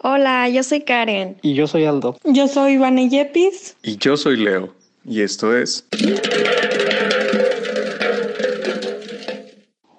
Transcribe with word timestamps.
Hola, 0.00 0.48
yo 0.48 0.62
soy 0.62 0.82
Karen. 0.82 1.38
Y 1.42 1.54
yo 1.54 1.66
soy 1.66 1.84
Aldo. 1.84 2.16
Yo 2.24 2.46
soy 2.46 2.74
Ivane 2.74 3.08
Yepis. 3.08 3.76
Y 3.82 3.96
yo 3.96 4.16
soy 4.16 4.36
Leo. 4.36 4.72
Y 5.04 5.22
esto 5.22 5.56
es... 5.56 5.84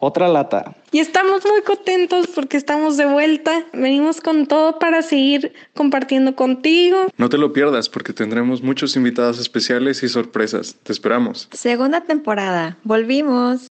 Otra 0.01 0.29
lata. 0.29 0.73
Y 0.91 0.99
estamos 0.99 1.43
muy 1.45 1.61
contentos 1.63 2.27
porque 2.33 2.55
estamos 2.55 2.95
de 2.95 3.05
vuelta. 3.05 3.65
Venimos 3.73 4.21
con 4.21 4.47
todo 4.47 4.79
para 4.79 5.01
seguir 5.01 5.53
compartiendo 5.75 6.35
contigo. 6.35 7.07
No 7.17 7.27
te 7.27 7.37
lo 7.37 7.51
pierdas 7.51 7.89
porque 7.89 8.13
tendremos 8.13 8.63
muchos 8.63 8.95
invitados 8.95 9.39
especiales 9.39 10.01
y 10.01 10.07
sorpresas. 10.07 10.77
Te 10.83 10.93
esperamos. 10.93 11.49
Segunda 11.51 12.01
temporada. 12.01 12.77
Volvimos. 12.83 13.68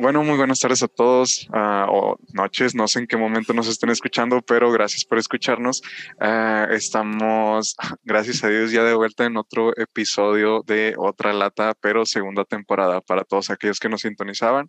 Bueno, 0.00 0.22
muy 0.22 0.36
buenas 0.36 0.60
tardes 0.60 0.84
a 0.84 0.88
todos 0.88 1.48
uh, 1.52 1.90
o 1.90 2.20
noches, 2.32 2.72
no 2.72 2.86
sé 2.86 3.00
en 3.00 3.08
qué 3.08 3.16
momento 3.16 3.52
nos 3.52 3.66
estén 3.66 3.90
escuchando, 3.90 4.40
pero 4.42 4.70
gracias 4.70 5.04
por 5.04 5.18
escucharnos. 5.18 5.82
Uh, 6.20 6.72
estamos, 6.72 7.74
gracias 8.04 8.44
a 8.44 8.48
Dios, 8.48 8.70
ya 8.70 8.84
de 8.84 8.94
vuelta 8.94 9.24
en 9.24 9.36
otro 9.36 9.76
episodio 9.76 10.62
de 10.64 10.94
Otra 10.96 11.32
Lata, 11.32 11.74
pero 11.80 12.06
segunda 12.06 12.44
temporada 12.44 13.00
para 13.00 13.24
todos 13.24 13.50
aquellos 13.50 13.80
que 13.80 13.88
nos 13.88 14.02
sintonizaban 14.02 14.68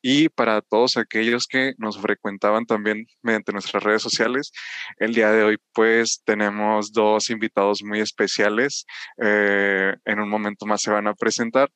y 0.00 0.30
para 0.30 0.62
todos 0.62 0.96
aquellos 0.96 1.46
que 1.46 1.74
nos 1.76 2.00
frecuentaban 2.00 2.64
también 2.64 3.06
mediante 3.20 3.52
nuestras 3.52 3.82
redes 3.82 4.00
sociales. 4.00 4.50
El 4.96 5.12
día 5.12 5.30
de 5.30 5.42
hoy, 5.42 5.58
pues, 5.74 6.22
tenemos 6.24 6.90
dos 6.92 7.28
invitados 7.28 7.82
muy 7.82 8.00
especiales. 8.00 8.86
Uh, 9.18 9.92
en 10.06 10.20
un 10.20 10.30
momento 10.30 10.64
más 10.64 10.80
se 10.80 10.90
van 10.90 11.06
a 11.06 11.12
presentar. 11.12 11.70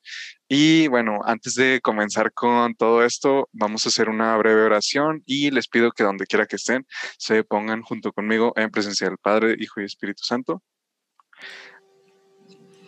Y 0.49 0.89
bueno, 0.89 1.21
antes 1.25 1.55
de 1.55 1.81
comenzar 1.83 2.33
con 2.33 2.75
todo 2.75 2.94
esto, 3.03 3.49
vamos 3.53 3.85
a 3.85 3.89
hacer 3.89 4.09
una 4.09 4.37
breve 4.37 4.63
oración 4.63 5.23
y 5.27 5.51
les 5.51 5.69
pido 5.69 5.91
que 5.93 6.05
donde 6.05 6.27
quiera 6.27 6.47
que 6.47 6.57
estén, 6.57 6.87
se 7.19 7.45
pongan 7.45 7.83
junto 7.83 8.13
conmigo 8.13 8.53
en 8.57 8.71
presencia 8.71 9.09
del 9.09 9.19
Padre, 9.19 9.57
Hijo 9.59 9.81
y 9.81 9.85
Espíritu 9.85 10.23
Santo. 10.25 10.63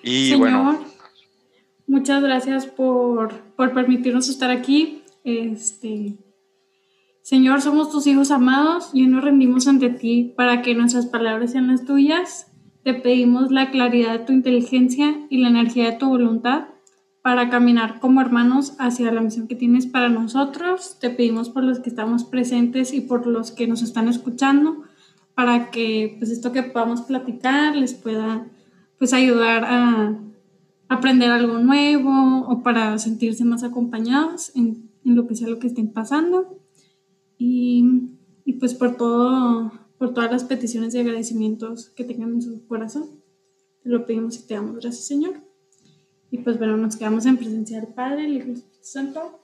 Y 0.02 0.30
Señor, 0.30 0.38
bueno. 0.38 0.84
Muchas 1.88 2.22
gracias 2.22 2.66
por, 2.66 3.32
por 3.56 3.72
permitirnos 3.72 4.28
estar 4.28 4.50
aquí. 4.50 5.02
Este, 5.24 6.16
Señor, 7.22 7.60
somos 7.60 7.90
tus 7.90 8.06
hijos 8.06 8.30
amados 8.30 8.90
y 8.92 9.06
nos 9.06 9.24
rendimos 9.24 9.66
ante 9.66 9.90
ti 9.90 10.32
para 10.36 10.62
que 10.62 10.74
nuestras 10.74 11.06
palabras 11.06 11.52
sean 11.52 11.68
las 11.68 11.84
tuyas. 11.84 12.52
Te 12.84 12.94
pedimos 12.94 13.50
la 13.50 13.70
claridad 13.70 14.12
de 14.12 14.24
tu 14.24 14.32
inteligencia 14.32 15.26
y 15.28 15.38
la 15.38 15.48
energía 15.48 15.90
de 15.90 15.96
tu 15.96 16.08
voluntad 16.08 16.68
para 17.26 17.50
caminar 17.50 17.98
como 17.98 18.20
hermanos 18.20 18.74
hacia 18.78 19.10
la 19.10 19.20
misión 19.20 19.48
que 19.48 19.56
tienes 19.56 19.88
para 19.88 20.08
nosotros. 20.08 20.96
Te 21.00 21.10
pedimos 21.10 21.48
por 21.48 21.64
los 21.64 21.80
que 21.80 21.88
estamos 21.90 22.22
presentes 22.22 22.92
y 22.92 23.00
por 23.00 23.26
los 23.26 23.50
que 23.50 23.66
nos 23.66 23.82
están 23.82 24.06
escuchando, 24.06 24.84
para 25.34 25.72
que 25.72 26.14
pues 26.20 26.30
esto 26.30 26.52
que 26.52 26.62
podamos 26.62 27.02
platicar 27.02 27.74
les 27.74 27.94
pueda 27.94 28.46
pues 28.96 29.12
ayudar 29.12 29.64
a 29.64 30.20
aprender 30.88 31.32
algo 31.32 31.58
nuevo 31.58 32.46
o 32.46 32.62
para 32.62 32.96
sentirse 32.96 33.44
más 33.44 33.64
acompañados 33.64 34.52
en, 34.54 34.88
en 35.04 35.16
lo 35.16 35.26
que 35.26 35.34
sea 35.34 35.48
lo 35.48 35.58
que 35.58 35.66
estén 35.66 35.92
pasando. 35.92 36.60
Y, 37.38 38.08
y 38.44 38.52
pues 38.52 38.72
por 38.74 38.96
todo, 38.96 39.72
por 39.98 40.14
todas 40.14 40.30
las 40.30 40.44
peticiones 40.44 40.94
y 40.94 41.00
agradecimientos 41.00 41.88
que 41.88 42.04
tengan 42.04 42.34
en 42.34 42.42
su 42.42 42.64
corazón. 42.68 43.06
Te 43.82 43.88
lo 43.88 44.06
pedimos 44.06 44.38
y 44.38 44.46
te 44.46 44.54
damos 44.54 44.76
gracias, 44.76 45.08
Señor. 45.08 45.45
Y 46.30 46.38
pues 46.38 46.58
bueno, 46.58 46.76
nos 46.76 46.96
quedamos 46.96 47.26
en 47.26 47.36
presencia 47.36 47.80
del 47.80 47.92
Padre, 47.92 48.24
el 48.24 48.36
Hijo 48.36 48.46
y 48.46 48.50
el 48.50 48.56
Espíritu 48.56 48.84
Santo. 48.84 49.40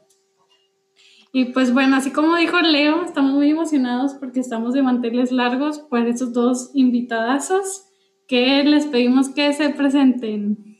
Y 1.32 1.46
pues 1.46 1.72
bueno, 1.72 1.96
así 1.96 2.10
como 2.10 2.36
dijo 2.36 2.60
Leo, 2.60 3.04
estamos 3.04 3.32
muy 3.32 3.50
emocionados 3.50 4.14
porque 4.14 4.40
estamos 4.40 4.74
de 4.74 4.82
manteles 4.82 5.32
largos 5.32 5.78
por 5.78 6.00
esos 6.00 6.32
dos 6.32 6.70
invitadazos 6.74 7.86
que 8.26 8.62
les 8.64 8.86
pedimos 8.86 9.30
que 9.30 9.52
se 9.54 9.70
presenten. 9.70 10.78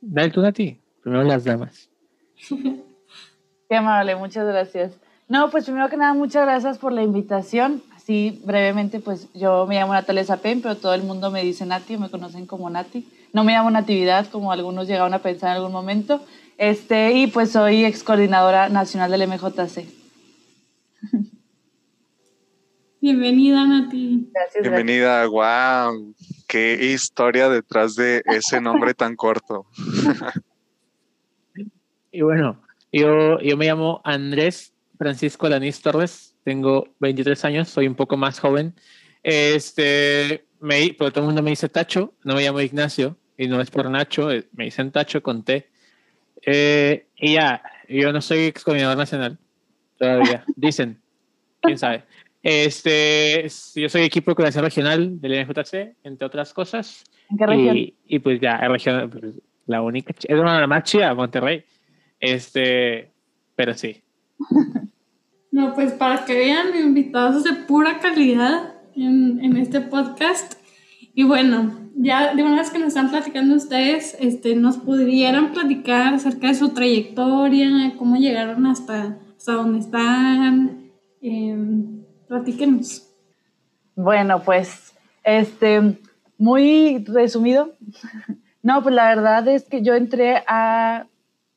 Dale 0.00 0.30
tú 0.30 0.44
a 0.44 0.52
ti, 0.52 0.80
primero 1.02 1.24
las 1.24 1.44
damas. 1.44 1.90
Qué 3.68 3.74
amable, 3.74 4.14
muchas 4.14 4.46
gracias. 4.46 5.00
No, 5.28 5.50
pues 5.50 5.64
primero 5.64 5.88
que 5.88 5.96
nada, 5.96 6.14
muchas 6.14 6.44
gracias 6.44 6.78
por 6.78 6.92
la 6.92 7.02
invitación 7.02 7.82
sí, 8.06 8.40
brevemente, 8.44 9.00
pues 9.00 9.28
yo 9.34 9.66
me 9.66 9.74
llamo 9.74 9.92
Natalia 9.92 10.24
Zapen, 10.24 10.62
pero 10.62 10.76
todo 10.76 10.94
el 10.94 11.02
mundo 11.02 11.32
me 11.32 11.42
dice 11.42 11.66
Nati, 11.66 11.96
me 11.96 12.08
conocen 12.08 12.46
como 12.46 12.70
Nati. 12.70 13.08
No 13.32 13.42
me 13.42 13.52
llamo 13.52 13.70
Natividad, 13.70 14.30
como 14.30 14.52
algunos 14.52 14.86
llegaron 14.86 15.12
a 15.12 15.18
pensar 15.18 15.50
en 15.50 15.56
algún 15.56 15.72
momento. 15.72 16.24
Este, 16.56 17.12
y 17.12 17.26
pues 17.26 17.50
soy 17.50 17.84
ex 17.84 18.04
coordinadora 18.04 18.68
nacional 18.68 19.10
del 19.10 19.28
MJC. 19.28 19.86
Bienvenida, 23.00 23.66
Nati. 23.66 24.30
Gracias, 24.32 24.62
Bienvenida, 24.62 25.26
wow. 25.26 26.14
Qué 26.46 26.92
historia 26.92 27.48
detrás 27.48 27.96
de 27.96 28.22
ese 28.26 28.60
nombre 28.60 28.94
tan 28.94 29.16
corto. 29.16 29.66
y 32.12 32.22
bueno, 32.22 32.62
yo, 32.92 33.40
yo 33.40 33.56
me 33.56 33.66
llamo 33.66 34.00
Andrés 34.04 34.72
Francisco 34.96 35.48
Lanis 35.48 35.82
Torres, 35.82 36.35
tengo 36.46 36.94
23 37.00 37.44
años, 37.44 37.68
soy 37.68 37.88
un 37.88 37.96
poco 37.96 38.16
más 38.16 38.38
joven. 38.38 38.72
Este, 39.24 40.46
me, 40.60 40.94
pero 40.96 41.10
todo 41.10 41.22
el 41.22 41.26
mundo 41.26 41.42
me 41.42 41.50
dice 41.50 41.68
Tacho, 41.68 42.14
no 42.22 42.36
me 42.36 42.42
llamo 42.44 42.60
Ignacio, 42.60 43.16
y 43.36 43.48
no 43.48 43.60
es 43.60 43.68
por 43.68 43.90
Nacho, 43.90 44.30
eh, 44.30 44.46
me 44.52 44.66
dicen 44.66 44.92
Tacho 44.92 45.20
con 45.24 45.42
T. 45.42 45.68
Eh, 46.42 47.08
y 47.16 47.32
ya, 47.32 47.60
yo 47.88 48.12
no 48.12 48.22
soy 48.22 48.44
ex 48.44 48.62
coordinador 48.62 48.96
nacional 48.96 49.38
todavía, 49.98 50.44
dicen, 50.54 51.00
quién 51.60 51.78
sabe. 51.78 52.04
Este, 52.44 53.48
yo 53.74 53.88
soy 53.88 54.02
equipo 54.02 54.30
de 54.30 54.36
coordinación 54.36 54.64
regional 54.64 55.20
del 55.20 55.48
NJC, 55.48 55.96
entre 56.04 56.26
otras 56.26 56.54
cosas. 56.54 57.02
¿En 57.28 57.38
qué 57.38 57.46
región? 57.46 57.76
Y, 58.06 58.18
pues 58.20 58.40
ya, 58.40 58.58
región, 58.68 59.10
pues, 59.10 59.40
la 59.66 59.82
única, 59.82 60.14
es 60.16 60.38
una 60.38 60.64
más 60.68 60.84
chida, 60.84 61.12
Monterrey. 61.12 61.64
Este, 62.20 63.10
pero 63.56 63.74
sí. 63.74 64.00
No, 65.56 65.72
pues 65.72 65.94
para 65.94 66.26
que 66.26 66.34
vean 66.34 66.76
invitados 66.78 67.42
de 67.42 67.54
pura 67.54 67.98
calidad 67.98 68.74
en, 68.94 69.42
en, 69.42 69.56
este 69.56 69.80
podcast. 69.80 70.52
Y 71.14 71.24
bueno, 71.24 71.72
ya 71.94 72.34
de 72.34 72.42
una 72.42 72.56
vez 72.56 72.68
que 72.68 72.78
nos 72.78 72.88
están 72.88 73.08
platicando 73.08 73.54
ustedes, 73.54 74.18
este, 74.20 74.54
nos 74.54 74.76
pudieran 74.76 75.52
platicar 75.52 76.12
acerca 76.12 76.48
de 76.48 76.54
su 76.56 76.74
trayectoria, 76.74 77.94
cómo 77.96 78.16
llegaron 78.16 78.66
hasta, 78.66 79.16
hasta 79.34 79.52
donde 79.52 79.78
están. 79.78 80.90
Eh, 81.22 81.56
platíquenos. 82.28 83.08
Bueno, 83.94 84.42
pues, 84.42 84.92
este, 85.24 85.98
muy 86.36 87.02
resumido. 87.06 87.72
No, 88.62 88.82
pues 88.82 88.94
la 88.94 89.08
verdad 89.08 89.48
es 89.48 89.64
que 89.70 89.80
yo 89.80 89.94
entré 89.94 90.42
a, 90.46 91.06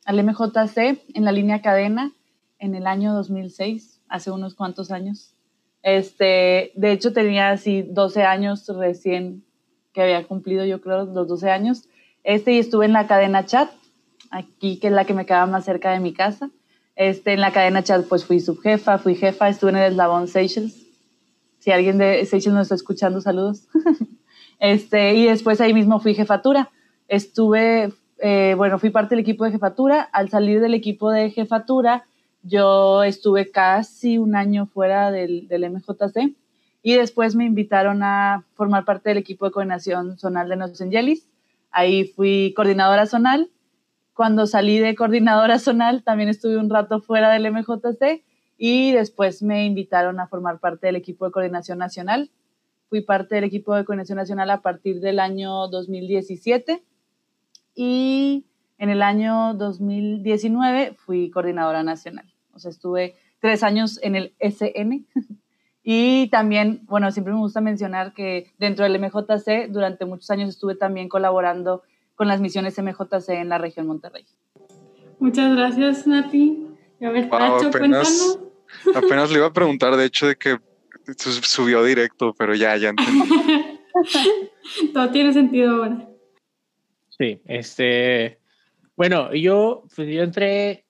al 0.05 0.23
MJC 0.23 1.01
en 1.13 1.25
la 1.25 1.33
línea 1.33 1.61
cadena 1.61 2.13
en 2.59 2.75
el 2.75 2.85
año 2.87 3.13
2006, 3.13 4.01
hace 4.07 4.31
unos 4.31 4.53
cuantos 4.53 4.91
años. 4.91 5.33
Este, 5.81 6.71
de 6.75 6.91
hecho, 6.91 7.13
tenía 7.13 7.51
así 7.51 7.81
12 7.81 8.23
años 8.23 8.67
recién 8.67 9.43
que 9.93 10.01
había 10.01 10.27
cumplido, 10.27 10.65
yo 10.65 10.81
creo, 10.81 11.05
los 11.05 11.27
12 11.27 11.49
años. 11.49 11.83
Este, 12.23 12.53
y 12.53 12.59
estuve 12.59 12.85
en 12.85 12.93
la 12.93 13.07
cadena 13.07 13.45
chat, 13.45 13.71
aquí, 14.29 14.77
que 14.77 14.87
es 14.87 14.93
la 14.93 15.05
que 15.05 15.13
me 15.13 15.25
quedaba 15.25 15.45
más 15.45 15.65
cerca 15.65 15.91
de 15.91 15.99
mi 15.99 16.13
casa. 16.13 16.51
Este, 16.95 17.33
en 17.33 17.41
la 17.41 17.53
cadena 17.53 17.83
chat, 17.83 18.05
pues 18.07 18.25
fui 18.25 18.39
subjefa, 18.41 18.97
fui 18.97 19.15
jefa, 19.15 19.47
estuve 19.47 19.71
en 19.71 19.77
el 19.77 19.91
eslabón 19.93 20.27
Seychelles. 20.27 20.85
Si 21.59 21.71
alguien 21.71 21.97
de 21.97 22.25
Seychelles 22.25 22.53
nos 22.53 22.63
está 22.63 22.75
escuchando, 22.75 23.21
saludos. 23.21 23.67
este, 24.59 25.13
y 25.15 25.25
después 25.25 25.61
ahí 25.61 25.73
mismo 25.73 25.99
fui 26.01 26.13
jefatura. 26.13 26.71
Estuve, 27.07 27.93
eh, 28.19 28.53
bueno, 28.57 28.79
fui 28.79 28.89
parte 28.89 29.15
del 29.15 29.21
equipo 29.21 29.45
de 29.45 29.51
jefatura. 29.51 30.01
Al 30.01 30.29
salir 30.29 30.59
del 30.59 30.73
equipo 30.73 31.09
de 31.09 31.31
jefatura, 31.31 32.05
yo 32.43 33.03
estuve 33.03 33.51
casi 33.51 34.17
un 34.17 34.35
año 34.35 34.65
fuera 34.65 35.11
del, 35.11 35.47
del, 35.47 35.69
MJC 35.69 36.35
y 36.81 36.93
después 36.93 37.35
me 37.35 37.45
invitaron 37.45 38.03
a 38.03 38.45
formar 38.53 38.85
parte 38.85 39.09
del 39.09 39.17
equipo 39.17 39.45
de 39.45 39.51
coordinación 39.51 40.17
zonal 40.17 40.47
de 40.49 40.55
Los 40.55 40.81
Angeles. 40.81 41.27
Ahí 41.71 42.05
fui 42.05 42.53
coordinadora 42.55 43.05
zonal. 43.05 43.49
Cuando 44.13 44.47
salí 44.47 44.79
de 44.79 44.95
coordinadora 44.95 45.59
zonal 45.59 46.03
también 46.03 46.29
estuve 46.29 46.57
un 46.57 46.69
rato 46.69 47.01
fuera 47.01 47.29
del 47.29 47.51
MJC 47.51 48.23
y 48.57 48.91
después 48.91 49.41
me 49.41 49.65
invitaron 49.65 50.19
a 50.19 50.27
formar 50.27 50.59
parte 50.59 50.87
del 50.87 50.95
equipo 50.95 51.25
de 51.25 51.31
coordinación 51.31 51.77
nacional. 51.77 52.29
Fui 52.89 53.01
parte 53.01 53.35
del 53.35 53.43
equipo 53.43 53.75
de 53.75 53.85
coordinación 53.85 54.17
nacional 54.17 54.49
a 54.49 54.61
partir 54.61 54.99
del 54.99 55.19
año 55.19 55.67
2017 55.67 56.83
y 57.75 58.45
en 58.79 58.89
el 58.89 59.03
año 59.03 59.53
2019 59.53 60.95
fui 60.97 61.29
coordinadora 61.29 61.83
nacional. 61.83 62.25
O 62.53 62.59
sea, 62.59 62.71
estuve 62.71 63.15
tres 63.39 63.61
años 63.61 63.99
en 64.01 64.15
el 64.15 64.33
SN. 64.39 65.05
Y 65.81 66.27
también, 66.27 66.81
bueno, 66.83 67.09
siempre 67.11 67.33
me 67.33 67.39
gusta 67.39 67.61
mencionar 67.61 68.13
que 68.13 68.51
dentro 68.59 68.83
del 68.83 68.99
MJC, 68.99 69.69
durante 69.69 70.05
muchos 70.05 70.29
años 70.29 70.49
estuve 70.49 70.75
también 70.75 71.09
colaborando 71.09 71.81
con 72.15 72.27
las 72.27 72.41
misiones 72.41 72.77
MJC 72.77 73.29
en 73.29 73.49
la 73.49 73.57
región 73.57 73.87
Monterrey. 73.87 74.25
Muchas 75.19 75.55
gracias, 75.55 76.05
Nati. 76.05 76.67
A 77.01 77.09
ver, 77.09 77.27
wow, 77.29 77.65
apenas, 77.65 78.37
Apenas 78.95 79.31
le 79.31 79.37
iba 79.37 79.47
a 79.47 79.53
preguntar, 79.53 79.95
de 79.95 80.05
hecho, 80.05 80.27
de 80.27 80.35
que 80.35 80.57
subió 81.17 81.83
directo, 81.83 82.35
pero 82.37 82.53
ya, 82.53 82.75
ya 82.77 82.89
entendí. 82.89 83.29
Todo 84.93 85.09
tiene 85.09 85.33
sentido 85.33 85.83
ahora. 85.83 86.09
Sí, 87.17 87.41
este. 87.45 88.38
Bueno, 88.99 89.33
yo, 89.33 89.85
pues 89.95 90.09
yo 90.09 90.23
entré 90.23 90.83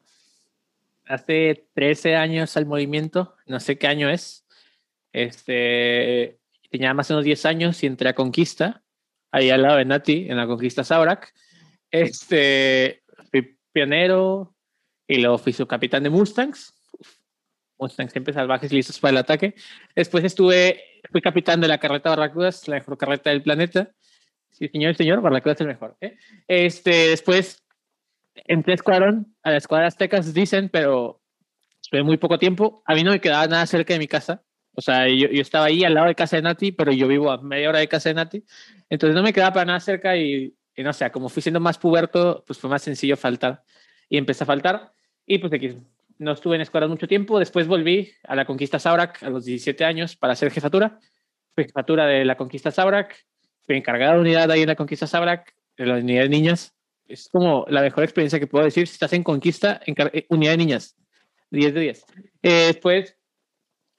hace 1.05 1.67
13 1.75 2.15
años 2.15 2.57
al 2.57 2.65
movimiento, 2.65 3.35
no 3.45 3.59
sé 3.59 3.77
qué 3.77 3.85
año 3.85 4.09
es. 4.09 4.47
Este, 5.13 6.39
tenía 6.71 6.95
más 6.95 7.11
o 7.11 7.13
menos 7.13 7.25
10 7.25 7.45
años 7.45 7.83
y 7.83 7.85
entré 7.85 8.09
a 8.09 8.15
Conquista, 8.15 8.81
ahí 9.29 9.51
al 9.51 9.61
lado 9.61 9.77
de 9.77 9.85
Nati, 9.85 10.25
en 10.27 10.37
la 10.37 10.47
Conquista 10.47 10.83
Saurak. 10.83 11.35
Este, 11.91 13.03
fui 13.29 13.59
pionero 13.71 14.55
y 15.07 15.19
luego 15.19 15.37
fui 15.37 15.53
subcapitán 15.53 16.01
de 16.01 16.09
Mustangs. 16.09 16.73
Mustangs 17.77 18.11
siempre 18.11 18.33
salvajes 18.33 18.73
listos 18.73 18.97
para 18.99 19.11
el 19.11 19.17
ataque. 19.17 19.53
Después 19.95 20.23
estuve, 20.23 20.83
fui 21.11 21.21
capitán 21.21 21.61
de 21.61 21.67
la 21.67 21.77
carreta 21.77 22.09
Barracudas, 22.09 22.67
la 22.67 22.77
mejor 22.77 22.97
carreta 22.97 23.29
del 23.29 23.43
planeta. 23.43 23.91
Sí, 24.49 24.67
señor, 24.67 24.95
señor, 24.95 25.21
Barracudas 25.21 25.57
es 25.57 25.61
el 25.61 25.67
mejor. 25.67 25.95
¿eh? 26.01 26.17
Este, 26.47 27.09
después 27.09 27.63
entré 28.45 28.73
a 28.73 28.75
escuadrón, 28.75 29.35
a 29.43 29.51
la 29.51 29.57
escuadra 29.57 29.87
Aztecas 29.87 30.33
dicen, 30.33 30.69
pero 30.69 31.21
estuve 31.81 32.03
muy 32.03 32.17
poco 32.17 32.37
tiempo. 32.37 32.83
A 32.85 32.95
mí 32.95 33.03
no 33.03 33.11
me 33.11 33.21
quedaba 33.21 33.47
nada 33.47 33.65
cerca 33.65 33.93
de 33.93 33.99
mi 33.99 34.07
casa. 34.07 34.43
O 34.73 34.81
sea, 34.81 35.07
yo, 35.07 35.27
yo, 35.27 35.41
estaba 35.41 35.65
ahí 35.65 35.83
al 35.83 35.93
lado 35.93 36.07
de 36.07 36.15
casa 36.15 36.35
de 36.35 36.43
Nati, 36.43 36.71
pero 36.71 36.91
yo 36.91 37.07
vivo 37.07 37.31
a 37.31 37.41
media 37.41 37.69
hora 37.69 37.79
de 37.79 37.87
casa 37.87 38.09
de 38.09 38.15
Nati. 38.15 38.43
Entonces 38.89 39.15
no 39.15 39.23
me 39.23 39.33
quedaba 39.33 39.53
para 39.53 39.65
nada 39.65 39.79
cerca 39.79 40.15
y, 40.15 40.55
y 40.75 40.83
no 40.83 40.93
sé, 40.93 41.09
como 41.11 41.29
fui 41.29 41.41
siendo 41.41 41.59
más 41.59 41.77
puberto, 41.77 42.43
pues 42.47 42.59
fue 42.59 42.69
más 42.69 42.81
sencillo 42.81 43.17
faltar. 43.17 43.63
Y 44.07 44.17
empecé 44.17 44.43
a 44.43 44.47
faltar. 44.47 44.93
Y 45.25 45.39
pues 45.39 45.51
aquí 45.51 45.75
no 46.17 46.33
estuve 46.33 46.55
en 46.55 46.61
escuadrón 46.61 46.91
mucho 46.91 47.07
tiempo. 47.07 47.39
Después 47.39 47.67
volví 47.67 48.11
a 48.23 48.35
la 48.35 48.45
Conquista 48.45 48.79
Saurak 48.79 49.21
a 49.23 49.29
los 49.29 49.45
17 49.45 49.83
años 49.83 50.15
para 50.15 50.33
hacer 50.33 50.51
jefatura. 50.51 50.99
Fui 51.55 51.65
jefatura 51.65 52.05
de 52.05 52.25
la 52.25 52.37
Conquista 52.37 52.71
Saurak. 52.71 53.25
Fui 53.65 53.75
encargada 53.75 54.13
de 54.13 54.21
unidad 54.21 54.49
ahí 54.51 54.61
en 54.61 54.67
la 54.67 54.75
Conquista 54.75 55.07
Saurak, 55.07 55.53
de 55.77 55.85
la 55.85 55.95
unidad 55.95 56.23
de 56.23 56.29
niñas. 56.29 56.75
Es 57.09 57.29
como 57.29 57.65
la 57.67 57.81
mejor 57.81 58.03
experiencia 58.03 58.39
que 58.39 58.47
puedo 58.47 58.63
decir 58.63 58.87
si 58.87 58.93
estás 58.93 59.13
en 59.13 59.23
Conquista, 59.23 59.81
en 59.85 59.95
unidad 60.29 60.51
de 60.51 60.57
niñas. 60.57 60.95
10 61.51 61.73
de 61.73 61.81
10. 61.81 62.05
Eh, 62.43 62.51
después 62.67 63.17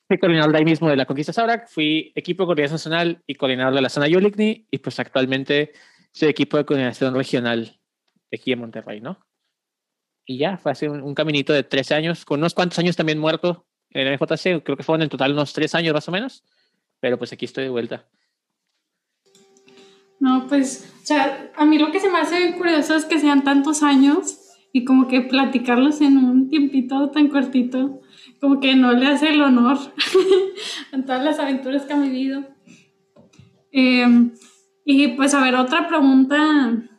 fui 0.08 0.18
coordinador 0.18 0.52
de 0.52 0.58
ahí 0.58 0.64
mismo 0.64 0.88
de 0.88 0.96
la 0.96 1.04
Conquista 1.04 1.32
Saurak. 1.32 1.68
Fui 1.68 2.12
equipo 2.14 2.44
de 2.44 2.46
coordinación 2.46 2.76
nacional 2.76 3.22
y 3.26 3.34
coordinador 3.34 3.74
de 3.74 3.82
la 3.82 3.88
zona 3.88 4.08
Yolikni. 4.08 4.66
Y 4.70 4.78
pues 4.78 4.98
actualmente 5.00 5.72
soy 6.12 6.28
equipo 6.28 6.56
de 6.56 6.64
coordinación 6.64 7.14
regional 7.14 7.80
aquí 8.32 8.52
en 8.52 8.60
Monterrey, 8.60 9.00
¿no? 9.00 9.18
y 10.30 10.38
ya, 10.38 10.58
fue 10.58 10.70
hace 10.70 10.88
un, 10.88 11.02
un, 11.02 11.12
caminito 11.12 11.52
de 11.52 11.64
13 11.64 11.94
años, 11.96 12.24
con 12.24 12.38
unos 12.38 12.54
cuantos 12.54 12.78
años 12.78 12.94
también 12.94 13.18
muerto 13.18 13.66
en 13.90 14.06
el 14.06 14.16
FJC, 14.16 14.62
creo 14.62 14.76
que 14.76 14.84
fueron 14.84 15.02
en 15.02 15.08
total 15.08 15.32
unos 15.32 15.52
3 15.52 15.74
años 15.74 15.92
más 15.92 16.08
o 16.08 16.12
menos, 16.12 16.44
pero 17.00 17.18
pues 17.18 17.32
aquí 17.32 17.46
estoy 17.46 17.64
de 17.64 17.70
vuelta. 17.70 18.08
No, 20.20 20.46
pues, 20.48 20.92
o 21.02 21.06
sea, 21.06 21.50
a 21.56 21.64
mí 21.64 21.78
lo 21.78 21.90
que 21.90 21.98
se 21.98 22.10
me 22.10 22.18
hace 22.18 22.54
curioso 22.56 22.94
es 22.94 23.06
que 23.06 23.18
sean 23.18 23.42
tantos 23.42 23.82
años 23.82 24.38
y 24.72 24.84
como 24.84 25.08
que 25.08 25.22
platicarlos 25.22 26.00
en 26.02 26.18
un 26.18 26.48
tiempito 26.48 27.10
tan 27.10 27.28
cortito, 27.28 28.00
como 28.40 28.60
que 28.60 28.76
no 28.76 28.92
le 28.92 29.06
hace 29.06 29.30
el 29.30 29.40
honor 29.40 29.78
a 30.92 31.02
todas 31.02 31.24
las 31.24 31.38
aventuras 31.38 31.84
que 31.84 31.94
han 31.94 32.02
vivido. 32.02 32.44
Eh, 33.72 34.30
y 34.84 35.08
pues, 35.08 35.34
a 35.34 35.42
ver, 35.42 35.54
otra 35.54 35.88
pregunta 35.88 36.90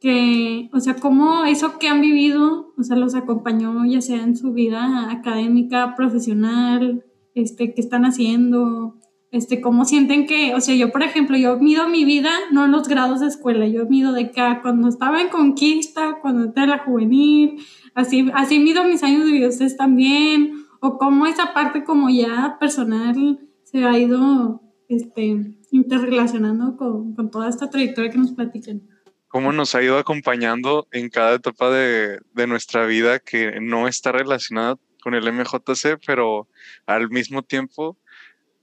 que, 0.00 0.70
o 0.72 0.80
sea, 0.80 0.96
cómo 0.96 1.44
eso 1.44 1.78
que 1.78 1.88
han 1.88 2.00
vivido, 2.00 2.72
o 2.78 2.82
sea, 2.82 2.96
los 2.96 3.14
acompañó 3.14 3.84
ya 3.84 4.00
sea 4.00 4.22
en 4.22 4.36
su 4.36 4.52
vida 4.52 5.10
académica, 5.10 5.94
profesional, 5.94 7.04
este, 7.34 7.74
qué 7.74 7.80
están 7.80 8.06
haciendo, 8.06 8.96
este, 9.30 9.60
cómo 9.60 9.84
sienten 9.84 10.26
que, 10.26 10.54
o 10.54 10.60
sea, 10.60 10.74
yo, 10.74 10.90
por 10.90 11.02
ejemplo, 11.02 11.36
yo 11.36 11.56
mido 11.58 11.88
mi 11.88 12.04
vida 12.04 12.32
no 12.50 12.64
en 12.64 12.72
los 12.72 12.88
grados 12.88 13.20
de 13.20 13.28
escuela, 13.28 13.66
yo 13.66 13.86
mido 13.86 14.12
de 14.12 14.24
acá, 14.24 14.60
cuando 14.60 14.88
estaba 14.88 15.20
en 15.20 15.28
conquista, 15.28 16.18
cuando 16.20 16.44
entré 16.44 16.64
en 16.64 16.70
la 16.70 16.78
juvenil, 16.78 17.64
así, 17.94 18.28
así 18.34 18.58
mido 18.58 18.84
mis 18.84 19.02
años 19.02 19.24
de 19.24 19.32
vida, 19.32 19.48
ustedes 19.48 19.76
también, 19.76 20.66
o 20.80 20.98
cómo 20.98 21.26
esa 21.26 21.54
parte 21.54 21.84
como 21.84 22.10
ya 22.10 22.56
personal 22.58 23.38
se 23.62 23.84
ha 23.84 23.96
ido, 23.96 24.62
este, 24.88 25.56
interrelacionando 25.70 26.76
con, 26.76 27.14
con 27.14 27.30
toda 27.30 27.48
esta 27.48 27.70
trayectoria 27.70 28.10
que 28.10 28.18
nos 28.18 28.32
platican. 28.32 28.82
Cómo 29.28 29.52
nos 29.52 29.76
ha 29.76 29.82
ido 29.82 29.96
acompañando 29.96 30.88
en 30.90 31.08
cada 31.08 31.36
etapa 31.36 31.70
de, 31.70 32.18
de, 32.34 32.46
nuestra 32.48 32.84
vida 32.86 33.20
que 33.20 33.60
no 33.60 33.86
está 33.86 34.10
relacionada 34.10 34.76
con 35.04 35.14
el 35.14 35.32
MJC, 35.32 36.00
pero 36.04 36.48
al 36.84 37.10
mismo 37.10 37.42
tiempo 37.42 37.96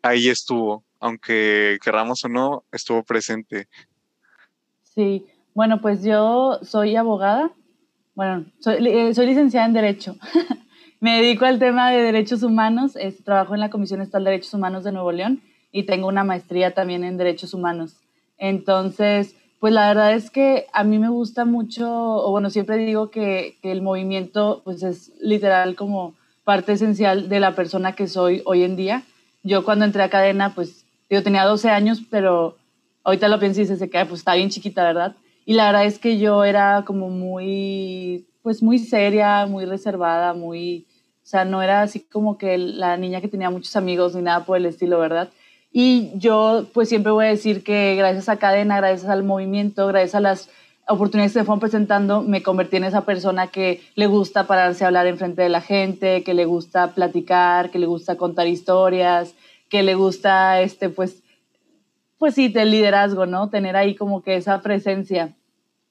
ahí 0.02 0.30
estuvo, 0.30 0.84
aunque 1.00 1.78
queramos 1.84 2.24
o 2.26 2.30
no, 2.30 2.64
estuvo 2.72 3.04
presente. 3.04 3.68
Sí, 4.84 5.26
bueno, 5.54 5.82
pues 5.82 6.04
yo 6.04 6.60
soy 6.64 6.96
abogada, 6.96 7.52
bueno, 8.16 8.46
soy, 8.60 8.76
eh, 8.88 9.26
licenciada 9.26 9.68
en 9.68 9.74
Derecho. 9.74 10.16
Me 11.00 11.22
dedico 11.22 11.46
al 11.46 11.60
tema 11.60 11.92
de 11.92 12.02
derechos 12.02 12.42
humanos, 12.42 12.98
trabajo 13.24 13.54
en 13.54 13.60
la 13.60 13.70
Comisión 13.70 14.02
Estatal 14.02 14.24
de 14.24 14.32
Derechos 14.32 14.56
Humanos 14.56 14.84
de 14.84 14.92
Nuevo 14.92 15.12
León 15.12 15.42
y 15.72 15.84
tengo 15.84 16.08
una 16.08 16.24
maestría 16.24 16.74
también 16.74 17.04
en 17.04 17.18
Derechos 17.18 17.54
Humanos. 17.54 17.98
Entonces, 18.40 19.36
pues 19.60 19.74
la 19.74 19.88
verdad 19.88 20.14
es 20.14 20.32
que 20.32 20.66
a 20.74 20.84
mí 20.84 20.98
me 20.98 21.10
gusta 21.10 21.46
mucho, 21.46 21.88
o 21.88 22.32
bueno, 22.32 22.50
siempre 22.50 22.78
digo 22.78 23.12
que, 23.12 23.58
que, 23.62 23.72
el 23.72 23.84
movimiento 23.84 24.62
pues 24.64 24.82
es 24.82 25.12
literal 25.20 25.76
como 25.76 26.16
parte 26.44 26.72
esencial 26.72 27.30
de 27.30 27.40
la 27.40 27.56
persona 27.56 27.94
que 27.94 28.08
soy 28.08 28.42
hoy 28.46 28.64
en 28.64 28.76
día. 28.76 29.04
Yo 29.44 29.64
cuando 29.64 29.86
entré 29.86 30.04
a 30.04 30.10
cadena, 30.10 30.54
pues 30.54 30.86
yo 31.10 31.24
tenía 31.24 31.46
12 31.46 31.70
años, 31.70 32.02
pero 32.10 32.58
ahorita 33.04 33.28
lo 33.28 33.40
pienso 33.40 33.62
y 33.62 33.66
se 33.66 33.90
queda, 33.90 34.06
pues 34.06 34.20
está 34.22 34.36
bien 34.36 34.50
chiquita, 34.50 34.84
¿verdad? 34.84 35.16
Y 35.46 35.54
la 35.54 35.68
verdad 35.68 35.86
es 35.86 35.98
que 35.98 36.18
yo 36.18 36.44
era 36.44 36.84
como 36.86 37.10
muy, 37.10 38.28
pues 38.42 38.62
muy 38.62 38.80
seria, 38.80 39.46
muy 39.46 39.66
reservada, 39.66 40.34
muy, 40.34 40.86
o 41.24 41.26
sea, 41.26 41.46
no 41.46 41.62
era 41.62 41.82
así 41.82 42.02
como 42.02 42.38
que 42.38 42.58
la 42.58 42.98
niña 42.98 43.22
que 43.22 43.30
tenía 43.30 43.50
muchos 43.50 43.76
amigos 43.78 44.14
ni 44.14 44.22
nada 44.22 44.44
por 44.44 44.58
el 44.58 44.66
estilo, 44.66 45.00
¿verdad? 45.00 45.30
Y 45.72 46.12
yo 46.16 46.66
pues 46.74 46.90
siempre 46.90 47.12
voy 47.12 47.26
a 47.26 47.30
decir 47.30 47.64
que 47.64 47.96
gracias 47.96 48.28
a 48.30 48.38
Cadena, 48.38 48.78
gracias 48.78 49.10
al 49.10 49.24
movimiento, 49.24 49.88
gracias 49.88 50.16
a 50.16 50.20
las 50.20 50.50
oportunidades 50.88 51.34
se 51.34 51.44
fueron 51.44 51.60
presentando, 51.60 52.22
me 52.22 52.42
convertí 52.42 52.78
en 52.78 52.86
esa 52.86 53.02
persona 53.02 53.48
que 53.48 53.82
le 53.96 54.08
gusta 54.08 54.48
pararse 54.48 54.84
a 54.84 54.88
hablar 54.88 55.08
en 55.08 55.18
frente 55.18 55.42
de 55.42 55.50
la 55.50 55.62
gente, 55.62 56.24
que 56.24 56.34
le 56.34 56.46
gusta 56.46 56.94
platicar, 56.94 57.70
que 57.70 57.80
le 57.80 57.86
gusta 57.86 58.16
contar 58.16 58.48
historias, 58.48 59.36
que 59.70 59.84
le 59.84 59.96
gusta, 59.96 60.62
este, 60.62 60.90
pues, 60.90 61.24
pues 62.18 62.36
sí, 62.36 62.52
el 62.56 62.72
liderazgo, 62.72 63.26
¿no? 63.26 63.50
Tener 63.50 63.76
ahí 63.76 63.96
como 63.96 64.22
que 64.24 64.36
esa 64.36 64.62
presencia. 64.62 65.36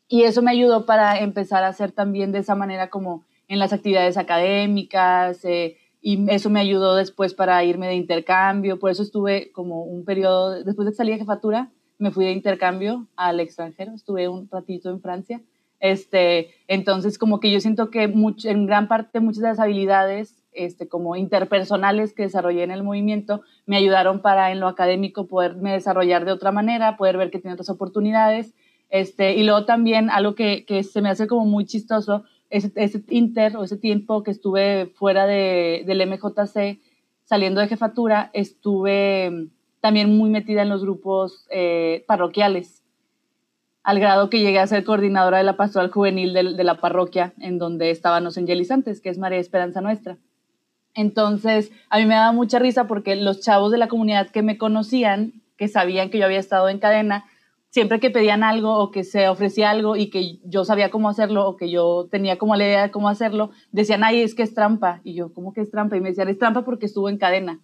Y 0.09 0.23
eso 0.23 0.43
me 0.43 0.51
ayudó 0.51 0.87
para 0.87 1.19
empezar 1.19 1.63
a 1.65 1.69
hacer 1.69 1.93
también 1.93 2.33
de 2.33 2.39
esa 2.39 2.55
manera 2.55 2.89
como 2.89 3.25
en 3.49 3.59
las 3.59 3.73
actividades 3.73 4.17
académicas, 4.17 5.45
eh, 5.45 5.77
y 6.01 6.31
eso 6.31 6.51
me 6.51 6.61
ayudó 6.61 6.95
después 6.95 7.35
para 7.35 7.63
irme 7.65 7.89
de 7.89 7.95
intercambio, 7.95 8.79
por 8.79 8.91
eso 8.91 9.03
estuve 9.03 9.51
como 9.53 9.83
un 9.83 10.05
periodo, 10.05 10.63
después 10.63 10.87
de 10.87 10.93
que 10.93 10.97
salí 10.97 11.13
de 11.13 11.19
jefatura, 11.19 11.71
me 11.99 12.11
fui 12.11 12.25
de 12.25 12.33
intercambio 12.33 13.07
al 13.17 13.41
extranjero, 13.41 13.93
estuve 13.93 14.29
un 14.29 14.49
ratito 14.51 14.91
en 14.91 15.01
Francia, 15.01 15.41
este, 15.81 16.55
entonces 16.69 17.19
como 17.19 17.41
que 17.41 17.51
yo 17.51 17.61
siento 17.61 17.91
que 17.91 18.09
mucho, 18.09 18.49
en 18.49 18.67
gran 18.67 18.89
parte 18.89 19.21
muchas 19.21 19.43
de 19.43 19.49
las 19.49 19.61
habilidades 19.61 20.43
este, 20.53 20.89
como 20.89 21.17
interpersonales 21.17 22.15
que 22.15 22.23
desarrollé 22.23 22.63
en 22.63 22.71
el 22.71 22.83
movimiento 22.83 23.43
me 23.67 23.77
ayudaron 23.77 24.23
para 24.23 24.51
en 24.53 24.61
lo 24.61 24.69
académico 24.69 25.27
poderme 25.27 25.73
desarrollar 25.73 26.25
de 26.25 26.33
otra 26.33 26.51
manera, 26.51 26.97
poder 26.97 27.19
ver 27.19 27.31
que 27.31 27.39
tiene 27.39 27.55
otras 27.55 27.69
oportunidades, 27.69 28.55
este, 28.89 29.35
y 29.35 29.43
luego 29.43 29.65
también 29.65 30.11
algo 30.11 30.35
que, 30.35 30.65
que 30.65 30.83
se 30.83 31.03
me 31.03 31.11
hace 31.11 31.27
como 31.27 31.45
muy 31.45 31.67
chistoso, 31.67 32.25
ese, 32.51 32.73
ese 32.77 33.03
inter 33.09 33.57
o 33.57 33.65
ese 33.65 33.77
tiempo 33.77 34.23
que 34.23 34.31
estuve 34.31 34.87
fuera 34.95 35.27
de, 35.27 35.83
del 35.87 36.07
MJC, 36.09 36.79
saliendo 37.25 37.61
de 37.61 37.69
jefatura, 37.69 38.31
estuve 38.33 39.49
también 39.87 40.19
muy 40.19 40.31
metida 40.31 40.63
en 40.63 40.69
los 40.69 40.83
grupos 40.83 41.47
eh, 41.49 42.05
parroquiales, 42.09 42.83
al 43.85 44.01
grado 44.01 44.31
que 44.31 44.41
llegué 44.41 44.59
a 44.59 44.67
ser 44.67 44.83
coordinadora 44.83 45.39
de 45.39 45.45
la 45.45 45.57
pastoral 45.57 45.93
juvenil 45.93 46.33
de, 46.33 46.55
de 46.55 46.65
la 46.65 46.81
parroquia 46.81 47.35
en 47.39 47.59
donde 47.59 47.93
estaban 47.93 48.25
los 48.25 48.37
angelizantes, 48.37 49.01
que 49.01 49.11
es 49.11 49.17
María 49.17 49.39
Esperanza 49.39 49.81
Nuestra. 49.81 50.19
Entonces, 50.93 51.71
a 51.89 51.99
mí 51.99 52.05
me 52.05 52.15
daba 52.15 52.33
mucha 52.33 52.59
risa 52.59 52.89
porque 52.89 53.15
los 53.15 53.43
chavos 53.43 53.71
de 53.71 53.79
la 53.79 53.87
comunidad 53.87 54.31
que 54.31 54.43
me 54.43 54.59
conocían, 54.59 55.35
que 55.57 55.69
sabían 55.69 56.11
que 56.11 56.19
yo 56.19 56.25
había 56.25 56.41
estado 56.41 56.69
en 56.69 56.81
cadena, 56.81 57.27
siempre 57.69 58.01
que 58.01 58.11
pedían 58.11 58.43
algo 58.43 58.77
o 58.79 58.91
que 58.91 59.05
se 59.05 59.29
ofrecía 59.29 59.71
algo 59.71 59.95
y 59.95 60.11
que 60.11 60.41
yo 60.43 60.65
sabía 60.65 60.91
cómo 60.91 61.09
hacerlo 61.09 61.47
o 61.47 61.57
que 61.57 61.71
yo 61.71 62.09
tenía 62.11 62.39
como 62.39 62.57
la 62.57 62.65
idea 62.65 62.83
de 62.83 62.91
cómo 62.91 63.09
hacerlo, 63.09 63.53
decían, 63.71 64.03
ay, 64.03 64.23
es 64.23 64.35
que 64.35 64.43
es 64.43 64.53
trampa. 64.53 65.01
Y 65.05 65.15
yo, 65.15 65.33
¿cómo 65.33 65.53
que 65.53 65.61
es 65.61 65.71
trampa? 65.71 65.97
Y 65.97 66.01
me 66.01 66.09
decían, 66.09 66.29
es 66.29 66.41
trampa 66.41 66.65
porque 66.65 66.87
estuvo 66.87 67.09
en 67.09 67.19
cadena. 67.19 67.61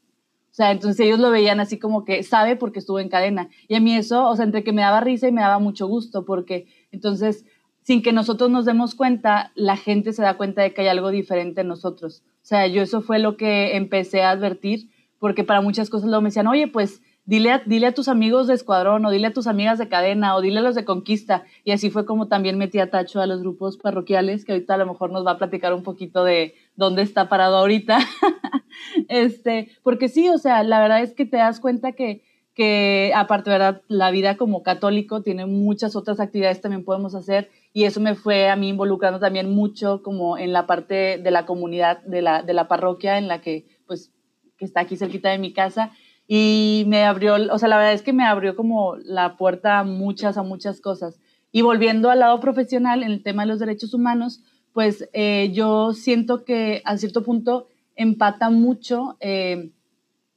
O 0.52 0.54
sea, 0.54 0.70
entonces 0.70 1.00
ellos 1.00 1.18
lo 1.18 1.30
veían 1.30 1.60
así 1.60 1.78
como 1.78 2.04
que 2.04 2.22
sabe 2.22 2.56
porque 2.56 2.78
estuvo 2.78 3.00
en 3.00 3.08
cadena. 3.08 3.48
Y 3.68 3.74
a 3.74 3.80
mí 3.80 3.96
eso, 3.96 4.28
o 4.28 4.36
sea, 4.36 4.44
entre 4.44 4.62
que 4.62 4.72
me 4.72 4.82
daba 4.82 5.00
risa 5.00 5.26
y 5.26 5.32
me 5.32 5.40
daba 5.40 5.58
mucho 5.58 5.86
gusto, 5.86 6.26
porque 6.26 6.66
entonces, 6.90 7.46
sin 7.80 8.02
que 8.02 8.12
nosotros 8.12 8.50
nos 8.50 8.66
demos 8.66 8.94
cuenta, 8.94 9.50
la 9.54 9.78
gente 9.78 10.12
se 10.12 10.20
da 10.20 10.36
cuenta 10.36 10.60
de 10.60 10.74
que 10.74 10.82
hay 10.82 10.88
algo 10.88 11.10
diferente 11.10 11.62
en 11.62 11.68
nosotros. 11.68 12.22
O 12.42 12.44
sea, 12.44 12.66
yo 12.66 12.82
eso 12.82 13.00
fue 13.00 13.18
lo 13.18 13.38
que 13.38 13.76
empecé 13.76 14.22
a 14.22 14.30
advertir, 14.30 14.90
porque 15.18 15.42
para 15.42 15.62
muchas 15.62 15.88
cosas 15.88 16.08
luego 16.08 16.20
me 16.20 16.28
decían, 16.28 16.46
oye, 16.46 16.68
pues 16.68 17.00
dile 17.24 17.52
a, 17.52 17.62
dile 17.64 17.86
a 17.86 17.94
tus 17.94 18.08
amigos 18.08 18.46
de 18.46 18.54
escuadrón 18.54 19.04
o 19.06 19.10
dile 19.10 19.28
a 19.28 19.32
tus 19.32 19.46
amigas 19.46 19.78
de 19.78 19.88
cadena 19.88 20.34
o 20.36 20.40
dile 20.40 20.58
a 20.58 20.62
los 20.62 20.74
de 20.74 20.84
conquista. 20.84 21.44
Y 21.64 21.72
así 21.72 21.90
fue 21.90 22.04
como 22.04 22.28
también 22.28 22.58
metí 22.58 22.78
a 22.78 22.90
Tacho 22.90 23.20
a 23.20 23.26
los 23.26 23.40
grupos 23.40 23.76
parroquiales, 23.76 24.44
que 24.44 24.52
ahorita 24.52 24.74
a 24.74 24.78
lo 24.78 24.86
mejor 24.86 25.12
nos 25.12 25.26
va 25.26 25.32
a 25.32 25.38
platicar 25.38 25.72
un 25.74 25.82
poquito 25.82 26.24
de 26.24 26.54
dónde 26.76 27.02
está 27.02 27.28
parado 27.28 27.56
ahorita. 27.56 27.98
este, 29.08 29.70
porque 29.82 30.08
sí, 30.08 30.28
o 30.28 30.38
sea, 30.38 30.62
la 30.62 30.80
verdad 30.80 31.02
es 31.02 31.14
que 31.14 31.24
te 31.24 31.36
das 31.36 31.60
cuenta 31.60 31.92
que, 31.92 32.24
que 32.54 33.12
aparte, 33.14 33.50
¿verdad? 33.50 33.82
La 33.88 34.10
vida 34.10 34.36
como 34.36 34.62
católico 34.62 35.22
tiene 35.22 35.46
muchas 35.46 35.96
otras 35.96 36.20
actividades 36.20 36.60
también 36.60 36.84
podemos 36.84 37.14
hacer 37.14 37.50
y 37.72 37.84
eso 37.84 38.00
me 38.00 38.14
fue 38.14 38.50
a 38.50 38.56
mí 38.56 38.68
involucrando 38.68 39.18
también 39.18 39.50
mucho 39.50 40.02
como 40.02 40.36
en 40.36 40.52
la 40.52 40.66
parte 40.66 41.18
de 41.18 41.30
la 41.30 41.46
comunidad, 41.46 42.02
de 42.02 42.20
la, 42.20 42.42
de 42.42 42.52
la 42.52 42.68
parroquia 42.68 43.16
en 43.16 43.28
la 43.28 43.40
que, 43.40 43.66
pues, 43.86 44.12
que 44.58 44.66
está 44.66 44.80
aquí 44.80 44.96
cerquita 44.96 45.30
de 45.30 45.38
mi 45.38 45.54
casa 45.54 45.92
y 46.34 46.84
me 46.86 47.04
abrió, 47.04 47.34
o 47.52 47.58
sea, 47.58 47.68
la 47.68 47.76
verdad 47.76 47.92
es 47.92 48.00
que 48.00 48.14
me 48.14 48.24
abrió 48.24 48.56
como 48.56 48.96
la 48.96 49.36
puerta 49.36 49.80
a 49.80 49.84
muchas, 49.84 50.38
a 50.38 50.42
muchas 50.42 50.80
cosas. 50.80 51.20
Y 51.50 51.60
volviendo 51.60 52.08
al 52.08 52.20
lado 52.20 52.40
profesional, 52.40 53.02
en 53.02 53.10
el 53.10 53.22
tema 53.22 53.42
de 53.42 53.48
los 53.48 53.58
derechos 53.58 53.92
humanos, 53.92 54.40
pues 54.72 55.10
eh, 55.12 55.50
yo 55.52 55.92
siento 55.92 56.46
que 56.46 56.80
a 56.86 56.96
cierto 56.96 57.22
punto 57.22 57.66
empata 57.96 58.48
mucho 58.48 59.18
eh, 59.20 59.72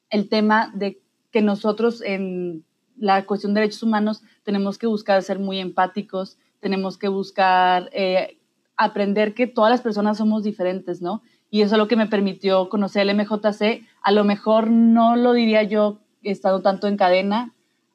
el 0.09 0.27
tema 0.27 0.69
de 0.75 1.01
que 1.31 1.41
nosotros 1.41 2.01
en 2.01 2.65
la 2.97 3.25
cuestión 3.25 3.53
de 3.53 3.61
derechos 3.61 3.83
humanos 3.83 4.21
tenemos 4.43 4.77
que 4.77 4.87
buscar 4.87 5.23
ser 5.23 5.39
muy 5.39 5.59
empáticos, 5.59 6.37
tenemos 6.59 6.97
que 6.97 7.07
buscar 7.07 7.89
eh, 7.93 8.37
aprender 8.75 9.33
que 9.33 9.47
todas 9.47 9.71
las 9.71 9.79
personas 9.79 10.17
somos 10.17 10.43
diferentes, 10.43 11.01
¿no? 11.01 11.21
Y 11.55 11.61
eso 11.61 11.75
es 11.75 11.79
lo 11.79 11.87
que 11.87 11.95
me 11.95 12.07
permitió 12.07 12.67
conocer 12.67 13.07
el 13.07 13.15
MJC. 13.15 13.87
A 14.01 14.11
lo 14.11 14.25
mejor 14.25 14.69
no 14.69 15.15
lo 15.15 15.31
diría 15.31 15.63
yo 15.63 15.99
estando 16.21 16.61
tanto 16.61 16.89
en 16.89 16.97
cadena, 16.97 17.53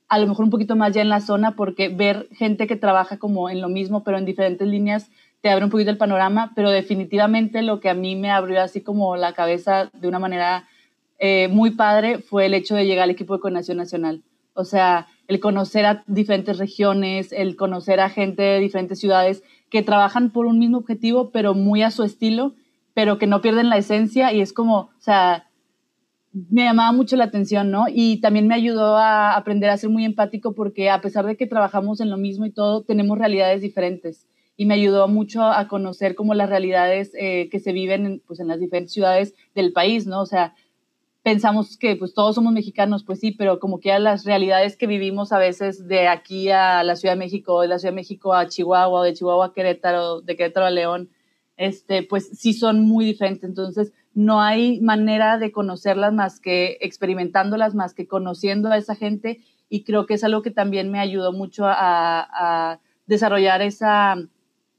a 0.09 0.19
lo 0.19 0.27
mejor 0.27 0.47
un 0.47 0.51
poquito 0.51 0.77
más 0.77 0.95
ya 0.95 1.03
en 1.03 1.11
la 1.11 1.21
zona, 1.21 1.57
porque 1.57 1.91
ver 1.91 2.31
gente 2.33 2.67
que 2.67 2.77
trabaja 2.77 3.19
como 3.19 3.51
en 3.51 3.61
lo 3.61 3.69
mismo, 3.69 4.03
pero 4.03 4.17
en 4.17 4.25
diferentes 4.25 4.67
líneas, 4.67 5.11
te 5.43 5.51
abre 5.51 5.67
un 5.67 5.71
poquito 5.71 5.91
el 5.91 5.99
panorama, 5.99 6.53
pero 6.57 6.71
definitivamente 6.71 7.61
lo 7.61 7.81
que 7.81 7.91
a 7.91 7.95
mí 7.95 8.17
me 8.17 8.31
abrió 8.31 8.63
así 8.63 8.81
como 8.81 9.15
la 9.17 9.35
cabeza 9.35 9.91
de 9.93 10.09
una 10.09 10.19
manera 10.19 10.67
eh, 11.19 11.49
muy 11.49 11.73
padre 11.73 12.17
fue 12.17 12.47
el 12.47 12.55
hecho 12.55 12.77
de 12.77 12.87
llegar 12.87 13.03
al 13.03 13.11
equipo 13.11 13.35
de 13.35 13.41
coordinación 13.41 13.77
nacional. 13.77 14.23
O 14.55 14.65
sea, 14.65 15.07
el 15.29 15.39
conocer 15.39 15.85
a 15.85 16.03
diferentes 16.07 16.57
regiones, 16.57 17.31
el 17.31 17.57
conocer 17.57 18.01
a 18.01 18.09
gente 18.09 18.41
de 18.41 18.59
diferentes 18.59 18.99
ciudades 18.99 19.43
que 19.69 19.83
trabajan 19.83 20.31
por 20.31 20.47
un 20.47 20.59
mismo 20.59 20.79
objetivo, 20.79 21.29
pero 21.29 21.53
muy 21.53 21.83
a 21.83 21.91
su 21.91 22.05
estilo, 22.05 22.55
pero 23.01 23.17
que 23.17 23.27
no 23.27 23.41
pierden 23.41 23.71
la 23.71 23.79
esencia 23.79 24.31
y 24.31 24.43
es 24.43 24.53
como, 24.53 24.77
o 24.77 24.91
sea, 24.99 25.49
me 26.33 26.65
llamaba 26.65 26.93
mucho 26.93 27.17
la 27.17 27.25
atención, 27.25 27.71
¿no? 27.71 27.87
Y 27.89 28.21
también 28.21 28.47
me 28.47 28.55
ayudó 28.55 28.99
a 28.99 29.37
aprender 29.37 29.71
a 29.71 29.79
ser 29.79 29.89
muy 29.89 30.05
empático 30.05 30.55
porque 30.55 30.91
a 30.91 31.01
pesar 31.01 31.25
de 31.25 31.35
que 31.35 31.47
trabajamos 31.47 32.03
en 32.03 32.11
lo 32.11 32.19
mismo 32.19 32.45
y 32.45 32.53
todo, 32.53 32.83
tenemos 32.83 33.17
realidades 33.17 33.63
diferentes 33.63 34.29
y 34.55 34.67
me 34.67 34.75
ayudó 34.75 35.09
mucho 35.09 35.45
a 35.45 35.67
conocer 35.67 36.15
como 36.15 36.35
las 36.35 36.51
realidades 36.51 37.13
eh, 37.19 37.49
que 37.51 37.59
se 37.59 37.73
viven 37.73 38.05
en, 38.05 38.21
pues, 38.27 38.39
en 38.39 38.49
las 38.49 38.61
diferentes 38.61 38.93
ciudades 38.93 39.35
del 39.55 39.73
país, 39.73 40.07
¿no? 40.07 40.21
O 40.21 40.27
sea, 40.27 40.55
pensamos 41.23 41.79
que 41.79 41.97
pues 41.97 42.13
todos 42.13 42.35
somos 42.35 42.53
mexicanos, 42.53 43.03
pues 43.03 43.21
sí, 43.21 43.31
pero 43.31 43.61
como 43.61 43.81
que 43.81 43.99
las 43.99 44.27
realidades 44.27 44.77
que 44.77 44.87
vivimos 44.87 45.33
a 45.33 45.39
veces 45.39 45.89
de 45.89 46.07
aquí 46.07 46.51
a 46.51 46.85
la 46.85 46.97
Ciudad 46.97 47.15
de 47.15 47.21
México, 47.21 47.63
de 47.63 47.69
la 47.69 47.79
Ciudad 47.79 47.93
de 47.93 47.97
México 47.97 48.35
a 48.35 48.47
Chihuahua, 48.47 49.07
de 49.07 49.15
Chihuahua 49.15 49.47
a 49.47 49.53
Querétaro, 49.55 50.21
de 50.21 50.37
Querétaro 50.37 50.67
a 50.67 50.71
León, 50.71 51.09
este, 51.61 52.03
pues 52.03 52.31
sí 52.33 52.55
son 52.55 52.81
muy 52.81 53.05
diferentes. 53.05 53.45
Entonces, 53.45 53.93
no 54.15 54.41
hay 54.41 54.81
manera 54.81 55.37
de 55.37 55.53
conocerlas 55.53 56.11
más 56.15 56.41
que 56.41 56.79
experimentándolas, 56.81 57.75
más 57.75 57.93
que 57.93 58.09
conociendo 58.09 58.71
a 58.71 58.79
esa 58.79 58.95
gente. 58.95 59.41
Y 59.69 59.85
creo 59.85 60.07
que 60.07 60.15
es 60.15 60.25
algo 60.25 60.41
que 60.41 60.51
también 60.51 60.91
me 60.91 61.01
ayudó 61.01 61.35
mucho 61.35 61.67
a, 61.67 61.75
a 61.75 62.81
desarrollar 63.07 63.61
esa 63.61 64.17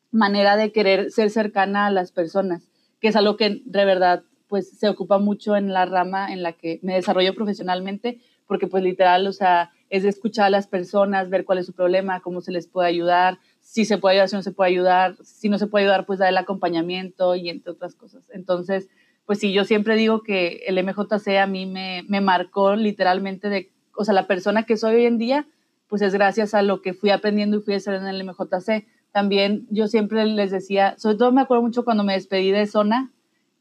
manera 0.09 0.57
de 0.57 0.71
querer 0.71 1.11
ser 1.11 1.29
cercana 1.29 1.85
a 1.85 1.91
las 1.91 2.11
personas, 2.11 2.67
que 2.99 3.09
es 3.09 3.15
algo 3.15 3.37
que 3.37 3.61
de 3.63 3.85
verdad 3.85 4.23
pues 4.47 4.77
se 4.77 4.89
ocupa 4.89 5.19
mucho 5.19 5.55
en 5.55 5.71
la 5.71 5.85
rama 5.85 6.33
en 6.33 6.41
la 6.41 6.53
que 6.53 6.79
me 6.81 6.95
desarrollo 6.95 7.35
profesionalmente, 7.35 8.19
porque 8.47 8.67
pues 8.67 8.83
literal, 8.83 9.27
o 9.27 9.31
sea, 9.33 9.71
es 9.89 10.03
escuchar 10.03 10.47
a 10.47 10.49
las 10.49 10.67
personas, 10.67 11.29
ver 11.29 11.45
cuál 11.45 11.59
es 11.59 11.67
su 11.67 11.73
problema, 11.73 12.21
cómo 12.21 12.41
se 12.41 12.51
les 12.51 12.67
puede 12.67 12.89
ayudar, 12.89 13.37
si 13.71 13.85
se 13.85 13.97
puede 13.97 14.15
ayudar, 14.15 14.27
si 14.27 14.35
no 14.35 14.41
se 14.41 14.51
puede 14.51 14.69
ayudar, 14.71 15.15
si 15.23 15.47
no 15.47 15.57
se 15.57 15.67
puede 15.67 15.85
ayudar, 15.85 16.05
pues 16.05 16.19
dar 16.19 16.27
el 16.27 16.37
acompañamiento 16.37 17.35
y 17.35 17.47
entre 17.47 17.71
otras 17.71 17.95
cosas. 17.95 18.29
Entonces, 18.33 18.89
pues 19.25 19.39
sí, 19.39 19.53
yo 19.53 19.63
siempre 19.63 19.95
digo 19.95 20.23
que 20.23 20.63
el 20.67 20.83
MJC 20.83 21.37
a 21.37 21.47
mí 21.47 21.65
me, 21.65 22.03
me 22.09 22.19
marcó 22.19 22.75
literalmente 22.75 23.47
de, 23.47 23.71
o 23.95 24.03
sea, 24.03 24.13
la 24.13 24.27
persona 24.27 24.63
que 24.63 24.75
soy 24.75 24.95
hoy 24.95 25.05
en 25.05 25.17
día, 25.17 25.47
pues 25.87 26.01
es 26.01 26.13
gracias 26.13 26.53
a 26.53 26.63
lo 26.63 26.81
que 26.81 26.93
fui 26.93 27.11
aprendiendo 27.11 27.57
y 27.57 27.61
fui 27.61 27.75
haciendo 27.75 28.01
en 28.01 28.13
el 28.13 28.25
MJC 28.25 28.85
también 29.13 29.67
yo 29.69 29.87
siempre 29.87 30.25
les 30.25 30.51
decía, 30.51 30.95
sobre 30.97 31.17
todo 31.17 31.31
me 31.31 31.41
acuerdo 31.41 31.63
mucho 31.63 31.85
cuando 31.85 32.03
me 32.03 32.13
despedí 32.13 32.51
de 32.51 32.67
zona, 32.67 33.11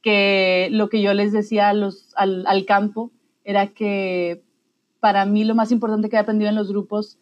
que 0.02 0.68
lo 0.72 0.88
que 0.88 1.02
yo 1.02 1.12
les 1.12 1.32
decía 1.32 1.68
a 1.68 1.74
los, 1.74 2.12
al, 2.16 2.44
al, 2.46 2.64
campo 2.64 3.10
era 3.44 3.68
que 3.68 4.42
para 4.98 5.24
mí 5.26 5.44
lo 5.44 5.54
más 5.54 5.72
importante 5.72 6.08
que 6.08 6.16
he 6.16 6.18
aprendido 6.18 6.48
en 6.48 6.56
los 6.56 6.68
grupos 6.68 7.18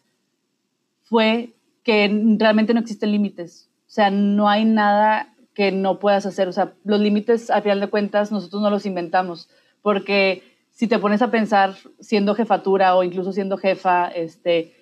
fue 1.03 1.53
que 1.83 2.35
realmente 2.37 2.73
no 2.73 2.79
existen 2.79 3.11
límites. 3.11 3.69
O 3.87 3.91
sea, 3.91 4.11
no 4.11 4.49
hay 4.49 4.65
nada 4.65 5.33
que 5.53 5.71
no 5.71 5.99
puedas 5.99 6.25
hacer. 6.25 6.47
O 6.47 6.51
sea, 6.51 6.73
los 6.83 6.99
límites, 6.99 7.49
a 7.49 7.61
final 7.61 7.79
de 7.79 7.87
cuentas, 7.87 8.31
nosotros 8.31 8.61
no 8.61 8.69
los 8.69 8.85
inventamos. 8.85 9.49
Porque 9.81 10.43
si 10.71 10.87
te 10.87 10.99
pones 10.99 11.21
a 11.21 11.31
pensar 11.31 11.75
siendo 11.99 12.35
jefatura 12.35 12.95
o 12.95 13.03
incluso 13.03 13.33
siendo 13.33 13.57
jefa, 13.57 14.07
este, 14.07 14.73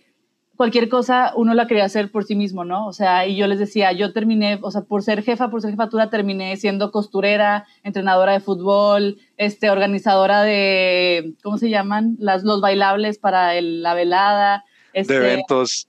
cualquier 0.58 0.90
cosa 0.90 1.32
uno 1.36 1.54
la 1.54 1.68
quería 1.68 1.86
hacer 1.86 2.12
por 2.12 2.26
sí 2.26 2.36
mismo, 2.36 2.66
¿no? 2.66 2.88
O 2.88 2.94
sea, 2.94 3.26
y 3.26 3.36
yo 3.36 3.48
les 3.48 3.60
decía, 3.60 3.94
yo 3.94 4.12
terminé, 4.12 4.60
o 4.62 4.72
sea, 4.72 4.82
por 4.82 5.04
ser 5.04 5.24
jefa, 5.24 5.50
por 5.50 5.62
ser 5.62 5.72
jefatura, 5.72 6.10
terminé 6.10 6.58
siendo 6.58 6.92
costurera, 6.92 7.66
entrenadora 7.84 8.34
de 8.34 8.40
fútbol, 8.40 9.18
este, 9.38 9.70
organizadora 9.70 10.42
de, 10.42 11.34
¿cómo 11.44 11.58
se 11.58 11.70
llaman? 11.70 12.18
Las, 12.20 12.44
los 12.44 12.60
bailables 12.60 13.20
para 13.20 13.60
la 13.62 13.94
velada. 13.94 14.66
Este, 14.94 15.20
de 15.20 15.34
eventos. 15.34 15.88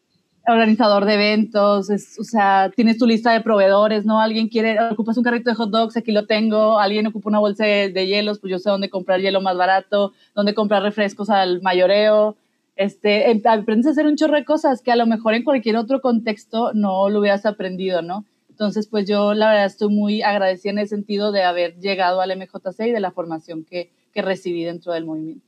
Organizador 0.48 1.04
de 1.04 1.14
eventos, 1.14 1.90
es, 1.90 2.18
o 2.18 2.24
sea, 2.24 2.70
tienes 2.74 2.96
tu 2.98 3.06
lista 3.06 3.32
de 3.32 3.42
proveedores, 3.42 4.04
¿no? 4.06 4.20
Alguien 4.20 4.48
quiere, 4.48 4.78
ocupas 4.90 5.16
un 5.18 5.24
carrito 5.24 5.50
de 5.50 5.56
hot 5.56 5.70
dogs, 5.70 5.96
aquí 5.96 6.10
lo 6.10 6.26
tengo, 6.26 6.78
alguien 6.78 7.06
ocupa 7.06 7.28
una 7.28 7.38
bolsa 7.38 7.64
de, 7.64 7.90
de 7.90 8.06
hielos, 8.06 8.38
pues 8.38 8.50
yo 8.50 8.58
sé 8.58 8.70
dónde 8.70 8.88
comprar 8.88 9.20
hielo 9.20 9.40
más 9.40 9.56
barato, 9.56 10.12
dónde 10.34 10.54
comprar 10.54 10.82
refrescos 10.82 11.28
al 11.28 11.60
mayoreo, 11.60 12.36
este, 12.78 13.30
em, 13.30 13.42
aprendes 13.44 13.88
a 13.88 13.90
hacer 13.90 14.06
un 14.06 14.16
chorro 14.16 14.36
de 14.36 14.44
cosas 14.44 14.82
que 14.82 14.92
a 14.92 14.96
lo 14.96 15.04
mejor 15.04 15.34
en 15.34 15.42
cualquier 15.42 15.76
otro 15.76 16.00
contexto 16.00 16.72
no 16.74 17.10
lo 17.10 17.18
hubieras 17.18 17.44
aprendido, 17.44 18.02
¿no? 18.02 18.24
Entonces, 18.50 18.86
pues 18.86 19.06
yo 19.06 19.34
la 19.34 19.48
verdad 19.50 19.66
estoy 19.66 19.88
muy 19.88 20.22
agradecida 20.22 20.70
en 20.70 20.78
el 20.78 20.88
sentido 20.88 21.32
de 21.32 21.42
haber 21.42 21.76
llegado 21.80 22.20
al 22.20 22.36
MJC 22.36 22.86
y 22.86 22.92
de 22.92 23.00
la 23.00 23.10
formación 23.10 23.64
que, 23.64 23.90
que 24.14 24.22
recibí 24.22 24.64
dentro 24.64 24.92
del 24.92 25.04
movimiento. 25.04 25.44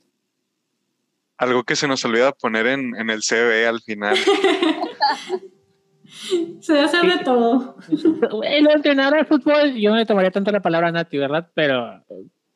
Algo 1.37 1.63
que 1.63 1.77
se 1.77 1.87
nos 1.87 2.03
olvida 2.03 2.33
poner 2.33 2.67
en, 2.67 2.95
en 2.97 3.09
el 3.09 3.21
CV 3.23 3.65
al 3.65 3.79
final. 3.79 4.17
se 6.61 6.73
debe 6.73 6.85
hacer 6.85 7.17
de 7.17 7.23
todo. 7.23 7.77
El 8.43 8.69
entrenador 8.69 9.19
de 9.19 9.25
fútbol, 9.25 9.73
yo 9.75 9.91
no 9.91 9.97
le 9.97 10.05
tomaría 10.05 10.31
tanto 10.31 10.51
la 10.51 10.61
palabra 10.61 10.91
Nati, 10.91 11.17
¿verdad? 11.17 11.49
Pero, 11.53 12.03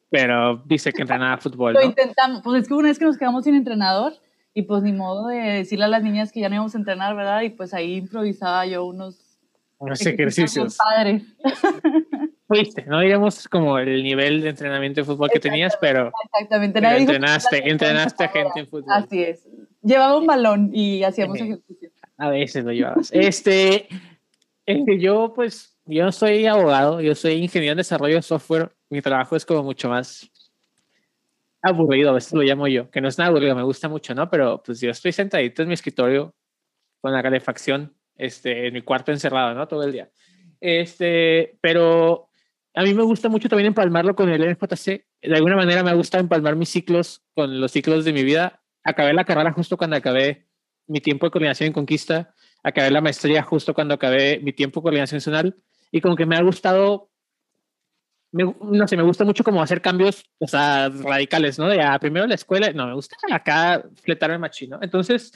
pero 0.10 0.64
dice 0.66 0.92
que 0.92 1.02
entrenaba 1.02 1.38
fútbol. 1.38 1.74
Lo 1.74 1.84
intentamos, 1.84 2.42
pues 2.44 2.64
es 2.64 2.68
que 2.68 2.74
una 2.74 2.90
vez 2.90 3.00
que 3.00 3.06
nos 3.06 3.18
quedamos 3.18 3.44
sin 3.44 3.56
entrenador, 3.56 4.14
y 4.58 4.62
pues 4.64 4.84
ni 4.84 4.94
modo 4.94 5.28
de 5.28 5.38
decirle 5.38 5.86
a 5.86 5.90
las 5.90 6.02
niñas 6.02 6.32
que 6.32 6.40
ya 6.40 6.48
no 6.48 6.56
íbamos 6.56 6.74
a 6.76 6.78
entrenar, 6.78 7.14
¿verdad? 7.16 7.42
Y 7.42 7.50
pues 7.50 7.74
ahí 7.74 7.96
improvisaba 7.96 8.66
yo 8.66 8.86
unos, 8.86 9.38
unos 9.78 10.04
ejercicios. 10.06 10.78
Padres. 10.78 11.24
Fuiste, 12.48 12.86
no 12.86 13.02
digamos 13.02 13.50
como 13.50 13.80
el 13.80 14.04
nivel 14.04 14.42
de 14.42 14.50
entrenamiento 14.50 15.02
de 15.02 15.06
fútbol 15.06 15.30
que 15.34 15.40
tenías, 15.40 15.76
pero, 15.82 16.12
Exactamente. 16.32 16.80
pero 16.80 16.96
entrenaste, 16.96 17.70
entrenaste 17.70 18.24
a 18.24 18.28
gente 18.30 18.60
en 18.62 18.68
fútbol. 18.68 18.94
Así 18.94 19.24
es. 19.24 19.46
Llevaba 19.82 20.18
un 20.18 20.28
balón 20.28 20.70
y 20.72 21.04
hacíamos 21.04 21.42
ejercicio. 21.42 21.90
A 22.18 22.30
veces 22.30 22.64
lo 22.64 22.72
llevabas. 22.72 23.12
Este, 23.14 23.88
yo 25.00 25.34
pues, 25.36 25.78
yo 25.86 26.06
no 26.06 26.12
soy 26.12 26.46
abogado, 26.46 27.02
yo 27.02 27.14
soy 27.16 27.34
ingeniero 27.34 27.74
en 27.74 27.78
desarrollo 27.78 28.16
de 28.16 28.22
software. 28.22 28.72
Mi 28.90 29.02
trabajo 29.02 29.36
es 29.36 29.46
como 29.46 29.64
mucho 29.64 29.90
más 29.90 30.32
aburrido, 31.62 32.12
a 32.12 32.14
veces 32.14 32.34
lo 32.34 32.44
llamo 32.44 32.68
yo, 32.68 32.92
que 32.92 33.02
no 33.02 33.08
es 33.08 33.18
nada 33.18 33.32
aburrido, 33.32 33.56
me 33.56 33.64
gusta 33.64 33.90
mucho, 33.90 34.14
¿no? 34.14 34.30
Pero 34.30 34.62
pues 34.64 34.80
yo 34.80 34.92
estoy 34.92 35.12
sentadito 35.12 35.64
en 35.64 35.68
mi 35.68 35.74
escritorio 35.74 36.36
con 37.02 37.12
la 37.12 37.24
calefacción, 37.24 37.96
este, 38.16 38.68
en 38.68 38.74
mi 38.74 38.82
cuarto 38.84 39.12
encerrado, 39.12 39.56
¿no? 39.56 39.68
Todo 39.68 39.84
el 39.84 39.92
día. 39.92 40.10
Este, 40.62 41.58
pero 41.62 42.30
a 42.76 42.84
mí 42.84 42.94
me 42.94 43.04
gusta 43.04 43.30
mucho 43.30 43.50
también 43.50 43.68
empalmarlo 43.68 44.16
con 44.16 44.30
el 44.30 44.48
NJC. 44.52 45.06
De 45.22 45.36
alguna 45.36 45.56
manera 45.56 45.84
me 45.84 45.94
gusta 45.96 46.20
empalmar 46.20 46.56
mis 46.56 46.70
ciclos 46.70 47.24
con 47.34 47.60
los 47.60 47.72
ciclos 47.72 48.06
de 48.06 48.14
mi 48.14 48.24
vida. 48.24 48.62
Acabé 48.84 49.14
la 49.14 49.26
carrera 49.26 49.52
justo 49.52 49.78
cuando 49.78 49.96
acabé 49.96 50.45
mi 50.88 51.02
tiempo 51.02 51.26
de 51.26 51.32
coordinación 51.32 51.68
en 51.68 51.74
conquista, 51.74 52.34
acabé 52.64 52.92
la 52.92 53.02
maestría 53.02 53.44
justo 53.44 53.74
cuando 53.74 53.94
acabé 53.94 54.40
mi 54.40 54.54
tiempo 54.54 54.80
de 54.80 54.84
coordinación 54.84 55.18
nacional 55.18 55.56
y 55.92 56.02
como 56.02 56.16
que 56.16 56.26
me 56.26 56.36
ha 56.36 56.42
gustado 56.42 57.10
no 58.32 58.88
sé, 58.88 58.98
me 58.98 59.04
gusta 59.04 59.24
mucho 59.24 59.44
como 59.44 59.62
hacer 59.62 59.82
cambios, 59.82 60.26
o 60.40 60.48
sea, 60.48 60.90
radicales, 60.90 61.58
¿no? 61.58 61.70
De 61.70 61.82
ah, 61.82 61.98
primero 62.00 62.28
la 62.28 62.36
escuela, 62.36 62.72
no, 62.74 62.86
me 62.88 62.94
gusta 62.94 63.16
acá 63.32 63.84
fletarme 64.04 64.38
machino. 64.38 64.78
Entonces, 64.82 65.32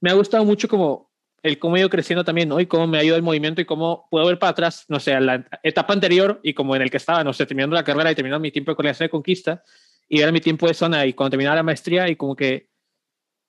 me 0.00 0.10
ha 0.10 0.14
gustado 0.14 0.44
mucho 0.44 0.68
como 0.68 1.10
el 1.42 1.58
cómo 1.58 1.76
he 1.76 1.80
ido 1.80 1.88
creciendo 1.88 2.24
también, 2.24 2.48
¿no? 2.48 2.60
Y 2.60 2.66
cómo 2.66 2.86
me 2.86 2.98
ha 2.98 3.04
ido 3.04 3.16
el 3.16 3.22
movimiento 3.22 3.62
y 3.62 3.64
cómo 3.64 4.08
puedo 4.10 4.26
ver 4.26 4.38
para 4.38 4.50
atrás, 4.50 4.84
no 4.88 5.00
sé, 5.00 5.14
a 5.14 5.20
la 5.20 5.46
etapa 5.62 5.94
anterior 5.94 6.40
y 6.42 6.52
como 6.52 6.76
en 6.76 6.82
el 6.82 6.90
que 6.90 6.98
estaba, 6.98 7.24
no 7.24 7.32
sé, 7.32 7.46
terminando 7.46 7.76
la 7.76 7.84
carrera 7.84 8.10
y 8.10 8.14
terminando 8.14 8.42
mi 8.42 8.50
tiempo 8.50 8.72
de 8.72 8.76
coordinación 8.76 9.06
de 9.06 9.10
conquista 9.10 9.62
y 10.08 10.20
era 10.20 10.30
mi 10.32 10.40
tiempo 10.40 10.66
de 10.66 10.74
zona 10.74 11.06
y 11.06 11.14
cuando 11.14 11.30
terminaba 11.30 11.56
la 11.56 11.62
maestría 11.62 12.08
y 12.08 12.16
como 12.16 12.36
que 12.36 12.68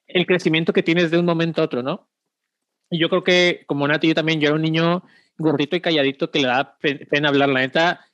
el 0.07 0.25
crecimiento 0.25 0.73
que 0.73 0.83
tienes 0.83 1.11
de 1.11 1.17
un 1.17 1.25
momento 1.25 1.61
a 1.61 1.65
otro, 1.65 1.83
¿no? 1.83 2.07
Y 2.89 2.99
yo 2.99 3.09
creo 3.09 3.23
que 3.23 3.63
como 3.67 3.87
Nati, 3.87 4.09
yo 4.09 4.15
también, 4.15 4.39
yo 4.39 4.47
era 4.47 4.55
un 4.55 4.61
niño 4.61 5.03
gordito 5.37 5.75
y 5.75 5.81
calladito 5.81 6.31
que 6.31 6.39
le 6.39 6.47
da 6.47 6.77
pena 6.77 7.29
hablar, 7.29 7.49
la 7.49 7.59
neta, 7.61 8.05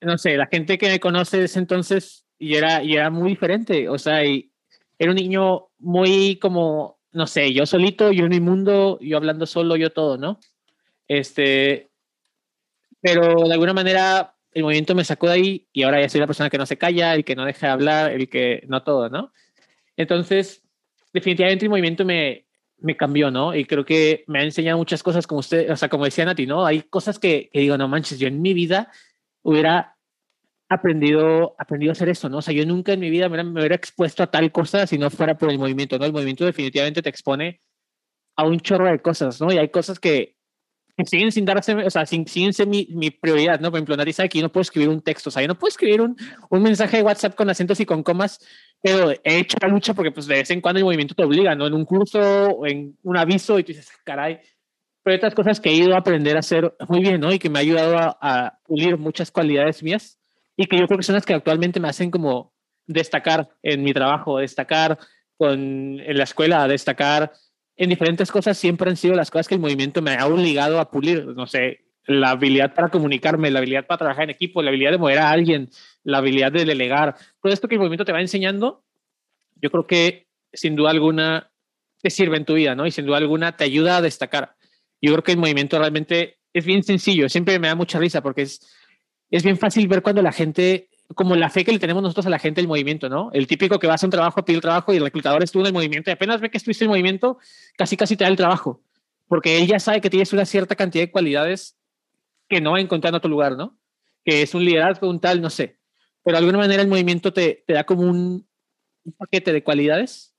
no 0.00 0.18
sé, 0.18 0.36
la 0.36 0.46
gente 0.46 0.78
que 0.78 0.88
me 0.88 1.00
conoce 1.00 1.38
desde 1.38 1.60
entonces 1.60 2.26
y 2.38 2.54
era, 2.54 2.82
y 2.82 2.94
era 2.94 3.10
muy 3.10 3.30
diferente, 3.30 3.88
o 3.88 3.98
sea, 3.98 4.24
y 4.24 4.50
era 4.98 5.10
un 5.10 5.16
niño 5.16 5.68
muy 5.78 6.36
como 6.36 7.02
no 7.12 7.26
sé, 7.26 7.52
yo 7.52 7.66
solito, 7.66 8.10
yo 8.10 8.24
en 8.24 8.30
mi 8.30 8.40
mundo, 8.40 8.98
yo 9.00 9.18
hablando 9.18 9.46
solo, 9.46 9.76
yo 9.76 9.92
todo, 9.92 10.16
¿no? 10.16 10.40
Este, 11.08 11.90
pero 13.00 13.46
de 13.46 13.52
alguna 13.52 13.74
manera 13.74 14.34
el 14.52 14.62
movimiento 14.62 14.94
me 14.94 15.04
sacó 15.04 15.28
de 15.28 15.34
ahí 15.34 15.68
y 15.72 15.82
ahora 15.82 16.00
ya 16.00 16.08
soy 16.08 16.20
la 16.20 16.26
persona 16.26 16.50
que 16.50 16.58
no 16.58 16.66
se 16.66 16.78
calla, 16.78 17.14
el 17.14 17.24
que 17.24 17.36
no 17.36 17.44
deja 17.44 17.66
de 17.66 17.72
hablar, 17.72 18.12
el 18.12 18.28
que 18.28 18.64
no 18.66 18.82
todo, 18.82 19.10
¿no? 19.10 19.32
Entonces, 19.96 20.61
definitivamente 21.12 21.64
el 21.64 21.70
movimiento 21.70 22.04
me, 22.04 22.46
me 22.78 22.96
cambió, 22.96 23.30
¿no? 23.30 23.54
Y 23.54 23.64
creo 23.64 23.84
que 23.84 24.24
me 24.26 24.40
ha 24.40 24.44
enseñado 24.44 24.78
muchas 24.78 25.02
cosas, 25.02 25.26
como 25.26 25.40
usted, 25.40 25.70
o 25.70 25.76
sea, 25.76 25.88
como 25.88 26.04
decía 26.04 26.24
Nati, 26.24 26.46
¿no? 26.46 26.66
Hay 26.66 26.82
cosas 26.82 27.18
que, 27.18 27.48
que 27.52 27.60
digo, 27.60 27.78
no 27.78 27.88
manches, 27.88 28.18
yo 28.18 28.28
en 28.28 28.42
mi 28.42 28.54
vida 28.54 28.90
hubiera 29.42 29.96
aprendido, 30.68 31.54
aprendido 31.58 31.90
a 31.90 31.92
hacer 31.92 32.08
eso, 32.08 32.28
¿no? 32.28 32.38
O 32.38 32.42
sea, 32.42 32.54
yo 32.54 32.66
nunca 32.66 32.92
en 32.92 33.00
mi 33.00 33.10
vida 33.10 33.28
me, 33.28 33.42
hubiera 33.42 33.74
expuesto 33.74 34.22
a 34.22 34.30
tal 34.30 34.50
cosa 34.52 34.86
si 34.86 34.98
no 34.98 35.10
fuera 35.10 35.36
por 35.36 35.50
el 35.50 35.58
movimiento, 35.58 35.98
¿no? 35.98 36.04
El 36.04 36.12
movimiento 36.12 36.44
definitivamente 36.44 37.02
te 37.02 37.08
expone 37.08 37.60
a 38.36 38.44
un 38.44 38.60
chorro 38.60 38.90
de 38.90 39.00
cosas, 39.00 39.40
¿no? 39.40 39.52
Y 39.52 39.58
hay 39.58 39.68
cosas 39.68 40.00
que, 40.00 40.36
siguen 41.04 41.32
sin 41.32 41.44
darse, 41.44 41.74
o 41.74 41.90
sea, 41.90 42.06
sin, 42.06 42.26
sin 42.26 42.52
ser 42.52 42.66
mi, 42.66 42.86
mi, 42.90 43.10
prioridad, 43.10 43.60
¿no? 43.60 43.70
Por 43.70 43.78
ejemplo, 43.78 43.96
Nati 43.96 44.12
sabe 44.12 44.28
que 44.28 44.38
yo 44.38 44.42
no 44.42 44.52
puedo 44.52 44.62
escribir 44.62 44.88
un 44.88 45.00
texto, 45.00 45.30
o 45.30 45.32
sea, 45.32 45.42
yo 45.42 45.48
no 45.48 45.58
puedo 45.58 45.70
escribir 45.70 46.00
un, 46.00 46.16
un 46.50 46.62
mensaje 46.62 46.98
de 46.98 47.02
WhatsApp 47.02 47.34
con 47.34 47.48
acentos 47.50 47.80
y 47.80 47.86
con 47.86 48.02
comas, 48.02 48.38
pero 48.82 49.10
he 49.10 49.38
hecho 49.38 49.56
la 49.60 49.68
lucha 49.68 49.94
porque 49.94 50.10
pues 50.10 50.26
de 50.26 50.36
vez 50.36 50.50
en 50.50 50.60
cuando 50.60 50.78
el 50.78 50.84
movimiento 50.84 51.14
te 51.14 51.24
obliga, 51.24 51.54
¿no? 51.54 51.66
En 51.66 51.74
un 51.74 51.84
curso 51.84 52.20
o 52.20 52.66
en 52.66 52.96
un 53.02 53.16
aviso 53.16 53.58
y 53.58 53.64
tú 53.64 53.68
dices, 53.68 53.90
caray, 54.04 54.40
pero 55.02 55.16
otras 55.16 55.34
cosas 55.34 55.60
que 55.60 55.70
he 55.70 55.74
ido 55.74 55.94
a 55.94 55.98
aprender 55.98 56.36
a 56.36 56.40
hacer 56.40 56.74
muy 56.88 57.00
bien, 57.00 57.20
¿no? 57.20 57.32
Y 57.32 57.38
que 57.38 57.50
me 57.50 57.58
ha 57.58 57.62
ayudado 57.62 57.98
a, 57.98 58.18
a 58.20 58.58
pulir 58.64 58.98
muchas 58.98 59.30
cualidades 59.30 59.82
mías 59.82 60.18
y 60.56 60.66
que 60.66 60.78
yo 60.78 60.86
creo 60.86 60.98
que 60.98 61.04
son 61.04 61.14
las 61.14 61.26
que 61.26 61.34
actualmente 61.34 61.80
me 61.80 61.88
hacen 61.88 62.10
como 62.10 62.52
destacar 62.86 63.48
en 63.62 63.82
mi 63.82 63.92
trabajo, 63.92 64.38
destacar 64.38 64.98
con, 65.36 65.58
en 66.00 66.16
la 66.16 66.24
escuela, 66.24 66.68
destacar 66.68 67.32
en 67.76 67.90
diferentes 67.90 68.30
cosas, 68.30 68.56
siempre 68.58 68.90
han 68.90 68.96
sido 68.96 69.14
las 69.14 69.30
cosas 69.30 69.48
que 69.48 69.54
el 69.54 69.60
movimiento 69.60 70.02
me 70.02 70.14
ha 70.14 70.26
obligado 70.26 70.78
a 70.78 70.90
pulir, 70.90 71.26
no 71.26 71.46
sé, 71.46 71.80
la 72.06 72.30
habilidad 72.30 72.74
para 72.74 72.88
comunicarme, 72.88 73.50
la 73.50 73.60
habilidad 73.60 73.86
para 73.86 73.98
trabajar 73.98 74.24
en 74.24 74.30
equipo, 74.30 74.62
la 74.62 74.70
habilidad 74.70 74.90
de 74.90 74.98
mover 74.98 75.18
a 75.18 75.30
alguien, 75.30 75.70
la 76.02 76.18
habilidad 76.18 76.52
de 76.52 76.64
delegar, 76.64 77.16
todo 77.40 77.52
esto 77.52 77.68
que 77.68 77.76
el 77.76 77.80
movimiento 77.80 78.04
te 78.04 78.12
va 78.12 78.20
enseñando, 78.20 78.84
yo 79.60 79.70
creo 79.70 79.86
que 79.86 80.26
sin 80.52 80.76
duda 80.76 80.90
alguna 80.90 81.50
te 82.00 82.10
sirve 82.10 82.36
en 82.36 82.44
tu 82.44 82.54
vida, 82.54 82.74
¿no? 82.74 82.86
Y 82.86 82.90
sin 82.90 83.06
duda 83.06 83.18
alguna 83.18 83.56
te 83.56 83.64
ayuda 83.64 83.98
a 83.98 84.02
destacar. 84.02 84.56
Yo 85.00 85.12
creo 85.12 85.22
que 85.22 85.32
el 85.32 85.38
movimiento 85.38 85.78
realmente 85.78 86.38
es 86.52 86.64
bien 86.64 86.82
sencillo, 86.82 87.28
siempre 87.28 87.58
me 87.58 87.68
da 87.68 87.74
mucha 87.74 87.98
risa 87.98 88.22
porque 88.22 88.42
es 88.42 88.60
es 89.32 89.42
bien 89.42 89.56
fácil 89.56 89.88
ver 89.88 90.02
cuando 90.02 90.20
la 90.22 90.30
gente, 90.30 90.90
como 91.14 91.36
la 91.36 91.50
fe 91.50 91.64
que 91.64 91.72
le 91.72 91.78
tenemos 91.78 92.02
nosotros 92.02 92.26
a 92.26 92.30
la 92.30 92.38
gente 92.38 92.60
del 92.60 92.68
movimiento, 92.68 93.08
¿no? 93.08 93.30
El 93.32 93.46
típico 93.46 93.78
que 93.78 93.86
vas 93.86 94.02
a 94.02 94.06
un 94.06 94.10
trabajo 94.10 94.40
a 94.40 94.44
pedir 94.44 94.60
trabajo 94.60 94.92
y 94.92 94.96
el 94.96 95.02
reclutador 95.02 95.42
estuvo 95.42 95.62
en 95.62 95.68
el 95.68 95.72
movimiento 95.72 96.10
y 96.10 96.12
apenas 96.12 96.40
ve 96.40 96.50
que 96.50 96.58
estuviste 96.58 96.84
en 96.84 96.90
el 96.90 96.92
movimiento, 96.92 97.38
casi 97.76 97.96
casi 97.96 98.16
te 98.16 98.24
da 98.24 98.30
el 98.30 98.36
trabajo, 98.36 98.82
porque 99.28 99.58
él 99.58 99.66
ya 99.66 99.78
sabe 99.78 100.00
que 100.00 100.10
tienes 100.10 100.32
una 100.32 100.44
cierta 100.44 100.76
cantidad 100.76 101.04
de 101.04 101.10
cualidades 101.10 101.78
que 102.48 102.60
no 102.60 102.72
va 102.72 102.78
a 102.78 102.80
encontrar 102.80 103.12
en 103.12 103.16
otro 103.16 103.30
lugar, 103.30 103.56
¿no? 103.56 103.78
Que 104.24 104.42
es 104.42 104.54
un 104.54 104.64
liderazgo, 104.64 105.08
un 105.08 105.20
tal, 105.20 105.40
no 105.40 105.50
sé. 105.50 105.78
Pero 106.22 106.36
de 106.36 106.38
alguna 106.38 106.58
manera 106.58 106.82
el 106.82 106.88
movimiento 106.88 107.32
te, 107.32 107.64
te 107.66 107.72
da 107.72 107.84
como 107.84 108.02
un, 108.02 108.46
un, 109.04 109.12
paquete 109.18 109.52
de 109.52 109.64
cualidades, 109.64 110.34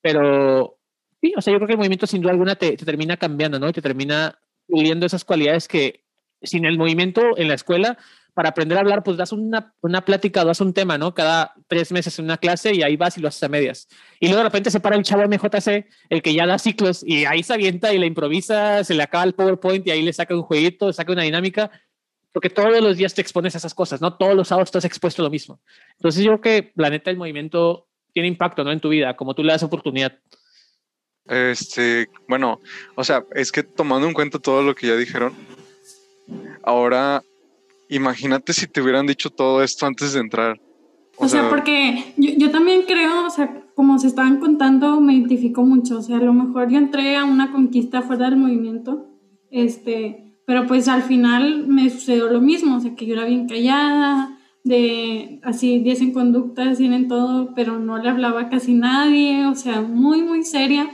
pero 0.00 0.78
sí, 1.20 1.32
o 1.36 1.40
sea, 1.40 1.52
yo 1.52 1.58
creo 1.58 1.66
que 1.66 1.72
el 1.72 1.78
movimiento 1.78 2.06
sin 2.06 2.22
duda 2.22 2.32
alguna 2.32 2.54
te, 2.54 2.76
te 2.76 2.84
termina 2.84 3.16
cambiando, 3.16 3.58
¿no? 3.58 3.68
Y 3.68 3.72
te 3.72 3.82
termina 3.82 4.38
puliendo 4.66 5.06
esas 5.06 5.24
cualidades 5.24 5.66
que 5.66 6.04
sin 6.42 6.64
el 6.64 6.78
movimiento 6.78 7.36
en 7.36 7.48
la 7.48 7.54
escuela 7.54 7.98
para 8.38 8.50
aprender 8.50 8.78
a 8.78 8.82
hablar, 8.82 9.02
pues 9.02 9.16
das 9.16 9.32
una, 9.32 9.74
una 9.80 10.04
plática, 10.04 10.44
das 10.44 10.60
un 10.60 10.72
tema, 10.72 10.96
¿no? 10.96 11.12
Cada 11.12 11.54
tres 11.66 11.90
meses 11.90 12.16
en 12.20 12.26
una 12.26 12.36
clase 12.36 12.72
y 12.72 12.84
ahí 12.84 12.96
vas 12.96 13.18
y 13.18 13.20
lo 13.20 13.26
haces 13.26 13.42
a 13.42 13.48
medias. 13.48 13.88
Y 14.20 14.26
luego 14.26 14.38
de 14.38 14.44
repente 14.44 14.70
se 14.70 14.78
para 14.78 14.94
el 14.94 15.02
chavo 15.02 15.24
MJC, 15.26 15.86
el 16.08 16.22
que 16.22 16.32
ya 16.32 16.46
da 16.46 16.56
ciclos, 16.60 17.02
y 17.04 17.24
ahí 17.24 17.42
se 17.42 17.54
avienta 17.54 17.92
y 17.92 17.98
le 17.98 18.06
improvisa, 18.06 18.84
se 18.84 18.94
le 18.94 19.02
acaba 19.02 19.24
el 19.24 19.34
PowerPoint 19.34 19.84
y 19.88 19.90
ahí 19.90 20.02
le 20.02 20.12
saca 20.12 20.36
un 20.36 20.42
jueguito, 20.42 20.92
saca 20.92 21.10
una 21.10 21.24
dinámica, 21.24 21.72
porque 22.30 22.48
todos 22.48 22.80
los 22.80 22.96
días 22.96 23.12
te 23.12 23.22
expones 23.22 23.56
a 23.56 23.58
esas 23.58 23.74
cosas, 23.74 24.00
¿no? 24.00 24.16
Todos 24.16 24.36
los 24.36 24.46
sábados 24.46 24.68
estás 24.68 24.84
expuesto 24.84 25.20
a 25.20 25.24
lo 25.24 25.30
mismo. 25.30 25.58
Entonces 25.96 26.22
yo 26.22 26.38
creo 26.38 26.40
que 26.40 26.72
la 26.76 26.90
neta 26.90 27.10
el 27.10 27.16
movimiento 27.16 27.88
tiene 28.12 28.28
impacto, 28.28 28.62
¿no? 28.62 28.70
En 28.70 28.78
tu 28.78 28.90
vida, 28.90 29.16
como 29.16 29.34
tú 29.34 29.42
le 29.42 29.50
das 29.50 29.64
oportunidad. 29.64 30.16
Este, 31.26 32.06
bueno, 32.28 32.60
o 32.94 33.02
sea, 33.02 33.24
es 33.34 33.50
que 33.50 33.64
tomando 33.64 34.06
en 34.06 34.14
cuenta 34.14 34.38
todo 34.38 34.62
lo 34.62 34.76
que 34.76 34.86
ya 34.86 34.94
dijeron, 34.94 35.34
ahora 36.62 37.24
imagínate 37.88 38.52
si 38.52 38.66
te 38.66 38.80
hubieran 38.80 39.06
dicho 39.06 39.30
todo 39.30 39.62
esto 39.62 39.86
antes 39.86 40.12
de 40.12 40.20
entrar. 40.20 40.60
O, 41.16 41.26
sea, 41.26 41.48
porque 41.48 42.14
yo, 42.16 42.30
yo, 42.36 42.50
también 42.50 42.82
creo, 42.86 43.26
o 43.26 43.30
sea, 43.30 43.64
como 43.74 43.98
se 43.98 44.06
estaban 44.06 44.38
contando, 44.38 45.00
me 45.00 45.14
identifico 45.14 45.64
mucho. 45.64 45.98
O 45.98 46.02
sea, 46.02 46.18
a 46.18 46.22
lo 46.22 46.32
mejor 46.32 46.68
yo 46.68 46.78
entré 46.78 47.16
a 47.16 47.24
una 47.24 47.50
conquista 47.50 48.02
fuera 48.02 48.30
del 48.30 48.38
movimiento, 48.38 49.08
este, 49.50 50.40
pero 50.46 50.66
pues 50.66 50.86
al 50.86 51.02
final 51.02 51.66
me 51.66 51.90
sucedió 51.90 52.28
lo 52.28 52.40
mismo, 52.40 52.76
o 52.76 52.80
sea, 52.80 52.94
que 52.94 53.04
yo 53.04 53.14
era 53.14 53.24
bien 53.24 53.48
callada, 53.48 54.38
de 54.62 55.40
así 55.42 55.80
10 55.80 56.02
en 56.02 56.12
conducta, 56.12 56.74
100 56.74 56.92
en 56.92 57.08
todo, 57.08 57.54
pero 57.54 57.78
no 57.78 57.98
le 57.98 58.08
hablaba 58.08 58.48
casi 58.48 58.74
nadie, 58.74 59.46
o 59.46 59.54
sea, 59.54 59.80
muy, 59.80 60.22
muy 60.22 60.44
seria. 60.44 60.88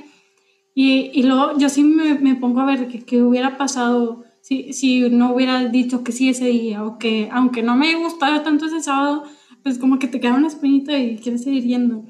Y, 0.74 1.10
y 1.12 1.22
luego 1.22 1.58
yo 1.58 1.68
sí 1.68 1.84
me, 1.84 2.18
me 2.18 2.34
pongo 2.34 2.60
a 2.60 2.66
ver 2.66 2.88
qué 2.88 3.22
hubiera 3.22 3.58
pasado 3.58 4.24
si, 4.44 4.74
si 4.74 5.08
no 5.08 5.34
hubiera 5.34 5.64
dicho 5.68 6.04
que 6.04 6.12
sí 6.12 6.28
ese 6.28 6.48
día 6.48 6.84
o 6.84 6.98
que 6.98 7.30
aunque 7.32 7.62
no 7.62 7.76
me 7.76 7.94
gustaba 7.94 8.42
tanto 8.42 8.66
ese 8.66 8.82
sábado, 8.82 9.24
pues 9.62 9.78
como 9.78 9.98
que 9.98 10.06
te 10.06 10.20
queda 10.20 10.34
una 10.34 10.48
espinita 10.48 10.98
y 10.98 11.16
quieres 11.16 11.44
seguir 11.44 11.64
yendo. 11.64 12.04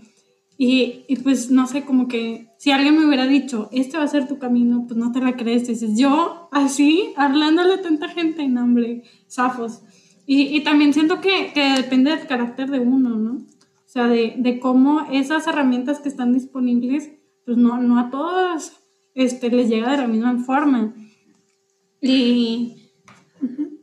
Y, 0.59 1.05
y, 1.07 1.15
pues 1.19 1.53
no 1.53 1.69
sé, 1.69 1.85
como 1.85 2.09
que 2.09 2.49
si 2.59 2.73
alguien 2.73 2.99
me 2.99 3.07
hubiera 3.07 3.29
dicho, 3.29 3.69
este 3.71 3.99
va 3.99 4.03
a 4.03 4.09
ser 4.09 4.27
tu 4.27 4.41
camino, 4.41 4.85
pues 4.89 4.99
no 4.99 5.13
te 5.13 5.21
la 5.21 5.37
crees. 5.37 5.69
Dices, 5.69 5.97
yo 5.97 6.49
así, 6.51 7.13
hablándole 7.17 7.75
a 7.75 7.83
tanta 7.83 8.09
gente, 8.09 8.43
en 8.43 8.59
hambre, 8.59 9.05
zafos. 9.31 9.83
Y, 10.27 10.57
y, 10.57 10.65
también 10.65 10.93
siento 10.93 11.21
que, 11.21 11.53
que, 11.55 11.75
depende 11.77 12.11
del 12.11 12.27
carácter 12.27 12.69
de 12.69 12.81
uno, 12.81 13.11
¿no? 13.11 13.31
O 13.35 13.87
sea, 13.87 14.09
de, 14.09 14.35
de, 14.39 14.59
cómo 14.59 15.07
esas 15.13 15.47
herramientas 15.47 16.01
que 16.01 16.09
están 16.09 16.33
disponibles, 16.33 17.13
pues 17.45 17.57
no, 17.57 17.81
no 17.81 18.01
a 18.01 18.11
todos 18.11 18.73
este, 19.15 19.51
les 19.51 19.69
llega 19.69 19.93
de 19.93 19.99
la 19.99 20.09
misma 20.09 20.37
forma. 20.39 20.95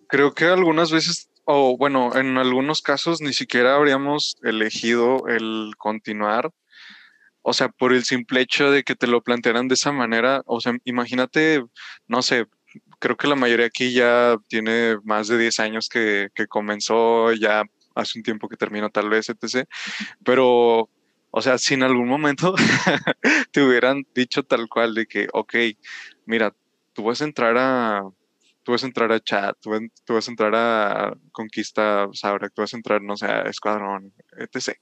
Creo 0.07 0.33
que 0.33 0.45
algunas 0.45 0.91
veces, 0.91 1.29
o 1.45 1.77
bueno, 1.77 2.15
en 2.15 2.37
algunos 2.37 2.81
casos 2.81 3.21
ni 3.21 3.33
siquiera 3.33 3.75
habríamos 3.75 4.35
elegido 4.43 5.27
el 5.27 5.73
continuar. 5.77 6.51
O 7.41 7.53
sea, 7.53 7.69
por 7.69 7.93
el 7.93 8.03
simple 8.03 8.41
hecho 8.41 8.69
de 8.69 8.83
que 8.83 8.95
te 8.95 9.07
lo 9.07 9.21
plantearan 9.21 9.67
de 9.67 9.73
esa 9.73 9.91
manera. 9.91 10.43
O 10.45 10.61
sea, 10.61 10.73
imagínate, 10.85 11.63
no 12.07 12.21
sé, 12.21 12.45
creo 12.99 13.17
que 13.17 13.27
la 13.27 13.35
mayoría 13.35 13.65
aquí 13.65 13.93
ya 13.93 14.37
tiene 14.47 14.97
más 15.03 15.27
de 15.27 15.37
10 15.39 15.59
años 15.59 15.89
que, 15.89 16.29
que 16.35 16.45
comenzó, 16.47 17.33
ya 17.33 17.63
hace 17.95 18.19
un 18.19 18.23
tiempo 18.23 18.47
que 18.47 18.57
terminó 18.57 18.89
tal 18.89 19.09
vez, 19.09 19.29
etc. 19.29 19.67
Pero, 20.23 20.89
o 21.31 21.41
sea, 21.41 21.57
si 21.57 21.73
en 21.73 21.83
algún 21.83 22.07
momento 22.07 22.53
te 23.51 23.63
hubieran 23.63 24.05
dicho 24.13 24.43
tal 24.43 24.67
cual 24.69 24.93
de 24.93 25.07
que, 25.07 25.27
ok, 25.33 25.55
mira, 26.25 26.53
tú 27.01 27.07
vas 27.07 27.21
a 27.21 27.25
entrar 27.25 27.57
a, 27.57 28.03
tú 28.63 28.73
vas 28.73 28.83
a 28.83 28.85
entrar 28.85 29.11
a 29.11 29.19
chat, 29.19 29.57
tú, 29.59 29.71
vas 30.13 30.27
a 30.27 30.31
entrar 30.31 30.53
a 30.53 31.17
conquista, 31.31 32.07
ahora 32.21 32.49
tú 32.49 32.61
vas 32.61 32.73
a 32.75 32.77
entrar, 32.77 33.01
no 33.01 33.17
sé, 33.17 33.25
a 33.25 33.41
escuadrón, 33.49 34.13
etc. 34.37 34.77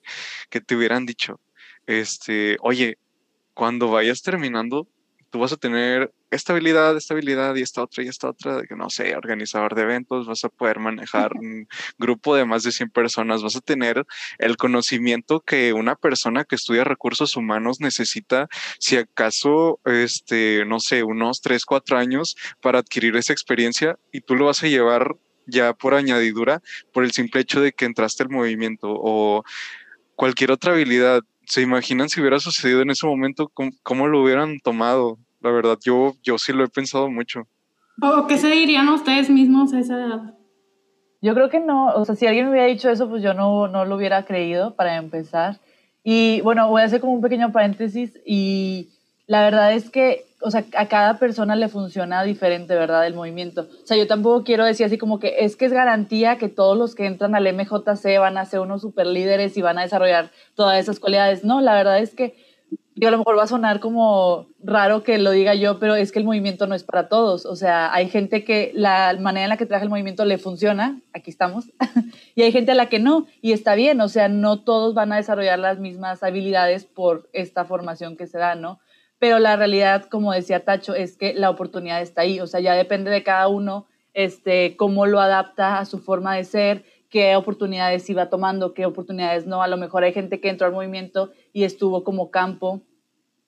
Que 0.49 0.59
te 0.59 0.75
hubieran 0.75 1.05
dicho, 1.05 1.39
este, 1.85 2.57
oye, 2.59 2.97
cuando 3.53 3.89
vayas 3.89 4.21
terminando, 4.21 4.89
tú 5.29 5.39
vas 5.39 5.53
a 5.53 5.57
tener 5.57 6.11
esta 6.31 6.53
habilidad, 6.53 6.95
esta 6.95 7.13
habilidad 7.13 7.55
y 7.55 7.61
esta 7.61 7.83
otra 7.83 8.03
y 8.03 8.07
esta 8.07 8.29
otra, 8.29 8.57
de 8.57 8.67
que 8.67 8.75
no 8.75 8.89
sé, 8.89 9.15
organizador 9.15 9.75
de 9.75 9.83
eventos, 9.83 10.27
vas 10.27 10.43
a 10.43 10.49
poder 10.49 10.79
manejar 10.79 11.33
un 11.35 11.67
grupo 11.97 12.35
de 12.35 12.45
más 12.45 12.63
de 12.63 12.71
100 12.71 12.89
personas, 12.91 13.41
vas 13.41 13.55
a 13.55 13.61
tener 13.61 14.05
el 14.37 14.57
conocimiento 14.57 15.39
que 15.39 15.73
una 15.73 15.95
persona 15.95 16.45
que 16.45 16.55
estudia 16.55 16.83
recursos 16.83 17.35
humanos 17.35 17.79
necesita, 17.79 18.47
si 18.79 18.97
acaso, 18.97 19.79
este, 19.85 20.65
no 20.65 20.79
sé, 20.79 21.03
unos 21.03 21.41
3, 21.41 21.65
4 21.65 21.97
años 21.97 22.35
para 22.61 22.79
adquirir 22.79 23.15
esa 23.15 23.33
experiencia 23.33 23.97
y 24.11 24.21
tú 24.21 24.35
lo 24.35 24.45
vas 24.45 24.63
a 24.63 24.67
llevar 24.67 25.15
ya 25.45 25.73
por 25.73 25.93
añadidura, 25.93 26.61
por 26.93 27.03
el 27.03 27.11
simple 27.11 27.41
hecho 27.41 27.61
de 27.61 27.71
que 27.71 27.85
entraste 27.85 28.23
al 28.23 28.29
movimiento 28.29 28.87
o 28.89 29.43
cualquier 30.15 30.51
otra 30.51 30.73
habilidad. 30.73 31.23
¿Se 31.49 31.63
imaginan 31.63 32.09
si 32.09 32.21
hubiera 32.21 32.39
sucedido 32.39 32.83
en 32.83 32.91
ese 32.91 33.07
momento? 33.07 33.51
¿Cómo, 33.81 34.07
lo 34.07 34.21
hubieran 34.21 34.59
tomado? 34.59 35.17
La 35.41 35.49
verdad, 35.49 35.79
yo, 35.83 36.13
yo 36.21 36.37
sí 36.37 36.53
lo 36.53 36.63
he 36.63 36.67
pensado 36.67 37.09
mucho. 37.09 37.47
¿O 37.99 38.27
qué 38.27 38.37
se 38.37 38.51
dirían 38.51 38.87
ustedes 38.89 39.31
mismos 39.31 39.73
a 39.73 39.79
esa 39.79 39.95
edad? 39.95 40.35
Yo 41.23 41.33
creo 41.33 41.49
que 41.49 41.59
no, 41.59 41.87
o 41.87 42.05
sea, 42.05 42.15
si 42.15 42.27
alguien 42.27 42.45
me 42.45 42.51
hubiera 42.51 42.67
dicho 42.67 42.87
eso, 42.91 43.09
pues 43.09 43.23
yo 43.23 43.33
no, 43.33 43.67
no 43.67 43.83
lo 43.83 43.95
hubiera 43.95 44.25
creído 44.25 44.75
para 44.75 44.97
empezar. 44.97 45.59
Y 46.03 46.39
bueno, 46.41 46.69
voy 46.69 46.83
a 46.83 46.85
hacer 46.85 47.01
como 47.01 47.13
un 47.13 47.21
pequeño 47.21 47.51
paréntesis 47.51 48.19
y 48.23 48.91
la 49.25 49.41
verdad 49.41 49.73
es 49.73 49.89
que, 49.89 50.27
o 50.41 50.51
sea, 50.51 50.65
a 50.77 50.87
cada 50.87 51.19
persona 51.19 51.55
le 51.55 51.67
funciona 51.67 52.23
diferente, 52.23 52.75
¿verdad? 52.75 53.05
El 53.05 53.13
movimiento. 53.13 53.67
O 53.83 53.85
sea, 53.85 53.97
yo 53.97 54.07
tampoco 54.07 54.43
quiero 54.43 54.65
decir 54.65 54.85
así 54.85 54.97
como 54.97 55.19
que 55.19 55.35
es 55.39 55.55
que 55.55 55.65
es 55.65 55.73
garantía 55.73 56.37
que 56.37 56.49
todos 56.49 56.77
los 56.77 56.95
que 56.95 57.05
entran 57.05 57.35
al 57.35 57.53
MJC 57.53 58.19
van 58.19 58.37
a 58.37 58.45
ser 58.45 58.61
unos 58.61 58.81
super 58.81 59.07
líderes 59.07 59.57
y 59.57 59.61
van 59.61 59.77
a 59.77 59.83
desarrollar 59.83 60.31
todas 60.55 60.79
esas 60.79 60.99
cualidades. 60.99 61.43
No, 61.43 61.61
la 61.61 61.73
verdad 61.73 61.99
es 61.99 62.15
que 62.15 62.35
yo 62.95 63.07
a 63.07 63.11
lo 63.11 63.17
mejor 63.17 63.37
va 63.37 63.43
a 63.43 63.47
sonar 63.47 63.79
como 63.79 64.47
raro 64.61 65.03
que 65.03 65.17
lo 65.19 65.31
diga 65.31 65.55
yo, 65.55 65.79
pero 65.79 65.95
es 65.95 66.11
que 66.11 66.19
el 66.19 66.25
movimiento 66.25 66.67
no 66.67 66.75
es 66.75 66.83
para 66.83 67.07
todos. 67.07 67.45
O 67.45 67.55
sea, 67.55 67.93
hay 67.93 68.09
gente 68.09 68.43
que 68.43 68.71
la 68.75 69.15
manera 69.19 69.45
en 69.45 69.49
la 69.49 69.57
que 69.57 69.65
trabaja 69.65 69.85
el 69.85 69.89
movimiento 69.89 70.25
le 70.25 70.37
funciona, 70.37 70.99
aquí 71.13 71.31
estamos, 71.31 71.69
y 72.35 72.41
hay 72.41 72.51
gente 72.51 72.73
a 72.73 72.75
la 72.75 72.89
que 72.89 72.99
no, 72.99 73.25
y 73.41 73.53
está 73.53 73.75
bien. 73.75 74.01
O 74.01 74.09
sea, 74.09 74.27
no 74.27 74.59
todos 74.59 74.93
van 74.93 75.13
a 75.13 75.15
desarrollar 75.15 75.59
las 75.59 75.79
mismas 75.79 76.23
habilidades 76.23 76.83
por 76.83 77.29
esta 77.31 77.63
formación 77.63 78.17
que 78.17 78.27
se 78.27 78.37
da, 78.37 78.55
¿no? 78.55 78.79
Pero 79.19 79.39
la 79.39 79.55
realidad, 79.55 80.05
como 80.05 80.31
decía 80.31 80.63
Tacho, 80.63 80.95
es 80.95 81.17
que 81.17 81.33
la 81.33 81.49
oportunidad 81.49 82.01
está 82.01 82.21
ahí. 82.21 82.39
O 82.39 82.47
sea, 82.47 82.59
ya 82.59 82.73
depende 82.73 83.11
de 83.11 83.23
cada 83.23 83.47
uno 83.47 83.85
este, 84.13 84.75
cómo 84.75 85.05
lo 85.05 85.19
adapta 85.19 85.79
a 85.79 85.85
su 85.85 85.99
forma 85.99 86.35
de 86.35 86.45
ser 86.45 86.85
qué 87.09 87.35
oportunidades 87.35 88.09
iba 88.09 88.29
tomando, 88.29 88.73
qué 88.73 88.85
oportunidades 88.85 89.45
no. 89.45 89.61
A 89.61 89.67
lo 89.67 89.77
mejor 89.77 90.03
hay 90.03 90.13
gente 90.13 90.39
que 90.39 90.49
entró 90.49 90.67
al 90.67 90.73
movimiento 90.73 91.31
y 91.53 91.63
estuvo 91.63 92.03
como 92.03 92.31
campo 92.31 92.81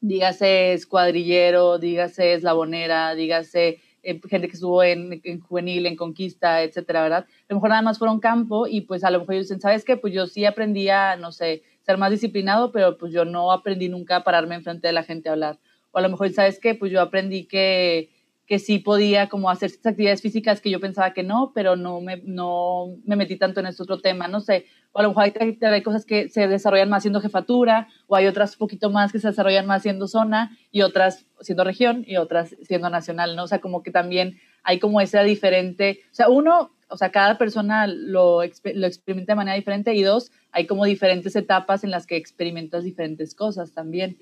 dígase 0.01 0.73
escuadrillero, 0.73 1.77
dígase 1.77 2.33
eslabonera, 2.33 3.13
dígase 3.15 3.79
eh, 4.03 4.19
gente 4.27 4.47
que 4.47 4.55
estuvo 4.55 4.83
en, 4.83 5.21
juvenil, 5.41 5.85
en 5.85 5.95
conquista, 5.95 6.63
etcétera, 6.63 7.03
¿verdad? 7.03 7.25
A 7.27 7.45
lo 7.49 7.57
mejor 7.57 7.69
nada 7.69 7.83
más 7.83 7.99
fueron 7.99 8.19
campo 8.19 8.65
y 8.67 8.81
pues 8.81 9.03
a 9.03 9.11
lo 9.11 9.19
mejor 9.19 9.35
dicen, 9.35 9.61
¿sabes 9.61 9.85
qué? 9.85 9.95
Pues 9.95 10.13
yo 10.13 10.25
sí 10.25 10.43
aprendí 10.43 10.89
a, 10.89 11.15
no 11.15 11.31
sé, 11.31 11.61
ser 11.81 11.97
más 11.97 12.11
disciplinado, 12.11 12.71
pero 12.71 12.97
pues 12.97 13.11
yo 13.13 13.25
no 13.25 13.51
aprendí 13.51 13.89
nunca 13.89 14.17
a 14.17 14.23
pararme 14.23 14.55
enfrente 14.55 14.87
de 14.87 14.93
la 14.93 15.03
gente 15.03 15.29
a 15.29 15.33
hablar. 15.33 15.59
O 15.91 15.97
a 15.97 16.01
lo 16.01 16.09
mejor, 16.09 16.31
¿sabes 16.31 16.59
qué? 16.59 16.75
Pues 16.75 16.91
yo 16.91 17.01
aprendí 17.01 17.45
que, 17.45 18.09
que 18.45 18.59
sí 18.59 18.79
podía 18.79 19.29
como 19.29 19.49
hacer 19.49 19.71
estas 19.71 19.91
actividades 19.91 20.21
físicas 20.21 20.61
que 20.61 20.69
yo 20.69 20.79
pensaba 20.79 21.13
que 21.13 21.23
no, 21.23 21.51
pero 21.53 21.75
no 21.75 22.01
me, 22.01 22.21
no 22.23 22.97
me 23.05 23.15
metí 23.15 23.35
tanto 23.35 23.59
en 23.59 23.67
este 23.67 23.83
otro 23.83 23.99
tema, 23.99 24.27
no 24.27 24.39
sé 24.39 24.65
o 24.93 24.99
a 24.99 25.03
lo 25.03 25.09
mejor 25.09 25.31
hay, 25.39 25.83
cosas 25.83 26.05
que 26.05 26.29
se 26.29 26.47
desarrollan 26.47 26.89
más 26.89 27.03
siendo 27.03 27.21
jefatura, 27.21 27.87
o 28.07 28.15
hay 28.15 28.27
otras 28.27 28.55
poquito 28.55 28.89
más 28.89 29.11
que 29.11 29.19
se 29.19 29.29
desarrollan 29.29 29.65
más 29.65 29.83
siendo 29.83 30.07
zona, 30.07 30.57
y 30.71 30.81
otras 30.81 31.25
siendo 31.39 31.63
región, 31.63 32.03
y 32.05 32.17
otras 32.17 32.55
siendo 32.63 32.89
nacional, 32.89 33.35
¿no? 33.35 33.43
O 33.43 33.47
sea, 33.47 33.59
como 33.59 33.83
que 33.83 33.91
también 33.91 34.39
hay 34.63 34.79
como 34.79 34.99
esa 34.99 35.23
diferente, 35.23 36.01
o 36.11 36.15
sea, 36.15 36.29
uno, 36.29 36.71
o 36.91 36.97
sea, 36.97 37.11
cada 37.11 37.37
persona 37.37 37.87
lo, 37.87 38.43
experimenta 38.43 39.31
de 39.31 39.35
manera 39.35 39.55
diferente, 39.55 39.95
y 39.95 40.03
dos, 40.03 40.31
hay 40.51 40.67
como 40.67 40.85
diferentes 40.85 41.35
etapas 41.35 41.83
en 41.83 41.91
las 41.91 42.05
que 42.05 42.17
experimentas 42.17 42.83
diferentes 42.83 43.33
cosas 43.33 43.73
también. 43.73 44.17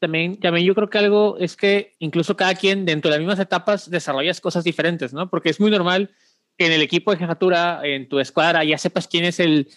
También, 0.00 0.38
también 0.40 0.66
yo 0.66 0.74
creo 0.74 0.90
que 0.90 0.98
algo 0.98 1.36
es 1.38 1.56
que 1.56 1.94
incluso 2.00 2.36
cada 2.36 2.56
quien 2.56 2.84
dentro 2.84 3.08
de 3.08 3.16
las 3.16 3.20
mismas 3.20 3.38
etapas 3.38 3.88
desarrollas 3.88 4.40
cosas 4.40 4.64
diferentes, 4.64 5.12
¿no? 5.12 5.30
Porque 5.30 5.50
es 5.50 5.60
muy 5.60 5.70
normal 5.70 6.10
en 6.58 6.72
el 6.72 6.82
equipo 6.82 7.12
de 7.12 7.18
jefatura, 7.18 7.80
en 7.84 8.08
tu 8.08 8.18
escuadra, 8.18 8.64
ya 8.64 8.76
sepas 8.76 9.06
quién 9.06 9.24
es 9.24 9.38
el, 9.38 9.68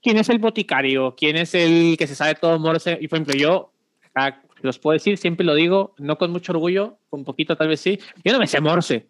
quién 0.00 0.18
es 0.18 0.28
el 0.28 0.38
boticario, 0.38 1.16
quién 1.16 1.36
es 1.36 1.54
el 1.54 1.96
que 1.98 2.06
se 2.06 2.14
sabe 2.14 2.36
todo 2.36 2.60
Morse. 2.60 2.96
Y 3.00 3.08
por 3.08 3.16
ejemplo, 3.16 3.34
yo, 3.34 3.72
ah, 4.14 4.40
los 4.60 4.78
puedo 4.78 4.94
decir, 4.94 5.18
siempre 5.18 5.44
lo 5.44 5.56
digo, 5.56 5.94
no 5.98 6.16
con 6.16 6.30
mucho 6.30 6.52
orgullo, 6.52 6.98
con 7.10 7.24
poquito 7.24 7.56
tal 7.56 7.66
vez 7.66 7.80
sí, 7.80 7.98
yo 8.24 8.32
no 8.32 8.38
me 8.38 8.46
sé 8.46 8.60
Morse. 8.60 9.08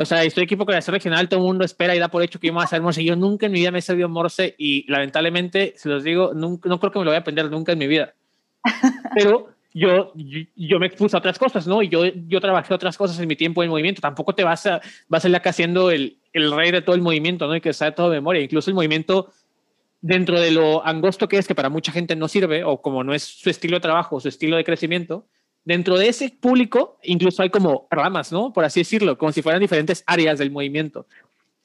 O 0.00 0.04
sea, 0.04 0.22
estoy 0.22 0.44
equipo 0.44 0.64
con 0.64 0.74
la 0.74 0.80
regional, 0.80 1.28
todo 1.28 1.40
el 1.40 1.46
mundo 1.46 1.64
espera 1.64 1.94
y 1.96 1.98
da 1.98 2.06
por 2.06 2.22
hecho 2.22 2.38
que 2.38 2.46
yo 2.46 2.52
me 2.52 2.58
voy 2.58 2.64
a 2.64 2.68
saber 2.68 2.82
Morse. 2.82 3.02
Yo 3.02 3.16
nunca 3.16 3.46
en 3.46 3.52
mi 3.52 3.58
vida 3.58 3.72
me 3.72 3.80
he 3.80 3.82
sabido 3.82 4.08
Morse 4.08 4.54
y 4.56 4.88
lamentablemente, 4.90 5.74
se 5.76 5.88
los 5.88 6.04
digo, 6.04 6.32
nunca, 6.34 6.68
no 6.68 6.78
creo 6.78 6.92
que 6.92 7.00
me 7.00 7.04
lo 7.04 7.10
voy 7.10 7.16
a 7.16 7.20
aprender 7.20 7.50
nunca 7.50 7.72
en 7.72 7.78
mi 7.78 7.88
vida. 7.88 8.14
Pero 9.16 9.48
yo, 9.74 10.12
yo, 10.54 10.78
me 10.78 10.86
expuse 10.86 11.16
a 11.16 11.18
otras 11.18 11.36
cosas, 11.36 11.66
¿no? 11.66 11.82
Y 11.82 11.88
yo, 11.88 12.04
yo 12.06 12.40
trabajé 12.40 12.72
otras 12.74 12.96
cosas 12.96 13.18
en 13.18 13.26
mi 13.26 13.34
tiempo 13.34 13.64
en 13.64 13.70
movimiento. 13.70 14.00
Tampoco 14.00 14.36
te 14.36 14.44
vas 14.44 14.66
a, 14.66 14.80
vas 15.08 15.24
a 15.24 15.28
ir 15.28 15.34
acá 15.34 15.52
siendo 15.52 15.90
el, 15.90 16.18
el 16.32 16.52
rey 16.52 16.70
de 16.70 16.80
todo 16.80 16.94
el 16.94 17.02
movimiento, 17.02 17.48
¿no? 17.48 17.56
Y 17.56 17.60
que 17.60 17.72
sabe 17.72 17.90
todo 17.90 18.10
de 18.10 18.18
memoria. 18.18 18.40
Incluso 18.40 18.70
el 18.70 18.76
movimiento, 18.76 19.32
dentro 20.00 20.38
de 20.38 20.52
lo 20.52 20.86
angosto 20.86 21.26
que 21.26 21.38
es, 21.38 21.48
que 21.48 21.56
para 21.56 21.70
mucha 21.70 21.90
gente 21.90 22.14
no 22.14 22.28
sirve, 22.28 22.62
o 22.62 22.80
como 22.80 23.02
no 23.02 23.14
es 23.14 23.24
su 23.24 23.50
estilo 23.50 23.78
de 23.78 23.80
trabajo, 23.80 24.20
su 24.20 24.28
estilo 24.28 24.56
de 24.56 24.62
crecimiento, 24.62 25.26
dentro 25.64 25.98
de 25.98 26.08
ese 26.08 26.30
público 26.30 26.98
incluso 27.02 27.42
hay 27.42 27.50
como 27.50 27.86
ramas, 27.90 28.32
¿no? 28.32 28.52
Por 28.52 28.64
así 28.64 28.80
decirlo, 28.80 29.18
como 29.18 29.32
si 29.32 29.42
fueran 29.42 29.60
diferentes 29.60 30.02
áreas 30.06 30.38
del 30.38 30.50
movimiento. 30.50 31.06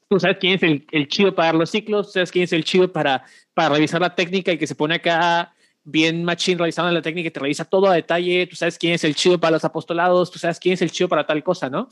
Tú 0.10 0.19
sabes 0.19 0.38
quién 0.39 0.53
es 0.53 0.63
el, 0.63 0.86
el 0.91 1.08
chido 1.08 1.34
para 1.34 1.47
dar 1.47 1.56
los 1.56 1.69
ciclos, 1.69 2.12
sabes 2.12 2.32
quién 2.32 2.43
es 2.43 2.53
el 2.53 2.63
chido 2.63 2.91
para, 2.91 3.23
para 3.53 3.69
revisar 3.69 4.01
la 4.01 4.13
técnica 4.13 4.51
y 4.51 4.58
que 4.58 4.67
se 4.67 4.75
pone 4.75 4.95
acá 4.95 5.53
bien 5.84 6.23
machine 6.23 6.58
realizando 6.58 6.91
la 6.91 7.01
técnica 7.01 7.27
y 7.27 7.32
te 7.32 7.39
revisa 7.39 7.65
todo 7.65 7.88
a 7.88 7.95
detalle, 7.95 8.47
tú 8.47 8.56
sabes 8.56 8.77
quién 8.77 8.93
es 8.93 9.03
el 9.03 9.15
chido 9.15 9.39
para 9.39 9.51
los 9.51 9.65
apostolados, 9.65 10.32
tú 10.32 10.39
sabes 10.39 10.60
quién 10.60 10.73
es 10.73 10.82
el 10.82 10.91
chido 10.91 11.10
para 11.10 11.25
tal 11.25 11.43
cosa, 11.43 11.69
¿no? 11.69 11.89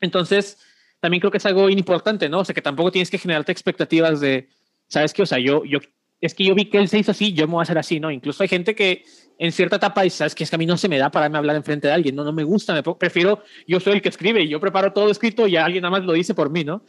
Entonces, 0.00 0.58
también 1.00 1.20
creo 1.20 1.30
que 1.30 1.38
es 1.38 1.46
algo 1.46 1.68
importante, 1.68 2.28
¿no? 2.28 2.40
O 2.40 2.44
sea, 2.44 2.54
que 2.54 2.62
tampoco 2.62 2.90
tienes 2.90 3.10
que 3.10 3.18
generarte 3.18 3.52
expectativas 3.52 4.20
de, 4.20 4.48
¿sabes 4.88 5.12
qué? 5.12 5.22
O 5.22 5.26
sea, 5.26 5.38
yo, 5.38 5.64
yo, 5.64 5.80
es 6.20 6.34
que 6.34 6.44
yo 6.44 6.54
vi 6.54 6.66
que 6.66 6.78
él 6.78 6.88
se 6.88 6.98
hizo 6.98 7.10
así, 7.10 7.32
yo 7.32 7.46
me 7.46 7.54
voy 7.54 7.60
a 7.60 7.62
hacer 7.62 7.78
así, 7.78 8.00
¿no? 8.00 8.10
Incluso 8.10 8.42
hay 8.42 8.48
gente 8.48 8.74
que 8.74 9.04
en 9.40 9.50
cierta 9.52 9.76
etapa 9.76 10.02
dice, 10.02 10.18
¿sabes 10.18 10.34
qué? 10.34 10.44
Es 10.44 10.50
que 10.50 10.56
a 10.56 10.58
mí 10.58 10.66
no 10.66 10.76
se 10.76 10.88
me 10.88 10.98
da 10.98 11.10
pararme 11.10 11.36
a 11.36 11.40
hablar 11.40 11.56
enfrente 11.56 11.88
de 11.88 11.94
alguien, 11.94 12.14
no, 12.14 12.22
no 12.22 12.32
me 12.32 12.44
gusta, 12.44 12.74
me 12.74 12.82
prefiero, 12.82 13.42
yo 13.66 13.80
soy 13.80 13.94
el 13.94 14.02
que 14.02 14.10
escribe 14.10 14.42
y 14.42 14.48
yo 14.48 14.60
preparo 14.60 14.92
todo 14.92 15.10
escrito 15.10 15.46
y 15.46 15.56
alguien 15.56 15.82
nada 15.82 15.92
más 15.92 16.04
lo 16.04 16.12
dice 16.12 16.34
por 16.34 16.50
mí, 16.50 16.62
¿no? 16.62 16.84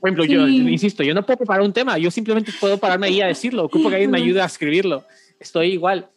Por 0.00 0.10
ejemplo, 0.10 0.24
yo 0.24 0.48
insisto, 0.48 1.02
yo 1.02 1.14
no 1.14 1.24
puedo 1.24 1.38
preparar 1.38 1.62
un 1.62 1.72
tema, 1.72 1.96
yo 1.98 2.10
simplemente 2.10 2.52
puedo 2.58 2.78
pararme 2.78 3.06
ahí 3.06 3.20
a 3.20 3.26
decirlo, 3.26 3.64
ocupo 3.64 3.88
que 3.88 3.94
alguien 3.96 4.10
me 4.10 4.18
ayude 4.18 4.42
a 4.42 4.46
escribirlo 4.46 5.04
estoy 5.44 5.72
igual. 5.72 6.10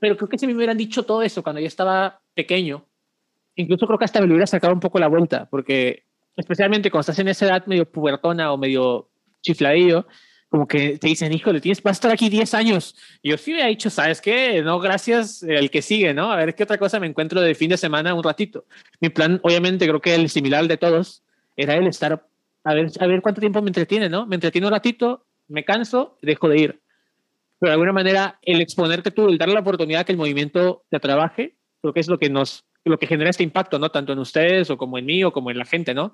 Pero 0.00 0.16
creo 0.16 0.28
que 0.28 0.38
si 0.38 0.46
me 0.46 0.54
hubieran 0.54 0.78
dicho 0.78 1.04
todo 1.04 1.22
eso 1.22 1.42
cuando 1.42 1.60
yo 1.60 1.66
estaba 1.66 2.22
pequeño, 2.34 2.86
incluso 3.54 3.86
creo 3.86 3.98
que 3.98 4.04
hasta 4.04 4.20
me 4.20 4.26
lo 4.26 4.32
hubiera 4.32 4.46
sacado 4.46 4.72
un 4.72 4.80
poco 4.80 4.98
la 4.98 5.08
vuelta, 5.08 5.48
porque 5.50 6.04
especialmente 6.36 6.90
cuando 6.90 7.02
estás 7.02 7.18
en 7.18 7.28
esa 7.28 7.46
edad 7.46 7.66
medio 7.66 7.90
pubertona 7.90 8.52
o 8.52 8.58
medio 8.58 9.10
chifladillo, 9.42 10.06
como 10.52 10.68
que 10.68 10.98
te 10.98 11.08
dicen, 11.08 11.32
hijo, 11.32 11.50
tienes, 11.60 11.82
vas 11.82 11.92
a 11.92 11.98
estar 11.98 12.10
aquí 12.12 12.28
10 12.28 12.52
años. 12.52 12.94
Y 13.22 13.30
yo 13.30 13.38
sí 13.38 13.58
he 13.58 13.66
dicho, 13.68 13.88
¿sabes 13.88 14.20
qué? 14.20 14.62
No, 14.62 14.78
gracias, 14.78 15.42
el 15.42 15.70
que 15.70 15.80
sigue, 15.80 16.12
¿no? 16.12 16.30
A 16.30 16.36
ver 16.36 16.54
qué 16.54 16.62
otra 16.62 16.76
cosa 16.76 17.00
me 17.00 17.06
encuentro 17.06 17.40
de 17.40 17.54
fin 17.54 17.70
de 17.70 17.78
semana 17.78 18.12
un 18.12 18.22
ratito. 18.22 18.66
Mi 19.00 19.08
plan, 19.08 19.40
obviamente, 19.42 19.88
creo 19.88 20.00
que 20.00 20.14
el 20.14 20.28
similar 20.28 20.68
de 20.68 20.76
todos, 20.76 21.22
era 21.56 21.74
el 21.76 21.86
estar, 21.86 22.26
a 22.64 22.74
ver, 22.74 22.90
a 23.00 23.06
ver 23.06 23.22
cuánto 23.22 23.40
tiempo 23.40 23.62
me 23.62 23.70
entretiene, 23.70 24.10
¿no? 24.10 24.26
Me 24.26 24.36
entretiene 24.36 24.66
un 24.66 24.72
ratito, 24.72 25.24
me 25.48 25.64
canso, 25.64 26.18
dejo 26.20 26.48
de 26.48 26.58
ir 26.58 26.82
pero 27.62 27.70
de 27.70 27.74
alguna 27.74 27.92
manera 27.92 28.40
el 28.42 28.60
exponerte 28.60 29.12
tú, 29.12 29.28
el 29.28 29.38
darle 29.38 29.54
la 29.54 29.60
oportunidad 29.60 30.04
que 30.04 30.10
el 30.10 30.18
movimiento 30.18 30.82
te 30.90 30.98
trabaje, 30.98 31.54
creo 31.80 31.94
que 31.94 32.00
es 32.00 32.08
lo 32.08 32.18
que 32.18 32.28
nos, 32.28 32.64
lo 32.84 32.98
que 32.98 33.06
genera 33.06 33.30
este 33.30 33.44
impacto, 33.44 33.78
¿no? 33.78 33.88
Tanto 33.88 34.12
en 34.12 34.18
ustedes 34.18 34.68
o 34.68 34.76
como 34.76 34.98
en 34.98 35.06
mí 35.06 35.22
o 35.22 35.32
como 35.32 35.48
en 35.48 35.58
la 35.58 35.64
gente, 35.64 35.94
¿no? 35.94 36.12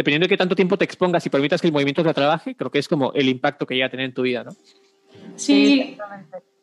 Dependiendo 0.00 0.24
de 0.24 0.28
qué 0.30 0.38
tanto 0.38 0.56
tiempo 0.56 0.78
te 0.78 0.86
expongas 0.86 1.26
y 1.26 1.28
permitas 1.28 1.60
que 1.60 1.66
el 1.66 1.74
movimiento 1.74 2.02
te 2.02 2.14
trabaje, 2.14 2.54
creo 2.54 2.70
que 2.70 2.78
es 2.78 2.88
como 2.88 3.12
el 3.12 3.28
impacto 3.28 3.66
que 3.66 3.76
ya 3.76 3.84
a 3.84 3.90
tener 3.90 4.06
en 4.06 4.14
tu 4.14 4.22
vida, 4.22 4.44
¿no? 4.44 4.52
Sí, 5.36 5.98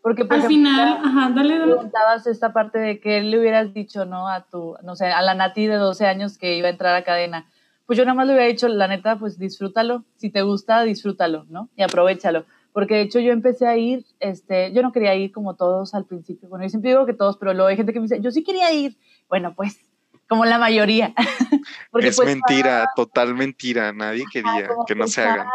Porque 0.02 0.26
al 0.28 0.42
final, 0.48 1.02
ajá, 1.04 1.30
dale, 1.36 1.60
dale. 1.60 1.72
Preguntabas 1.74 2.26
esta 2.26 2.52
parte 2.52 2.80
de 2.80 3.00
que 3.00 3.22
le 3.22 3.38
hubieras 3.38 3.76
dicho, 3.76 4.06
¿no? 4.06 4.28
A 4.28 4.48
tu, 4.48 4.76
no 4.84 4.96
sé, 4.96 5.06
a 5.06 5.22
la 5.22 5.36
Nati 5.36 5.68
de 5.68 5.76
12 5.76 6.08
años 6.08 6.40
que 6.40 6.58
iba 6.58 6.66
a 6.68 6.72
entrar 6.72 6.96
a 6.96 7.04
cadena. 7.04 7.48
Pues 7.86 7.96
yo 7.96 8.06
nada 8.06 8.16
más 8.16 8.26
le 8.26 8.34
hubiera 8.34 8.48
dicho, 8.48 8.68
la 8.70 8.88
neta, 8.88 9.20
pues 9.20 9.38
disfrútalo. 9.38 10.04
Si 10.16 10.32
te 10.32 10.42
gusta, 10.42 10.82
disfrútalo, 10.82 11.46
¿no? 11.48 11.70
Y 11.76 11.84
aprovechalo 11.84 12.48
porque 12.74 12.94
de 12.94 13.02
hecho 13.02 13.20
yo 13.20 13.32
empecé 13.32 13.66
a 13.66 13.76
ir, 13.76 14.06
este, 14.20 14.72
yo 14.72 14.84
no 14.84 14.92
quería 14.92 15.16
ir 15.16 15.32
como 15.32 15.56
todos 15.56 15.96
al 15.96 16.06
principio, 16.06 16.48
bueno, 16.48 16.64
yo 16.64 16.70
siempre 16.70 16.92
digo 16.92 17.08
que 17.08 17.14
todos, 17.14 17.36
pero 17.38 17.52
luego 17.54 17.70
hay 17.70 17.76
gente 17.76 17.92
que 17.92 18.00
me 18.00 18.04
dice, 18.04 18.22
yo 18.22 18.30
sí 18.30 18.44
quería 18.44 18.72
ir, 18.72 18.96
bueno, 19.28 19.56
pues, 19.56 19.80
como 20.28 20.46
la 20.46 20.58
mayoría. 20.58 21.14
porque, 21.92 22.08
es 22.10 22.16
pues, 22.18 22.28
mentira, 22.28 22.88
total 22.96 23.34
mentira, 23.34 23.94
nadie 23.94 24.26
quería 24.32 24.70
que 24.86 24.96
no 24.96 25.08
se 25.08 25.22
haga. 25.22 25.50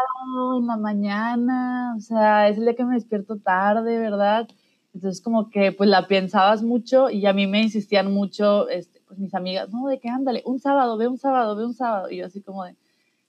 En 0.57 0.67
la 0.67 0.77
mañana, 0.77 1.93
o 1.97 1.99
sea, 1.99 2.49
es 2.49 2.57
el 2.57 2.65
día 2.65 2.75
que 2.75 2.85
me 2.85 2.95
despierto 2.95 3.37
tarde, 3.37 3.99
¿verdad? 3.99 4.47
Entonces 4.93 5.21
como 5.21 5.49
que 5.49 5.71
pues 5.71 5.89
la 5.89 6.07
pensabas 6.07 6.61
mucho 6.61 7.09
y 7.09 7.25
a 7.25 7.33
mí 7.33 7.47
me 7.47 7.61
insistían 7.61 8.13
mucho, 8.13 8.69
este, 8.69 9.01
pues 9.07 9.19
mis 9.19 9.33
amigas, 9.33 9.69
no, 9.71 9.87
de 9.87 9.99
que 9.99 10.09
ándale, 10.09 10.43
un 10.45 10.59
sábado, 10.59 10.97
ve 10.97 11.07
un 11.07 11.17
sábado, 11.17 11.55
ve 11.55 11.65
un 11.65 11.73
sábado, 11.73 12.11
y 12.11 12.17
yo 12.17 12.27
así 12.27 12.41
como 12.41 12.63
de, 12.63 12.75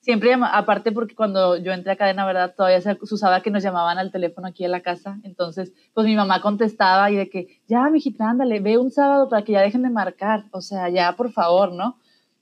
siempre, 0.05 0.35
aparte 0.35 0.93
porque 0.93 1.14
cuando 1.14 1.57
yo 1.57 1.73
entré 1.73 1.93
a 1.93 1.97
cadena, 1.97 2.27
¿verdad? 2.27 2.55
Todavía 2.55 2.81
se 2.81 2.97
usaba 3.01 3.40
que 3.40 3.51
nos 3.51 3.62
llamaban 3.62 3.99
al 3.99 4.12
teléfono 4.12 4.47
aquí 4.47 4.64
en 4.64 4.71
la 4.71 4.83
casa. 4.83 5.19
Entonces, 5.25 5.73
pues 5.95 6.07
mi 6.07 6.14
mamá 6.14 6.43
contestaba 6.43 7.11
y 7.11 7.17
de 7.17 7.31
que, 7.31 7.62
ya, 7.67 7.88
mijita, 7.88 8.29
ándale, 8.29 8.61
ve 8.61 8.77
un 8.77 8.90
sábado 8.90 9.29
para 9.29 9.43
que 9.43 9.53
ya 9.53 9.62
dejen 9.62 9.83
de 9.83 9.90
marcar. 9.90 10.45
O 10.53 10.61
sea, 10.61 10.90
ya, 10.90 11.17
por 11.17 11.33
favor, 11.33 11.73
¿no? 11.73 11.99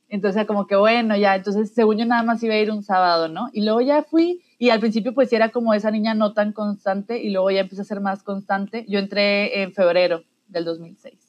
Entonces, 0.09 0.45
como 0.45 0.67
que 0.67 0.77
bueno, 0.77 1.17
ya, 1.17 1.37
entonces 1.37 1.73
según 1.73 1.97
yo 1.99 2.05
nada 2.05 2.23
más 2.23 2.43
iba 2.43 2.55
a 2.55 2.59
ir 2.59 2.71
un 2.71 2.83
sábado, 2.83 3.29
¿no? 3.29 3.49
Y 3.53 3.65
luego 3.65 3.81
ya 3.81 4.03
fui 4.03 4.43
y 4.59 4.71
al 4.71 4.81
principio 4.81 5.15
pues 5.15 5.33
era 5.33 5.51
como 5.51 5.73
esa 5.73 5.91
niña 5.91 6.15
no 6.15 6.35
tan 6.35 6.53
constante 6.53 7.23
y 7.23 7.31
luego 7.31 7.51
ya 7.51 7.61
empecé 7.61 7.81
a 7.81 7.85
ser 7.85 8.01
más 8.01 8.23
constante. 8.23 8.85
Yo 8.89 8.99
entré 8.99 9.63
en 9.63 9.73
febrero 9.73 10.23
del 10.49 10.67
2006. 10.67 11.22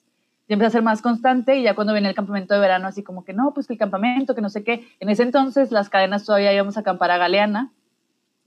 Ya 0.54 0.56
empecé 0.56 0.68
a 0.68 0.70
ser 0.70 0.82
más 0.84 1.02
constante 1.02 1.58
y 1.58 1.63
ya 1.63 1.74
cuando 1.74 1.94
venía 1.94 2.10
el 2.10 2.16
campamento 2.16 2.54
de 2.54 2.60
verano 2.60 2.88
así 2.88 3.02
como 3.02 3.26
que 3.26 3.34
no, 3.34 3.56
pues 3.56 3.66
que 3.66 3.74
el 3.74 3.80
campamento, 3.80 4.36
que 4.36 4.42
no 4.42 4.52
sé 4.52 4.63
qué. 4.63 4.88
En 5.00 5.10
ese 5.10 5.24
entonces 5.24 5.72
las 5.72 5.89
cadenas 5.89 6.26
todavía 6.26 6.54
íbamos 6.54 6.78
a 6.78 6.82
acampar 6.82 7.10
a 7.10 7.18
Galeana 7.18 7.72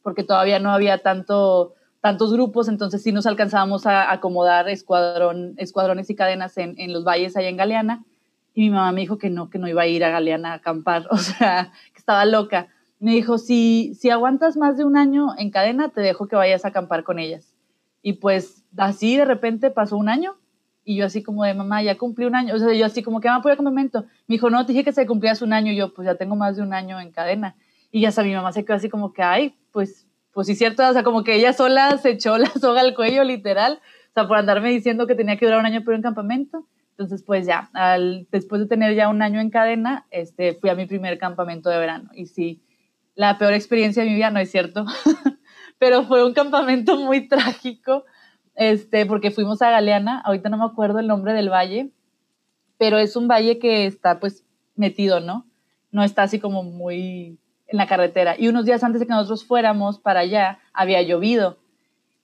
porque 0.05 0.23
todavía 0.23 0.61
no 0.61 0.71
había 0.71 0.99
tanto 0.99 1.75
tantos 2.01 2.33
grupos, 2.33 2.69
entonces 2.69 3.03
sí 3.03 3.11
nos 3.11 3.27
alcanzábamos 3.27 3.87
a 3.87 4.13
acomodar 4.13 4.69
escuadrón, 4.69 5.55
escuadrones 5.57 6.09
y 6.09 6.15
cadenas 6.15 6.57
en, 6.59 6.79
en 6.79 6.93
los 6.93 7.03
valles 7.03 7.37
allá 7.37 7.49
en 7.49 7.57
Galeana 7.57 8.05
y 8.55 8.61
mi 8.61 8.71
mamá 8.71 8.93
me 8.93 9.01
dijo 9.01 9.19
que 9.19 9.29
no, 9.29 9.51
que 9.51 9.59
no 9.59 9.67
iba 9.67 9.83
a 9.83 9.89
ir 9.89 10.05
a 10.05 10.11
Galeana 10.11 10.53
a 10.53 10.55
acampar, 10.55 11.09
o 11.11 11.17
sea, 11.17 11.73
que 11.93 11.99
estaba 11.99 12.25
loca. 12.25 12.69
Me 13.01 13.11
dijo, 13.11 13.39
si, 13.39 13.95
si 13.95 14.11
aguantas 14.11 14.57
más 14.57 14.77
de 14.77 14.85
un 14.85 14.97
año 14.97 15.35
en 15.37 15.51
cadena, 15.51 15.89
te 15.89 16.03
dejo 16.03 16.29
que 16.29 16.37
vayas 16.37 16.65
a 16.65 16.69
acampar 16.69 17.03
con 17.03 17.19
ellas. 17.19 17.53
Y 18.01 18.13
pues 18.13 18.63
así 18.77 19.17
de 19.17 19.25
repente 19.25 19.73
pasó 19.73 19.97
un 19.97 20.09
año 20.09 20.37
y 20.89 20.95
yo 20.95 21.05
así 21.05 21.23
como 21.23 21.43
de, 21.43 21.53
mamá, 21.53 21.83
ya 21.83 21.99
cumplí 21.99 22.27
un 22.27 22.37
año. 22.37 22.55
O 22.55 22.59
sea, 22.59 22.73
yo 22.73 22.87
así 22.87 23.03
como 23.03 23.21
que, 23.21 23.27
mamá, 23.27 23.43
¿por 23.43 23.55
campamento? 23.57 24.03
Me 24.29 24.35
dijo, 24.37 24.51
no, 24.51 24.63
dije 24.63 24.85
que 24.85 24.93
se 24.93 25.05
cumplías 25.05 25.43
un 25.43 25.53
año. 25.53 25.73
Y 25.73 25.77
yo, 25.77 25.93
pues 25.93 26.07
ya 26.07 26.15
tengo 26.15 26.37
más 26.37 26.57
de 26.57 26.63
un 26.63 26.73
año 26.73 27.01
en 27.01 27.11
cadena. 27.11 27.57
Y 27.91 28.03
ya 28.03 28.13
sabía, 28.13 28.31
mi 28.31 28.37
mamá 28.37 28.53
se 28.53 28.65
quedó 28.65 28.77
así 28.77 28.89
como 28.89 29.13
que, 29.13 29.21
ay, 29.21 29.57
pues, 29.73 30.07
pues 30.33 30.47
sí, 30.47 30.55
cierto. 30.55 30.89
O 30.89 30.93
sea, 30.93 31.03
como 31.03 31.25
que 31.25 31.35
ella 31.35 31.53
sola 31.53 31.99
se 31.99 32.11
echó 32.11 32.39
la 32.39 32.47
soga 32.61 32.83
al 32.83 32.95
cuello, 32.95 33.25
literal. 33.25 33.81
O 34.11 34.13
sea, 34.15 34.29
por 34.29 34.39
andarme 34.39 34.71
diciendo 34.71 35.09
que 35.09 35.17
tenía 35.17 35.37
que 35.37 35.47
durar 35.47 35.59
un 35.59 35.67
año 35.67 35.83
pero 35.85 35.97
en 35.97 36.03
campamento. 36.03 36.69
Entonces, 36.91 37.25
pues 37.25 37.47
ya, 37.47 37.69
después 38.31 38.61
de 38.61 38.69
tener 38.69 38.95
ya 38.95 39.09
un 39.09 39.21
año 39.21 39.41
en 39.41 39.51
cadena, 39.51 40.07
este, 40.11 40.55
fui 40.55 40.71
a 40.71 40.75
mi 40.75 40.87
primer 40.87 41.19
campamento 41.19 41.69
de 41.69 41.79
verano. 41.79 42.09
Y 42.15 42.27
sí, 42.27 42.63
la 43.17 43.37
peor 43.37 43.53
experiencia 43.53 44.03
de 44.03 44.09
mi 44.09 44.15
vida, 44.15 44.31
no 44.31 44.39
es 44.39 44.51
cierto, 44.51 44.87
pero 45.79 46.05
fue 46.05 46.25
un 46.25 46.33
campamento 46.33 46.97
muy 46.97 47.29
trágico, 47.29 48.07
este, 48.57 49.07
porque 49.07 49.31
fuimos 49.31 49.63
a 49.63 49.71
Galeana, 49.71 50.21
ahorita 50.21 50.49
no 50.49 50.59
me 50.59 50.65
acuerdo 50.65 50.99
el 50.99 51.07
nombre 51.07 51.35
del 51.35 51.51
valle, 51.51 51.91
pero 52.79 52.99
es 52.99 53.15
un 53.15 53.29
valle 53.29 53.59
que 53.59 53.87
está 53.87 54.19
pues 54.19 54.45
metido, 54.75 55.21
¿no? 55.21 55.47
No 55.91 56.03
está 56.03 56.23
así 56.23 56.41
como 56.41 56.63
muy 56.63 57.39
en 57.69 57.79
la 57.79 57.87
carretera. 57.87 58.35
Y 58.39 58.49
unos 58.49 58.65
días 58.65 58.83
antes 58.83 59.01
de 59.01 59.07
que 59.07 59.13
nosotros 59.13 59.45
fuéramos 59.45 59.99
para 59.99 60.21
allá, 60.21 60.59
había 60.73 61.03
llovido. 61.03 61.59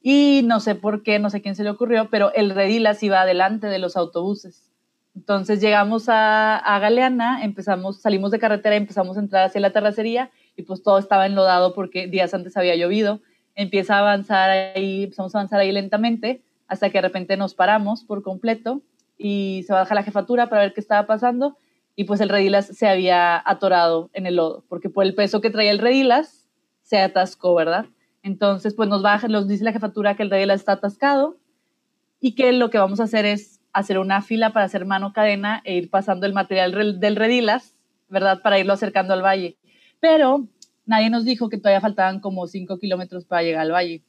Y 0.02 0.42
no 0.44 0.60
sé 0.60 0.74
por 0.74 1.02
qué, 1.02 1.18
no 1.18 1.30
sé 1.30 1.42
quién 1.42 1.54
se 1.54 1.64
le 1.64 1.70
ocurrió, 1.70 2.08
pero 2.10 2.32
el 2.34 2.50
Redilas 2.50 3.02
iba 3.02 3.20
adelante 3.20 3.68
de 3.68 3.78
los 3.78 3.96
autobuses. 3.96 4.72
Entonces 5.14 5.60
llegamos 5.60 6.08
a, 6.08 6.56
a 6.56 6.78
Galeana, 6.78 7.44
empezamos, 7.44 8.00
salimos 8.00 8.30
de 8.30 8.38
carretera, 8.38 8.76
empezamos 8.76 9.16
a 9.16 9.20
entrar 9.20 9.44
hacia 9.44 9.60
la 9.60 9.70
terracería 9.70 10.30
y 10.56 10.62
pues 10.62 10.82
todo 10.82 10.98
estaba 10.98 11.26
enlodado 11.26 11.74
porque 11.74 12.06
días 12.06 12.32
antes 12.34 12.56
había 12.56 12.74
llovido. 12.74 13.20
Empieza 13.54 13.96
a 13.96 13.98
avanzar 14.00 14.50
ahí, 14.50 15.04
empezamos 15.04 15.34
a 15.34 15.38
avanzar 15.38 15.60
ahí 15.60 15.72
lentamente 15.72 16.42
hasta 16.68 16.90
que 16.90 16.98
de 16.98 17.02
repente 17.02 17.36
nos 17.36 17.54
paramos 17.54 18.04
por 18.04 18.22
completo 18.22 18.82
y 19.18 19.64
se 19.66 19.72
baja 19.72 19.94
la 19.94 20.02
jefatura 20.02 20.48
para 20.48 20.62
ver 20.62 20.72
qué 20.72 20.80
estaba 20.80 21.06
pasando 21.06 21.56
y 21.94 22.04
pues 22.04 22.20
el 22.20 22.30
Redilas 22.30 22.66
se 22.66 22.88
había 22.88 23.42
atorado 23.44 24.10
en 24.14 24.26
el 24.26 24.36
lodo 24.36 24.64
porque 24.68 24.88
por 24.88 25.04
el 25.04 25.14
peso 25.14 25.40
que 25.40 25.50
traía 25.50 25.70
el 25.70 25.78
Redilas 25.78 26.48
se 26.82 26.98
atascó, 26.98 27.54
¿verdad? 27.54 27.86
Entonces, 28.22 28.74
pues 28.74 28.88
nos 28.88 29.02
baja, 29.02 29.28
nos 29.28 29.48
dice 29.48 29.64
la 29.64 29.72
jefatura 29.72 30.14
que 30.14 30.22
el 30.22 30.30
Redilas 30.30 30.60
está 30.60 30.72
atascado 30.72 31.36
y 32.20 32.34
que 32.34 32.52
lo 32.52 32.70
que 32.70 32.78
vamos 32.78 33.00
a 33.00 33.04
hacer 33.04 33.24
es 33.24 33.60
hacer 33.72 33.98
una 33.98 34.22
fila 34.22 34.52
para 34.52 34.66
hacer 34.66 34.84
mano 34.84 35.12
cadena 35.12 35.60
e 35.64 35.74
ir 35.74 35.90
pasando 35.90 36.26
el 36.26 36.32
material 36.32 37.00
del 37.00 37.16
Redilas, 37.16 37.74
¿verdad? 38.08 38.40
Para 38.42 38.58
irlo 38.58 38.72
acercando 38.72 39.12
al 39.12 39.22
valle. 39.22 39.56
Pero 40.00 40.46
nadie 40.86 41.10
nos 41.10 41.24
dijo 41.24 41.48
que 41.48 41.58
todavía 41.58 41.80
faltaban 41.80 42.20
como 42.20 42.46
5 42.46 42.78
kilómetros 42.78 43.24
para 43.24 43.42
llegar 43.42 43.62
al 43.62 43.72
valle. 43.72 44.02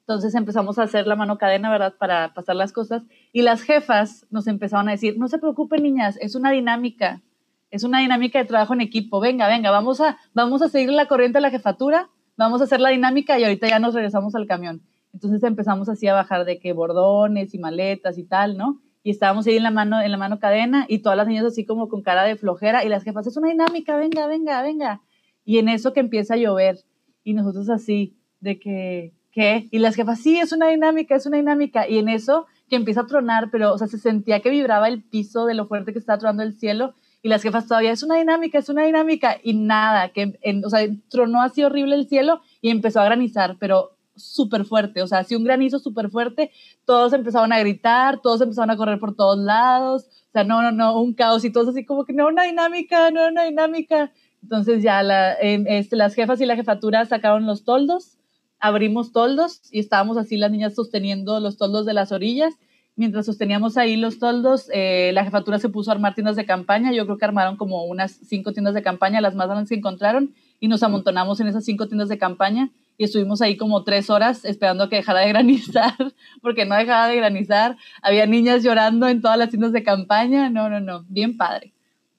Entonces 0.00 0.34
empezamos 0.34 0.78
a 0.78 0.82
hacer 0.82 1.06
la 1.06 1.14
mano 1.14 1.38
cadena, 1.38 1.70
¿verdad? 1.70 1.94
Para 1.98 2.34
pasar 2.34 2.56
las 2.56 2.72
cosas. 2.72 3.04
Y 3.32 3.42
las 3.42 3.62
jefas 3.62 4.26
nos 4.30 4.46
empezaban 4.48 4.88
a 4.88 4.92
decir, 4.92 5.16
no 5.16 5.28
se 5.28 5.38
preocupen, 5.38 5.82
niñas, 5.82 6.18
es 6.20 6.34
una 6.34 6.50
dinámica. 6.50 7.22
Es 7.70 7.84
una 7.84 8.00
dinámica 8.00 8.38
de 8.38 8.44
trabajo 8.44 8.74
en 8.74 8.80
equipo. 8.80 9.20
Venga, 9.20 9.46
venga, 9.46 9.70
vamos 9.70 10.00
a, 10.00 10.18
vamos 10.34 10.60
a 10.60 10.68
seguir 10.68 10.90
la 10.90 11.06
corriente 11.06 11.38
de 11.38 11.42
la 11.42 11.50
jefatura, 11.50 12.10
vamos 12.36 12.60
a 12.60 12.64
hacer 12.64 12.80
la 12.80 12.90
dinámica 12.90 13.38
y 13.38 13.44
ahorita 13.44 13.68
ya 13.68 13.78
nos 13.78 13.94
regresamos 13.94 14.34
al 14.34 14.46
camión. 14.46 14.82
Entonces 15.12 15.42
empezamos 15.44 15.88
así 15.88 16.06
a 16.08 16.14
bajar 16.14 16.44
de 16.44 16.58
que 16.58 16.72
bordones 16.72 17.54
y 17.54 17.58
maletas 17.58 18.18
y 18.18 18.24
tal, 18.24 18.56
¿no? 18.56 18.80
Y 19.04 19.10
estábamos 19.10 19.46
ahí 19.46 19.56
en 19.56 19.62
la 19.62 19.70
mano, 19.70 20.00
en 20.00 20.10
la 20.10 20.16
mano 20.16 20.38
cadena 20.38 20.84
y 20.88 20.98
todas 20.98 21.16
las 21.16 21.26
niñas 21.26 21.44
así 21.44 21.64
como 21.64 21.88
con 21.88 22.02
cara 22.02 22.24
de 22.24 22.36
flojera 22.36 22.84
y 22.84 22.88
las 22.88 23.04
jefas, 23.04 23.26
es 23.26 23.36
una 23.36 23.48
dinámica, 23.48 23.96
venga, 23.96 24.26
venga, 24.26 24.62
venga. 24.62 25.00
Y 25.44 25.58
en 25.58 25.68
eso 25.68 25.92
que 25.92 26.00
empieza 26.00 26.34
a 26.34 26.38
llover 26.38 26.78
y 27.24 27.34
nosotros 27.34 27.68
así 27.70 28.16
de 28.40 28.58
que, 28.58 29.12
¿qué? 29.30 29.68
Y 29.70 29.78
las 29.78 29.94
jefas, 29.94 30.20
sí, 30.20 30.38
es 30.38 30.52
una 30.52 30.68
dinámica, 30.68 31.16
es 31.16 31.26
una 31.26 31.36
dinámica. 31.36 31.88
Y 31.88 31.98
en 31.98 32.08
eso 32.08 32.46
que 32.68 32.76
empieza 32.76 33.02
a 33.02 33.06
tronar, 33.06 33.50
pero, 33.50 33.72
o 33.72 33.78
sea, 33.78 33.86
se 33.86 33.98
sentía 33.98 34.40
que 34.40 34.50
vibraba 34.50 34.88
el 34.88 35.02
piso 35.02 35.46
de 35.46 35.54
lo 35.54 35.66
fuerte 35.66 35.92
que 35.92 35.98
estaba 35.98 36.18
tronando 36.18 36.42
el 36.42 36.54
cielo 36.54 36.94
y 37.22 37.28
las 37.28 37.42
jefas 37.42 37.68
todavía, 37.68 37.92
es 37.92 38.02
una 38.02 38.16
dinámica, 38.16 38.58
es 38.58 38.68
una 38.68 38.82
dinámica, 38.82 39.38
y 39.42 39.54
nada, 39.54 40.08
que, 40.08 40.38
en, 40.42 40.64
o 40.64 40.68
sea, 40.68 40.80
tronó 41.08 41.40
así 41.40 41.62
horrible 41.62 41.94
el 41.94 42.08
cielo 42.08 42.40
y 42.60 42.70
empezó 42.70 43.00
a 43.00 43.04
granizar, 43.04 43.56
pero 43.60 43.96
súper 44.16 44.64
fuerte, 44.64 45.02
o 45.02 45.06
sea, 45.06 45.18
así 45.18 45.36
un 45.36 45.44
granizo 45.44 45.78
súper 45.78 46.10
fuerte, 46.10 46.50
todos 46.84 47.12
empezaron 47.12 47.52
a 47.52 47.60
gritar, 47.60 48.20
todos 48.20 48.40
empezaron 48.40 48.70
a 48.70 48.76
correr 48.76 48.98
por 48.98 49.14
todos 49.14 49.38
lados, 49.38 50.04
o 50.04 50.32
sea, 50.32 50.44
no, 50.44 50.62
no, 50.62 50.72
no, 50.72 51.00
un 51.00 51.14
caos 51.14 51.44
y 51.44 51.52
todos 51.52 51.68
así 51.68 51.84
como 51.84 52.04
que 52.04 52.12
no, 52.12 52.26
una 52.26 52.42
dinámica, 52.42 53.10
no, 53.10 53.28
una 53.28 53.44
dinámica. 53.44 54.12
Entonces 54.42 54.82
ya 54.82 55.02
eh, 55.40 55.64
este, 55.66 55.96
las 55.96 56.14
jefas 56.14 56.40
y 56.40 56.46
la 56.46 56.56
jefatura 56.56 57.04
sacaron 57.04 57.46
los 57.46 57.64
toldos, 57.64 58.18
abrimos 58.58 59.12
toldos 59.12 59.62
y 59.70 59.78
estábamos 59.78 60.16
así 60.16 60.36
las 60.36 60.50
niñas 60.50 60.74
sosteniendo 60.74 61.40
los 61.40 61.56
toldos 61.56 61.86
de 61.86 61.94
las 61.94 62.12
orillas. 62.12 62.54
Mientras 62.94 63.24
sosteníamos 63.24 63.78
ahí 63.78 63.96
los 63.96 64.18
toldos, 64.18 64.68
eh, 64.72 65.12
la 65.14 65.24
jefatura 65.24 65.58
se 65.58 65.70
puso 65.70 65.90
a 65.90 65.94
armar 65.94 66.14
tiendas 66.14 66.36
de 66.36 66.44
campaña. 66.44 66.92
Yo 66.92 67.06
creo 67.06 67.16
que 67.16 67.24
armaron 67.24 67.56
como 67.56 67.84
unas 67.84 68.12
cinco 68.12 68.52
tiendas 68.52 68.74
de 68.74 68.82
campaña, 68.82 69.20
las 69.20 69.34
más 69.34 69.48
grandes 69.48 69.70
que 69.70 69.76
encontraron, 69.76 70.34
y 70.60 70.68
nos 70.68 70.82
amontonamos 70.82 71.40
en 71.40 71.46
esas 71.46 71.64
cinco 71.64 71.88
tiendas 71.88 72.10
de 72.10 72.18
campaña 72.18 72.70
y 72.98 73.04
estuvimos 73.04 73.42
ahí 73.42 73.56
como 73.56 73.82
tres 73.84 74.10
horas 74.10 74.44
esperando 74.44 74.84
a 74.84 74.88
que 74.88 74.96
dejara 74.96 75.20
de 75.20 75.28
granizar, 75.30 75.96
porque 76.40 76.66
no 76.66 76.76
dejaba 76.76 77.08
de 77.08 77.16
granizar. 77.16 77.76
Había 78.02 78.26
niñas 78.26 78.62
llorando 78.62 79.08
en 79.08 79.20
todas 79.20 79.38
las 79.38 79.50
tiendas 79.50 79.72
de 79.72 79.82
campaña. 79.82 80.50
No, 80.50 80.68
no, 80.68 80.80
no, 80.80 81.04
bien 81.08 81.36
padre. 81.36 81.72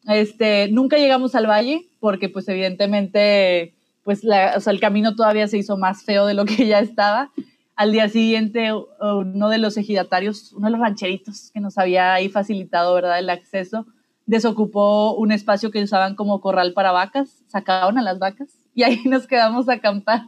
Este, 0.07 0.67
nunca 0.69 0.97
llegamos 0.97 1.35
al 1.35 1.47
valle 1.47 1.87
porque 1.99 2.29
pues 2.29 2.47
evidentemente 2.49 3.73
pues 4.03 4.21
el 4.23 4.79
camino 4.79 5.15
todavía 5.15 5.47
se 5.47 5.57
hizo 5.57 5.77
más 5.77 6.03
feo 6.03 6.25
de 6.25 6.33
lo 6.33 6.45
que 6.45 6.67
ya 6.67 6.79
estaba. 6.79 7.31
Al 7.75 7.91
día 7.91 8.09
siguiente 8.09 8.71
uno 8.99 9.49
de 9.49 9.57
los 9.57 9.77
ejidatarios, 9.77 10.53
uno 10.53 10.67
de 10.67 10.71
los 10.71 10.81
rancheritos 10.81 11.51
que 11.53 11.59
nos 11.59 11.77
había 11.77 12.13
ahí 12.13 12.29
facilitado 12.29 12.93
¿verdad? 12.93 13.19
el 13.19 13.29
acceso, 13.29 13.87
desocupó 14.25 15.15
un 15.15 15.31
espacio 15.31 15.71
que 15.71 15.81
usaban 15.81 16.15
como 16.15 16.39
corral 16.39 16.73
para 16.73 16.91
vacas, 16.91 17.41
sacaron 17.47 17.97
a 17.97 18.01
las 18.01 18.19
vacas 18.19 18.49
y 18.75 18.83
ahí 18.83 19.01
nos 19.05 19.27
quedamos 19.27 19.69
a 19.69 19.73
acampar. 19.73 20.27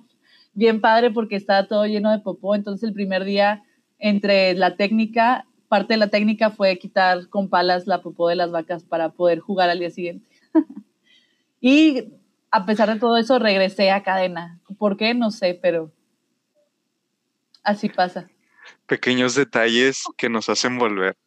Bien 0.54 0.80
padre 0.80 1.12
porque 1.12 1.36
estaba 1.36 1.68
todo 1.68 1.86
lleno 1.86 2.12
de 2.12 2.20
popó, 2.20 2.56
entonces 2.56 2.88
el 2.88 2.94
primer 2.94 3.26
día 3.26 3.64
entre 4.00 4.54
la 4.54 4.78
técnica 4.78 5.46
parte 5.76 5.96
de 5.96 5.98
la 5.98 6.08
técnica 6.08 6.52
fue 6.52 6.78
quitar 6.78 7.28
con 7.28 7.50
palas 7.50 7.86
la 7.86 8.02
popó 8.02 8.30
de 8.30 8.38
las 8.38 8.50
vacas 8.50 8.86
para 8.86 9.10
poder 9.10 9.40
jugar 9.40 9.70
al 9.70 9.80
día 9.80 9.90
siguiente. 9.90 10.26
y 11.60 12.14
a 12.50 12.66
pesar 12.66 12.94
de 12.94 12.98
todo 12.98 13.18
eso, 13.18 13.40
regresé 13.40 13.92
a 13.92 14.02
cadena. 14.02 14.62
¿Por 14.78 14.96
qué? 14.96 15.14
No 15.14 15.32
sé, 15.32 15.60
pero 15.62 15.92
así 17.62 17.90
pasa. 17.90 18.30
Pequeños 18.86 19.36
detalles 19.36 20.06
que 20.16 20.30
nos 20.30 20.48
hacen 20.48 20.78
volver. 20.78 21.18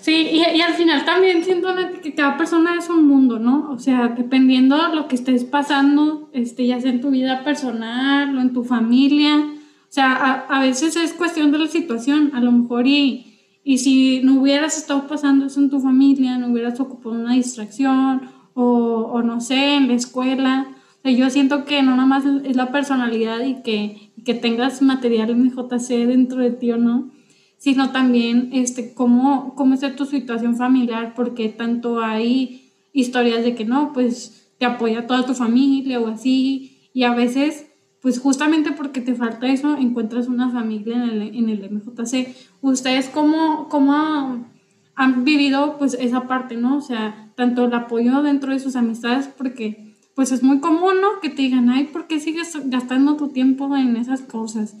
Sí, 0.00 0.28
y, 0.30 0.56
y, 0.56 0.60
al 0.60 0.74
final 0.74 1.04
también 1.04 1.42
siento 1.42 1.74
que 2.00 2.14
cada 2.14 2.36
persona 2.36 2.76
es 2.78 2.88
un 2.88 3.04
mundo, 3.04 3.40
¿no? 3.40 3.68
O 3.72 3.80
sea, 3.80 4.14
dependiendo 4.16 4.76
de 4.76 4.94
lo 4.94 5.08
que 5.08 5.16
estés 5.16 5.42
pasando, 5.42 6.30
este, 6.32 6.68
ya 6.68 6.80
sea 6.80 6.92
en 6.92 7.00
tu 7.00 7.10
vida 7.10 7.42
personal 7.42 8.38
o 8.38 8.40
en 8.40 8.52
tu 8.52 8.62
familia, 8.62 9.56
o 9.90 9.92
sea, 9.92 10.12
a, 10.12 10.32
a, 10.46 10.60
veces 10.60 10.94
es 10.94 11.12
cuestión 11.12 11.50
de 11.50 11.58
la 11.58 11.66
situación, 11.66 12.30
a 12.32 12.40
lo 12.40 12.52
mejor 12.52 12.86
y, 12.86 13.40
y 13.64 13.78
si 13.78 14.20
no 14.22 14.40
hubieras 14.40 14.78
estado 14.78 15.08
pasando 15.08 15.46
eso 15.46 15.58
en 15.58 15.68
tu 15.68 15.80
familia, 15.80 16.38
no 16.38 16.52
hubieras 16.52 16.78
ocupado 16.78 17.16
una 17.16 17.34
distracción 17.34 18.30
o, 18.54 19.10
o 19.12 19.22
no 19.22 19.40
sé, 19.40 19.74
en 19.74 19.88
la 19.88 19.94
escuela. 19.94 20.68
O 20.98 21.02
sea, 21.02 21.10
yo 21.10 21.28
siento 21.28 21.64
que 21.64 21.82
no 21.82 21.96
nada 21.96 22.06
más 22.06 22.24
es 22.24 22.54
la 22.54 22.70
personalidad 22.70 23.44
y 23.44 23.62
que, 23.62 24.12
que 24.24 24.32
tengas 24.32 24.80
material 24.80 25.30
en 25.30 25.50
JC 25.50 26.06
dentro 26.06 26.40
de 26.40 26.52
ti 26.52 26.70
o 26.70 26.76
no, 26.76 27.10
sino 27.58 27.90
también 27.90 28.50
este, 28.52 28.94
cómo, 28.94 29.56
cómo 29.56 29.74
está 29.74 29.96
tu 29.96 30.06
situación 30.06 30.54
familiar, 30.54 31.14
porque 31.16 31.48
tanto 31.48 32.00
hay 32.00 32.70
historias 32.92 33.42
de 33.42 33.56
que 33.56 33.64
no, 33.64 33.92
pues 33.92 34.52
te 34.58 34.66
apoya 34.66 35.08
toda 35.08 35.26
tu 35.26 35.34
familia 35.34 35.98
o 35.98 36.06
así, 36.06 36.78
y 36.94 37.02
a 37.02 37.12
veces 37.12 37.69
pues 38.00 38.18
justamente 38.18 38.72
porque 38.72 39.00
te 39.00 39.14
falta 39.14 39.46
eso, 39.46 39.76
encuentras 39.76 40.28
una 40.28 40.50
familia 40.50 40.96
en 40.96 41.10
el, 41.10 41.22
en 41.36 41.48
el 41.48 41.70
MJC. 41.70 42.34
¿Ustedes 42.62 43.08
cómo, 43.08 43.68
cómo 43.68 44.46
han 44.94 45.24
vivido 45.24 45.76
pues 45.78 45.94
esa 45.94 46.26
parte, 46.26 46.56
¿no? 46.56 46.78
O 46.78 46.80
sea, 46.80 47.32
tanto 47.34 47.66
el 47.66 47.74
apoyo 47.74 48.22
dentro 48.22 48.52
de 48.52 48.58
sus 48.58 48.76
amistades, 48.76 49.28
porque 49.28 49.94
pues 50.14 50.32
es 50.32 50.42
muy 50.42 50.60
común, 50.60 51.00
¿no? 51.00 51.20
Que 51.20 51.30
te 51.30 51.42
digan, 51.42 51.70
ay, 51.70 51.84
¿por 51.84 52.06
qué 52.06 52.20
sigues 52.20 52.56
gastando 52.66 53.16
tu 53.16 53.28
tiempo 53.28 53.74
en 53.76 53.96
esas 53.96 54.22
cosas? 54.22 54.76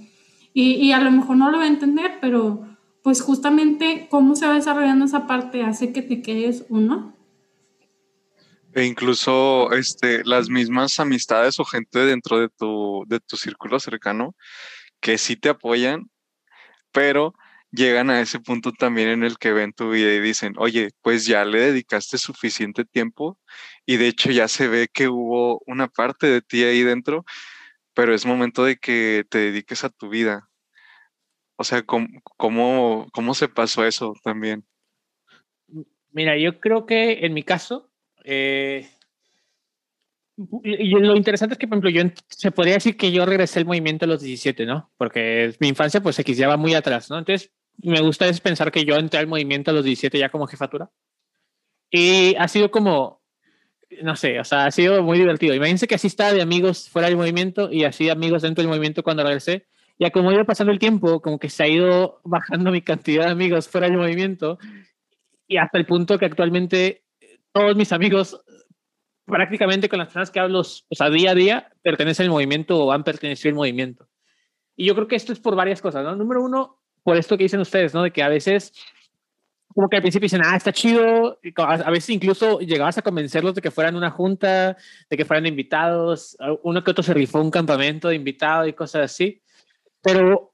Y, 0.52 0.72
y 0.72 0.92
a 0.92 1.00
lo 1.00 1.10
mejor 1.10 1.36
no 1.36 1.50
lo 1.50 1.58
va 1.58 1.64
a 1.64 1.68
entender, 1.68 2.18
pero 2.20 2.66
pues 3.02 3.22
justamente 3.22 4.08
cómo 4.10 4.34
se 4.34 4.46
va 4.46 4.54
desarrollando 4.54 5.04
esa 5.04 5.26
parte 5.26 5.62
hace 5.62 5.92
que 5.92 6.02
te 6.02 6.22
quedes 6.22 6.66
uno. 6.68 7.14
E 8.74 8.84
incluso 8.84 9.72
este, 9.72 10.24
las 10.24 10.48
mismas 10.48 11.00
amistades 11.00 11.58
o 11.58 11.64
gente 11.64 12.00
dentro 12.00 12.38
de 12.38 12.48
tu, 12.48 13.04
de 13.08 13.20
tu 13.20 13.36
círculo 13.36 13.80
cercano 13.80 14.36
que 15.00 15.18
sí 15.18 15.36
te 15.36 15.48
apoyan, 15.48 16.10
pero 16.92 17.34
llegan 17.72 18.10
a 18.10 18.20
ese 18.20 18.40
punto 18.40 18.72
también 18.72 19.08
en 19.08 19.24
el 19.24 19.38
que 19.38 19.52
ven 19.52 19.72
tu 19.72 19.90
vida 19.90 20.12
y 20.12 20.20
dicen, 20.20 20.54
oye, 20.58 20.90
pues 21.02 21.26
ya 21.26 21.44
le 21.44 21.60
dedicaste 21.60 22.18
suficiente 22.18 22.84
tiempo 22.84 23.38
y 23.86 23.96
de 23.96 24.08
hecho 24.08 24.30
ya 24.30 24.48
se 24.48 24.68
ve 24.68 24.88
que 24.92 25.08
hubo 25.08 25.62
una 25.66 25.88
parte 25.88 26.26
de 26.26 26.42
ti 26.42 26.64
ahí 26.64 26.82
dentro, 26.82 27.24
pero 27.94 28.14
es 28.14 28.26
momento 28.26 28.64
de 28.64 28.76
que 28.76 29.24
te 29.28 29.38
dediques 29.38 29.84
a 29.84 29.90
tu 29.90 30.08
vida. 30.08 30.48
O 31.56 31.64
sea, 31.64 31.82
¿cómo, 31.82 32.08
cómo, 33.12 33.34
se 33.34 33.48
pasó 33.48 33.84
eso 33.84 34.14
también? 34.24 34.64
Mira, 36.10 36.36
yo 36.38 36.58
creo 36.58 36.86
que 36.86 37.26
en 37.26 37.34
mi 37.34 37.42
caso, 37.42 37.89
eh, 38.24 38.88
y 40.62 40.88
lo 40.90 41.16
interesante 41.16 41.54
es 41.54 41.58
que, 41.58 41.68
por 41.68 41.78
ejemplo, 41.78 41.90
yo 41.90 42.02
se 42.28 42.50
podría 42.50 42.74
decir 42.74 42.96
que 42.96 43.12
yo 43.12 43.26
regresé 43.26 43.58
al 43.58 43.66
movimiento 43.66 44.06
a 44.06 44.08
los 44.08 44.22
17, 44.22 44.64
¿no? 44.64 44.90
Porque 44.96 45.54
mi 45.60 45.68
infancia 45.68 46.00
pues 46.00 46.16
se 46.16 46.24
quisiera 46.24 46.56
muy 46.56 46.74
atrás, 46.74 47.10
¿no? 47.10 47.18
Entonces, 47.18 47.52
me 47.82 48.00
gusta 48.00 48.26
es 48.26 48.40
pensar 48.40 48.72
que 48.72 48.84
yo 48.84 48.96
entré 48.96 49.20
al 49.20 49.26
movimiento 49.26 49.70
a 49.70 49.74
los 49.74 49.84
17 49.84 50.18
ya 50.18 50.30
como 50.30 50.46
jefatura. 50.46 50.90
Y 51.90 52.34
ha 52.36 52.48
sido 52.48 52.70
como, 52.70 53.22
no 54.02 54.16
sé, 54.16 54.40
o 54.40 54.44
sea, 54.44 54.66
ha 54.66 54.70
sido 54.70 55.02
muy 55.02 55.18
divertido. 55.18 55.54
Imagínense 55.54 55.86
que 55.86 55.96
así 55.96 56.06
estaba 56.06 56.32
de 56.32 56.42
amigos 56.42 56.88
fuera 56.88 57.08
del 57.08 57.16
movimiento 57.16 57.70
y 57.70 57.84
así 57.84 58.04
de 58.06 58.12
amigos 58.12 58.42
dentro 58.42 58.62
del 58.62 58.68
movimiento 58.68 59.02
cuando 59.02 59.24
regresé 59.24 59.66
ya 60.00 60.10
como 60.10 60.32
iba 60.32 60.44
pasando 60.44 60.72
el 60.72 60.78
tiempo, 60.78 61.20
como 61.20 61.38
que 61.38 61.50
se 61.50 61.62
ha 61.62 61.68
ido 61.68 62.22
bajando 62.24 62.70
mi 62.70 62.80
cantidad 62.80 63.26
de 63.26 63.32
amigos 63.32 63.68
fuera 63.68 63.86
del 63.86 63.98
movimiento 63.98 64.58
y 65.46 65.58
hasta 65.58 65.76
el 65.76 65.84
punto 65.84 66.18
que 66.18 66.24
actualmente 66.24 67.02
todos 67.52 67.76
mis 67.76 67.92
amigos, 67.92 68.40
prácticamente 69.26 69.88
con 69.88 69.98
las 69.98 70.08
personas 70.08 70.30
que 70.30 70.40
hablo, 70.40 70.60
o 70.60 70.94
sea, 70.94 71.10
día 71.10 71.32
a 71.32 71.34
día, 71.34 71.72
pertenecen 71.82 72.24
al 72.24 72.30
movimiento 72.30 72.78
o 72.78 72.92
han 72.92 73.04
pertenecido 73.04 73.50
al 73.50 73.56
movimiento. 73.56 74.08
Y 74.76 74.86
yo 74.86 74.94
creo 74.94 75.08
que 75.08 75.16
esto 75.16 75.32
es 75.32 75.40
por 75.40 75.56
varias 75.56 75.80
cosas, 75.80 76.04
¿no? 76.04 76.16
Número 76.16 76.42
uno, 76.42 76.80
por 77.02 77.16
esto 77.16 77.36
que 77.36 77.44
dicen 77.44 77.60
ustedes, 77.60 77.92
¿no? 77.94 78.02
De 78.02 78.12
que 78.12 78.22
a 78.22 78.28
veces, 78.28 78.72
como 79.68 79.88
que 79.88 79.96
al 79.96 80.02
principio 80.02 80.26
dicen, 80.26 80.42
ah, 80.44 80.56
está 80.56 80.72
chido, 80.72 81.38
a 81.56 81.90
veces 81.90 82.10
incluso 82.10 82.60
llegabas 82.60 82.98
a 82.98 83.02
convencerlos 83.02 83.54
de 83.54 83.60
que 83.60 83.70
fueran 83.70 83.96
una 83.96 84.10
junta, 84.10 84.76
de 85.08 85.16
que 85.16 85.24
fueran 85.24 85.46
invitados, 85.46 86.36
uno 86.62 86.82
que 86.82 86.90
otro 86.90 87.02
se 87.02 87.14
rifó 87.14 87.40
un 87.40 87.50
campamento 87.50 88.08
de 88.08 88.16
invitado 88.16 88.66
y 88.66 88.72
cosas 88.72 89.04
así 89.04 89.42
pero 90.02 90.49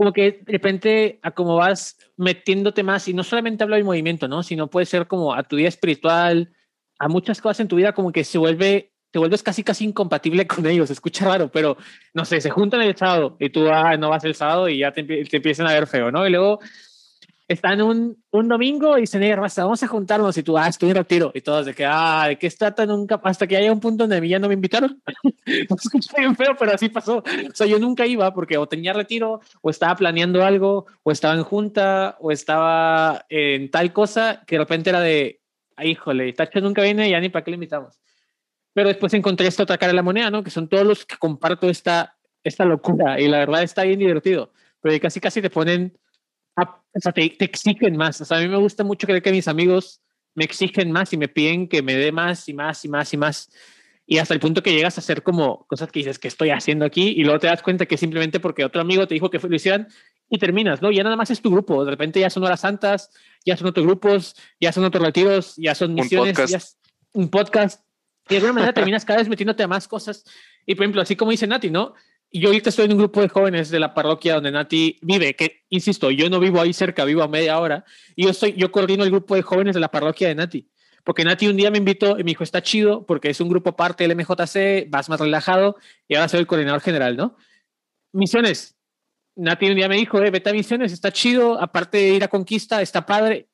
como 0.00 0.14
que 0.14 0.40
de 0.46 0.52
repente 0.52 1.18
a 1.20 1.30
cómo 1.32 1.56
vas 1.56 1.98
metiéndote 2.16 2.82
más 2.82 3.06
y 3.06 3.12
no 3.12 3.22
solamente 3.22 3.64
hablo 3.64 3.76
del 3.76 3.84
movimiento, 3.84 4.28
¿no? 4.28 4.42
Sino 4.42 4.70
puede 4.70 4.86
ser 4.86 5.06
como 5.06 5.34
a 5.34 5.42
tu 5.42 5.56
vida 5.56 5.68
espiritual, 5.68 6.54
a 6.98 7.06
muchas 7.06 7.38
cosas 7.42 7.60
en 7.60 7.68
tu 7.68 7.76
vida 7.76 7.92
como 7.92 8.10
que 8.10 8.24
se 8.24 8.38
vuelve, 8.38 8.94
te 9.10 9.18
vuelves 9.18 9.42
casi 9.42 9.62
casi 9.62 9.84
incompatible 9.84 10.46
con 10.46 10.64
ellos, 10.64 10.86
se 10.86 10.94
escucha 10.94 11.26
raro, 11.26 11.50
pero 11.52 11.76
no 12.14 12.24
sé, 12.24 12.40
se 12.40 12.48
juntan 12.48 12.80
el 12.80 12.96
sábado 12.96 13.36
y 13.38 13.50
tú 13.50 13.68
ah, 13.68 13.94
no 13.98 14.08
vas 14.08 14.24
el 14.24 14.34
sábado 14.34 14.70
y 14.70 14.78
ya 14.78 14.90
te, 14.90 15.04
te 15.04 15.36
empiezan 15.36 15.66
a 15.66 15.74
ver 15.74 15.86
feo, 15.86 16.10
¿no? 16.10 16.26
Y 16.26 16.30
luego 16.30 16.60
están 17.50 17.82
un, 17.82 18.16
un 18.30 18.46
domingo 18.46 18.96
y 18.96 19.00
dicen, 19.00 19.36
raza, 19.36 19.64
vamos 19.64 19.82
a 19.82 19.88
juntarnos 19.88 20.38
y 20.38 20.44
tú, 20.44 20.56
ah, 20.56 20.68
estoy 20.68 20.90
en 20.90 20.94
retiro. 20.94 21.32
Y 21.34 21.40
todos 21.40 21.66
de 21.66 21.74
que, 21.74 21.84
ah, 21.84 22.26
¿de 22.28 22.38
qué 22.38 22.46
está 22.46 22.72
tan 22.72 22.90
nunca? 22.90 23.20
Hasta 23.24 23.44
que 23.48 23.56
haya 23.56 23.72
un 23.72 23.80
punto 23.80 24.06
donde 24.06 24.28
ya 24.28 24.38
no 24.38 24.46
me 24.46 24.54
invitaron. 24.54 25.02
no 25.24 25.76
escuché 25.76 26.10
bien 26.16 26.36
feo, 26.36 26.54
pero 26.56 26.72
así 26.72 26.88
pasó. 26.90 27.18
O 27.18 27.54
sea, 27.54 27.66
yo 27.66 27.80
nunca 27.80 28.06
iba 28.06 28.32
porque 28.32 28.56
o 28.56 28.68
tenía 28.68 28.92
retiro, 28.92 29.40
o 29.62 29.70
estaba 29.70 29.96
planeando 29.96 30.44
algo, 30.44 30.86
o 31.02 31.10
estaba 31.10 31.34
en 31.34 31.42
junta, 31.42 32.16
o 32.20 32.30
estaba 32.30 33.26
en 33.28 33.68
tal 33.72 33.92
cosa 33.92 34.44
que 34.46 34.54
de 34.54 34.60
repente 34.60 34.90
era 34.90 35.00
de, 35.00 35.40
ah, 35.74 35.84
híjole, 35.84 36.32
Tacho 36.32 36.60
nunca 36.60 36.82
viene 36.82 37.10
ya 37.10 37.18
ni 37.18 37.30
para 37.30 37.44
qué 37.44 37.50
le 37.50 37.56
invitamos. 37.56 37.98
Pero 38.74 38.86
después 38.86 39.12
encontré 39.14 39.48
esta 39.48 39.64
otra 39.64 39.76
cara 39.76 39.90
de 39.90 39.96
la 39.96 40.04
moneda, 40.04 40.30
¿no? 40.30 40.44
Que 40.44 40.50
son 40.50 40.68
todos 40.68 40.86
los 40.86 41.04
que 41.04 41.16
comparto 41.16 41.68
esta, 41.68 42.16
esta 42.44 42.64
locura 42.64 43.20
y 43.20 43.26
la 43.26 43.38
verdad 43.38 43.64
está 43.64 43.82
bien 43.82 43.98
divertido. 43.98 44.52
Pero 44.80 45.00
casi 45.00 45.18
casi 45.18 45.42
te 45.42 45.50
ponen 45.50 45.98
o 46.92 47.00
sea, 47.00 47.12
te, 47.12 47.36
exigen 47.38 47.96
más. 47.96 48.20
O 48.20 48.24
sea, 48.24 48.38
a 48.38 48.40
mí 48.40 48.48
me 48.48 48.56
gusta 48.56 48.84
mucho 48.84 49.06
creer 49.06 49.22
que 49.22 49.32
mis 49.32 49.48
amigos 49.48 50.00
me 50.34 50.44
exigen 50.44 50.90
más 50.90 51.12
y 51.12 51.16
me 51.16 51.28
piden 51.28 51.68
que 51.68 51.82
me 51.82 51.94
dé 51.94 52.12
más 52.12 52.48
y 52.48 52.54
más 52.54 52.84
y 52.84 52.88
más 52.88 53.12
y 53.12 53.16
más. 53.16 53.50
Y 54.06 54.18
hasta 54.18 54.34
el 54.34 54.40
punto 54.40 54.62
que 54.62 54.72
llegas 54.72 54.98
a 54.98 55.00
hacer 55.00 55.22
como 55.22 55.66
cosas 55.66 55.90
que 55.92 56.00
dices, 56.00 56.18
que 56.18 56.28
estoy 56.28 56.50
haciendo 56.50 56.84
aquí? 56.84 57.14
Y 57.16 57.22
luego 57.22 57.38
te 57.38 57.46
das 57.46 57.62
cuenta 57.62 57.86
que 57.86 57.96
simplemente 57.96 58.40
porque 58.40 58.64
otro 58.64 58.80
amigo 58.80 59.06
te 59.06 59.14
dijo 59.14 59.30
que 59.30 59.38
lo 59.38 59.54
hicieran 59.54 59.88
y 60.28 60.38
terminas, 60.38 60.82
¿no? 60.82 60.90
Ya 60.90 61.04
nada 61.04 61.16
más 61.16 61.30
es 61.30 61.40
tu 61.40 61.50
grupo. 61.50 61.84
De 61.84 61.90
repente 61.90 62.20
ya 62.20 62.30
son 62.30 62.44
horas 62.44 62.60
santas, 62.60 63.10
ya 63.44 63.56
son 63.56 63.68
otros 63.68 63.86
grupos, 63.86 64.36
ya 64.60 64.72
son 64.72 64.84
otros 64.84 65.04
retiros, 65.04 65.54
ya 65.56 65.74
son 65.74 65.94
misiones, 65.94 66.36
un 66.38 66.44
podcast. 66.44 66.78
un 67.12 67.28
podcast. 67.28 67.84
Y 68.28 68.34
de 68.34 68.36
alguna 68.36 68.52
manera 68.54 68.72
terminas 68.72 69.04
cada 69.04 69.18
vez 69.18 69.28
metiéndote 69.28 69.62
a 69.62 69.68
más 69.68 69.86
cosas. 69.88 70.24
Y 70.66 70.74
por 70.74 70.84
ejemplo, 70.84 71.02
así 71.02 71.16
como 71.16 71.30
dice 71.30 71.46
Nati, 71.46 71.70
¿no? 71.70 71.94
Yo 72.32 72.48
ahorita 72.48 72.70
estoy 72.70 72.84
en 72.84 72.92
un 72.92 72.98
grupo 72.98 73.20
de 73.20 73.28
jóvenes 73.28 73.70
de 73.70 73.80
la 73.80 73.92
parroquia 73.92 74.34
donde 74.34 74.52
Nati 74.52 74.98
vive, 75.02 75.34
que, 75.34 75.64
insisto, 75.68 76.10
yo 76.12 76.30
no 76.30 76.38
vivo 76.38 76.60
ahí 76.60 76.72
cerca, 76.72 77.04
vivo 77.04 77.22
a 77.22 77.28
media 77.28 77.58
hora, 77.58 77.84
y 78.14 78.24
yo, 78.24 78.30
estoy, 78.30 78.52
yo 78.52 78.70
coordino 78.70 79.02
el 79.02 79.10
grupo 79.10 79.34
de 79.34 79.42
jóvenes 79.42 79.74
de 79.74 79.80
la 79.80 79.90
parroquia 79.90 80.28
de 80.28 80.36
Nati. 80.36 80.70
Porque 81.02 81.24
Nati 81.24 81.48
un 81.48 81.56
día 81.56 81.70
me 81.72 81.78
invitó 81.78 82.18
y 82.18 82.24
me 82.24 82.30
dijo, 82.30 82.44
está 82.44 82.62
chido, 82.62 83.04
porque 83.04 83.30
es 83.30 83.40
un 83.40 83.48
grupo 83.48 83.70
aparte 83.70 84.06
del 84.06 84.16
MJC, 84.16 84.88
vas 84.88 85.08
más 85.08 85.18
relajado, 85.18 85.76
y 86.06 86.14
ahora 86.14 86.28
soy 86.28 86.40
el 86.40 86.46
coordinador 86.46 86.80
general, 86.80 87.16
¿no? 87.16 87.36
Misiones. 88.12 88.76
Nati 89.34 89.66
un 89.66 89.76
día 89.76 89.88
me 89.88 89.96
dijo, 89.96 90.22
eh, 90.22 90.30
vete 90.30 90.50
a 90.50 90.52
misiones, 90.52 90.92
está 90.92 91.10
chido, 91.10 91.60
aparte 91.60 91.98
de 91.98 92.08
ir 92.10 92.24
a 92.24 92.28
conquista, 92.28 92.80
está 92.80 93.06
padre. 93.06 93.48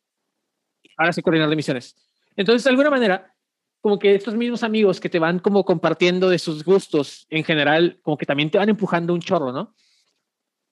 Ahora 0.99 1.13
soy 1.13 1.23
coordinador 1.23 1.51
de 1.51 1.57
misiones. 1.57 1.97
Entonces, 2.37 2.65
de 2.65 2.71
alguna 2.71 2.91
manera, 2.91 3.36
como 3.87 4.01
que 4.01 4.17
estos 4.17 4.35
mismos 4.35 4.65
amigos 4.65 4.99
que 4.99 5.09
te 5.09 5.21
van 5.21 5.39
como 5.39 5.65
compartiendo 5.65 6.29
de 6.29 6.41
sus 6.41 6.65
gustos 6.65 7.25
en 7.31 7.45
general, 7.45 8.01
como 8.03 8.19
que 8.19 8.27
también 8.27 8.51
te 8.51 8.59
van 8.59 8.69
empujando 8.69 9.15
un 9.15 9.21
chorro, 9.21 9.53
¿no? 9.53 9.77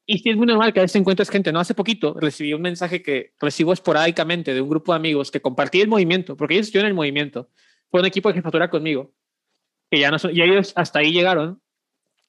Y 0.04 0.18
sí 0.18 0.30
es 0.30 0.36
muy 0.36 0.48
normal 0.48 0.72
que 0.72 0.80
a 0.80 0.82
veces 0.82 0.96
encuentres 0.96 1.30
gente, 1.30 1.52
¿no? 1.52 1.60
Hace 1.60 1.74
poquito 1.74 2.14
recibí 2.18 2.52
un 2.54 2.62
mensaje 2.62 3.04
que 3.04 3.32
recibo 3.38 3.72
esporádicamente 3.72 4.52
de 4.52 4.60
un 4.60 4.68
grupo 4.68 4.92
de 4.92 4.96
amigos 4.96 5.30
que 5.30 5.40
compartí 5.40 5.80
el 5.80 5.86
movimiento, 5.86 6.36
porque 6.36 6.54
ellos 6.54 6.66
estuvieron 6.66 6.88
en 6.88 6.90
el 6.90 6.96
movimiento. 6.96 7.50
Fue 7.88 8.00
un 8.00 8.06
equipo 8.06 8.30
de 8.30 8.34
jefatura 8.34 8.68
conmigo, 8.68 9.14
que 9.88 10.00
ya 10.00 10.10
no 10.10 10.18
son, 10.18 10.34
y 10.36 10.42
ellos 10.42 10.72
hasta 10.74 10.98
ahí 10.98 11.12
llegaron. 11.12 11.62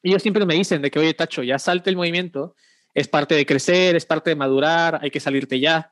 Y 0.04 0.10
ellos 0.10 0.21
siempre 0.21 0.45
me 0.45 0.54
dicen 0.54 0.84
de 0.84 0.91
que, 0.91 1.00
oye, 1.00 1.15
Tacho, 1.15 1.41
ya 1.41 1.58
salte 1.58 1.89
el 1.89 1.95
movimiento, 1.95 2.56
es 2.93 3.08
parte 3.08 3.34
de 3.34 3.43
crecer, 3.48 3.95
es 3.95 4.06
parte 4.06 4.30
de 4.30 4.36
madurar, 4.36 5.00
hay 5.02 5.10
que 5.10 5.19
salirte 5.19 5.60
ya. 5.60 5.91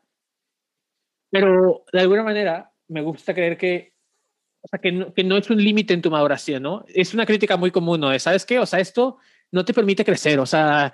Pero 1.32 1.84
de 1.92 2.00
alguna 2.00 2.22
manera 2.22 2.72
me 2.90 3.02
gusta 3.02 3.34
creer 3.34 3.58
que 3.58 3.93
o 4.64 4.68
sea, 4.70 4.80
que 4.80 4.92
no, 4.92 5.14
que 5.14 5.24
no 5.24 5.38
es 5.38 5.50
un 5.50 5.62
límite 5.62 5.94
en 5.94 6.02
tu 6.02 6.10
maduración, 6.10 6.64
¿no? 6.64 6.86
Es 6.88 7.14
una 7.14 7.26
crítica 7.26 7.58
muy 7.58 7.70
común, 7.70 8.00
¿no? 8.00 8.18
¿Sabes 8.18 8.46
qué? 8.46 8.60
O 8.60 8.66
sea, 8.66 8.80
esto 8.80 9.18
no 9.52 9.66
te 9.66 9.74
permite 9.74 10.06
crecer, 10.06 10.40
o 10.40 10.46
sea, 10.46 10.94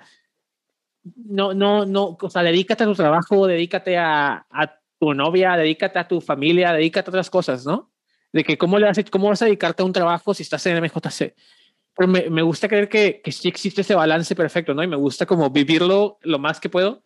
no, 1.04 1.54
no, 1.54 1.86
no, 1.86 2.18
o 2.20 2.30
sea, 2.30 2.42
dedícate 2.42 2.84
a 2.84 2.86
tu 2.86 2.94
trabajo, 2.94 3.46
dedícate 3.46 3.96
a, 3.96 4.44
a 4.50 4.80
tu 4.98 5.14
novia, 5.14 5.56
dedícate 5.56 5.98
a 6.00 6.08
tu 6.08 6.20
familia, 6.20 6.72
dedícate 6.72 7.08
a 7.08 7.12
otras 7.12 7.30
cosas, 7.30 7.64
¿no? 7.64 7.92
De 8.32 8.42
que 8.44 8.58
cómo, 8.58 8.78
le 8.78 8.86
vas, 8.86 8.98
cómo 9.08 9.28
vas 9.28 9.40
a 9.42 9.46
dedicarte 9.46 9.82
a 9.82 9.86
un 9.86 9.92
trabajo 9.92 10.34
si 10.34 10.42
estás 10.42 10.66
en 10.66 10.82
MJC. 10.82 11.34
Pero 11.96 12.08
me, 12.08 12.28
me 12.28 12.42
gusta 12.42 12.68
creer 12.68 12.88
que, 12.88 13.20
que 13.22 13.32
sí 13.32 13.48
existe 13.48 13.80
ese 13.82 13.94
balance 13.94 14.34
perfecto, 14.34 14.74
¿no? 14.74 14.82
Y 14.82 14.88
me 14.88 14.96
gusta 14.96 15.26
como 15.26 15.48
vivirlo 15.50 16.18
lo 16.22 16.38
más 16.38 16.60
que 16.60 16.68
puedo. 16.68 17.02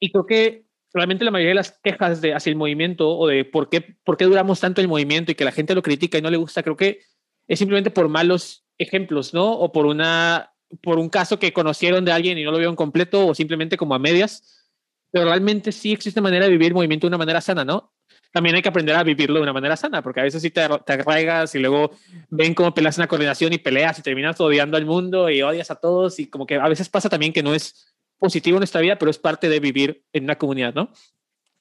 Y 0.00 0.10
creo 0.10 0.26
que 0.26 0.65
realmente 0.96 1.24
la 1.24 1.30
mayoría 1.30 1.50
de 1.50 1.56
las 1.56 1.78
quejas 1.82 2.20
de, 2.20 2.34
hacia 2.34 2.50
el 2.50 2.56
movimiento 2.56 3.08
o 3.16 3.26
de 3.26 3.44
por 3.44 3.68
qué, 3.68 3.82
por 4.02 4.16
qué 4.16 4.24
duramos 4.24 4.58
tanto 4.60 4.80
el 4.80 4.88
movimiento 4.88 5.30
y 5.30 5.34
que 5.34 5.44
la 5.44 5.52
gente 5.52 5.74
lo 5.74 5.82
critica 5.82 6.18
y 6.18 6.22
no 6.22 6.30
le 6.30 6.38
gusta, 6.38 6.62
creo 6.62 6.76
que 6.76 7.00
es 7.46 7.58
simplemente 7.58 7.90
por 7.90 8.08
malos 8.08 8.64
ejemplos, 8.78 9.34
¿no? 9.34 9.52
O 9.52 9.72
por, 9.72 9.86
una, 9.86 10.52
por 10.82 10.98
un 10.98 11.08
caso 11.08 11.38
que 11.38 11.52
conocieron 11.52 12.04
de 12.04 12.12
alguien 12.12 12.38
y 12.38 12.44
no 12.44 12.50
lo 12.50 12.58
vieron 12.58 12.76
completo 12.76 13.26
o 13.26 13.34
simplemente 13.34 13.76
como 13.76 13.94
a 13.94 13.98
medias. 13.98 14.66
Pero 15.10 15.26
realmente 15.26 15.70
sí 15.70 15.92
existe 15.92 16.20
manera 16.20 16.46
de 16.46 16.50
vivir 16.50 16.68
el 16.68 16.74
movimiento 16.74 17.06
de 17.06 17.08
una 17.08 17.18
manera 17.18 17.40
sana, 17.40 17.64
¿no? 17.64 17.92
También 18.32 18.56
hay 18.56 18.62
que 18.62 18.68
aprender 18.68 18.96
a 18.96 19.02
vivirlo 19.02 19.36
de 19.36 19.42
una 19.42 19.52
manera 19.52 19.76
sana, 19.76 20.02
porque 20.02 20.20
a 20.20 20.24
veces 20.24 20.42
sí 20.42 20.50
te, 20.50 20.66
te 20.84 20.92
arraigas 20.94 21.54
y 21.54 21.58
luego 21.58 21.92
ven 22.28 22.54
cómo 22.54 22.74
peleas 22.74 22.98
en 22.98 23.02
la 23.02 23.08
coordinación 23.08 23.52
y 23.52 23.58
peleas 23.58 23.98
y 23.98 24.02
terminas 24.02 24.40
odiando 24.40 24.76
al 24.76 24.84
mundo 24.84 25.30
y 25.30 25.42
odias 25.42 25.70
a 25.70 25.76
todos 25.76 26.18
y 26.18 26.28
como 26.28 26.46
que 26.46 26.56
a 26.56 26.68
veces 26.68 26.88
pasa 26.88 27.08
también 27.08 27.32
que 27.32 27.42
no 27.42 27.54
es 27.54 27.95
positivo 28.18 28.56
en 28.56 28.60
nuestra 28.60 28.80
vida, 28.80 28.96
pero 28.98 29.10
es 29.10 29.18
parte 29.18 29.48
de 29.48 29.60
vivir 29.60 30.04
en 30.12 30.24
una 30.24 30.36
comunidad, 30.36 30.74
¿no? 30.74 30.90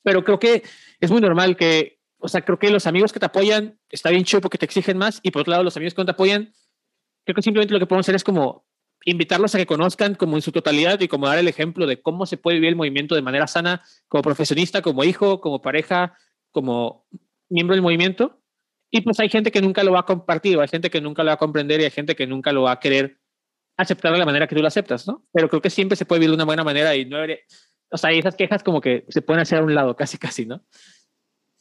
Pero 0.04 0.24
creo 0.24 0.40
que 0.40 0.64
es 1.00 1.12
muy 1.12 1.22
normal 1.22 1.58
que, 1.58 2.00
o 2.20 2.28
sea, 2.28 2.42
creo 2.42 2.60
que 2.60 2.70
los 2.70 2.88
amigos 2.88 3.12
que 3.12 3.20
te 3.20 3.26
apoyan 3.26 3.80
está 3.90 4.10
bien 4.10 4.24
chido 4.24 4.42
porque 4.42 4.58
te 4.58 4.66
exigen 4.66 4.98
más 4.98 5.20
y 5.24 5.32
por 5.32 5.42
otro 5.42 5.52
lado 5.52 5.64
los 5.64 5.76
amigos 5.76 5.94
que 5.94 6.02
no 6.02 6.06
te 6.06 6.12
apoyan, 6.12 6.54
creo 7.26 7.36
que 7.36 7.42
simplemente 7.42 7.74
lo 7.74 7.80
que 7.80 7.88
podemos 7.88 8.06
hacer 8.06 8.16
es 8.16 8.24
como 8.24 8.66
invitarlos 9.04 9.54
a 9.54 9.58
que 9.58 9.66
conozcan 9.66 10.16
como 10.16 10.36
en 10.36 10.42
su 10.42 10.52
totalidad 10.52 11.00
y 11.00 11.08
como 11.08 11.28
dar 11.28 11.38
el 11.38 11.48
ejemplo 11.48 11.86
de 11.86 12.02
cómo 12.02 12.26
se 12.26 12.38
puede 12.38 12.56
vivir 12.58 12.70
el 12.70 12.76
movimiento 12.76 13.16
de 13.16 13.22
manera 13.22 13.48
sana 13.48 13.84
como 14.08 14.24
profesionista, 14.24 14.82
como 14.82 15.04
hijo, 15.04 15.42
como 15.42 15.62
pareja, 15.62 16.18
como 16.52 17.06
miembro 17.50 17.76
del 17.76 17.84
movimiento. 17.84 18.42
Y 18.90 19.02
pues 19.02 19.20
hay 19.20 19.30
gente 19.30 19.52
que 19.52 19.62
nunca 19.62 19.84
lo 19.84 19.92
va 19.92 20.00
a 20.00 20.06
compartir, 20.06 20.60
hay 20.60 20.68
gente 20.68 20.90
que 20.90 21.02
nunca 21.02 21.24
lo 21.24 21.28
va 21.28 21.34
a 21.34 21.38
comprender 21.38 21.82
y 21.82 21.84
hay 21.84 21.92
gente 21.92 22.16
que 22.16 22.26
nunca 22.28 22.52
lo 22.52 22.64
va 22.64 22.72
a 22.72 22.80
querer 22.80 23.20
aceptar 23.78 24.12
de 24.12 24.20
la 24.20 24.26
manera 24.26 24.48
que 24.48 24.56
tú 24.56 24.62
lo 24.62 24.68
aceptas, 24.68 25.08
¿no? 25.08 25.24
Pero 25.32 25.50
creo 25.50 25.62
que 25.62 25.70
siempre 25.70 25.96
se 25.96 26.06
puede 26.06 26.20
vivir 26.20 26.32
de 26.32 26.36
una 26.36 26.46
buena 26.46 26.64
manera 26.64 26.96
y 26.96 27.06
no 27.06 27.18
o 27.92 27.98
sea, 27.98 28.12
esas 28.12 28.36
quejas 28.36 28.64
como 28.64 28.82
que 28.82 29.06
se 29.10 29.22
pueden 29.22 29.42
hacer 29.42 29.60
a 29.60 29.64
un 29.64 29.76
lado, 29.76 29.96
casi, 29.98 30.18
casi, 30.18 30.46
¿no? 30.46 30.62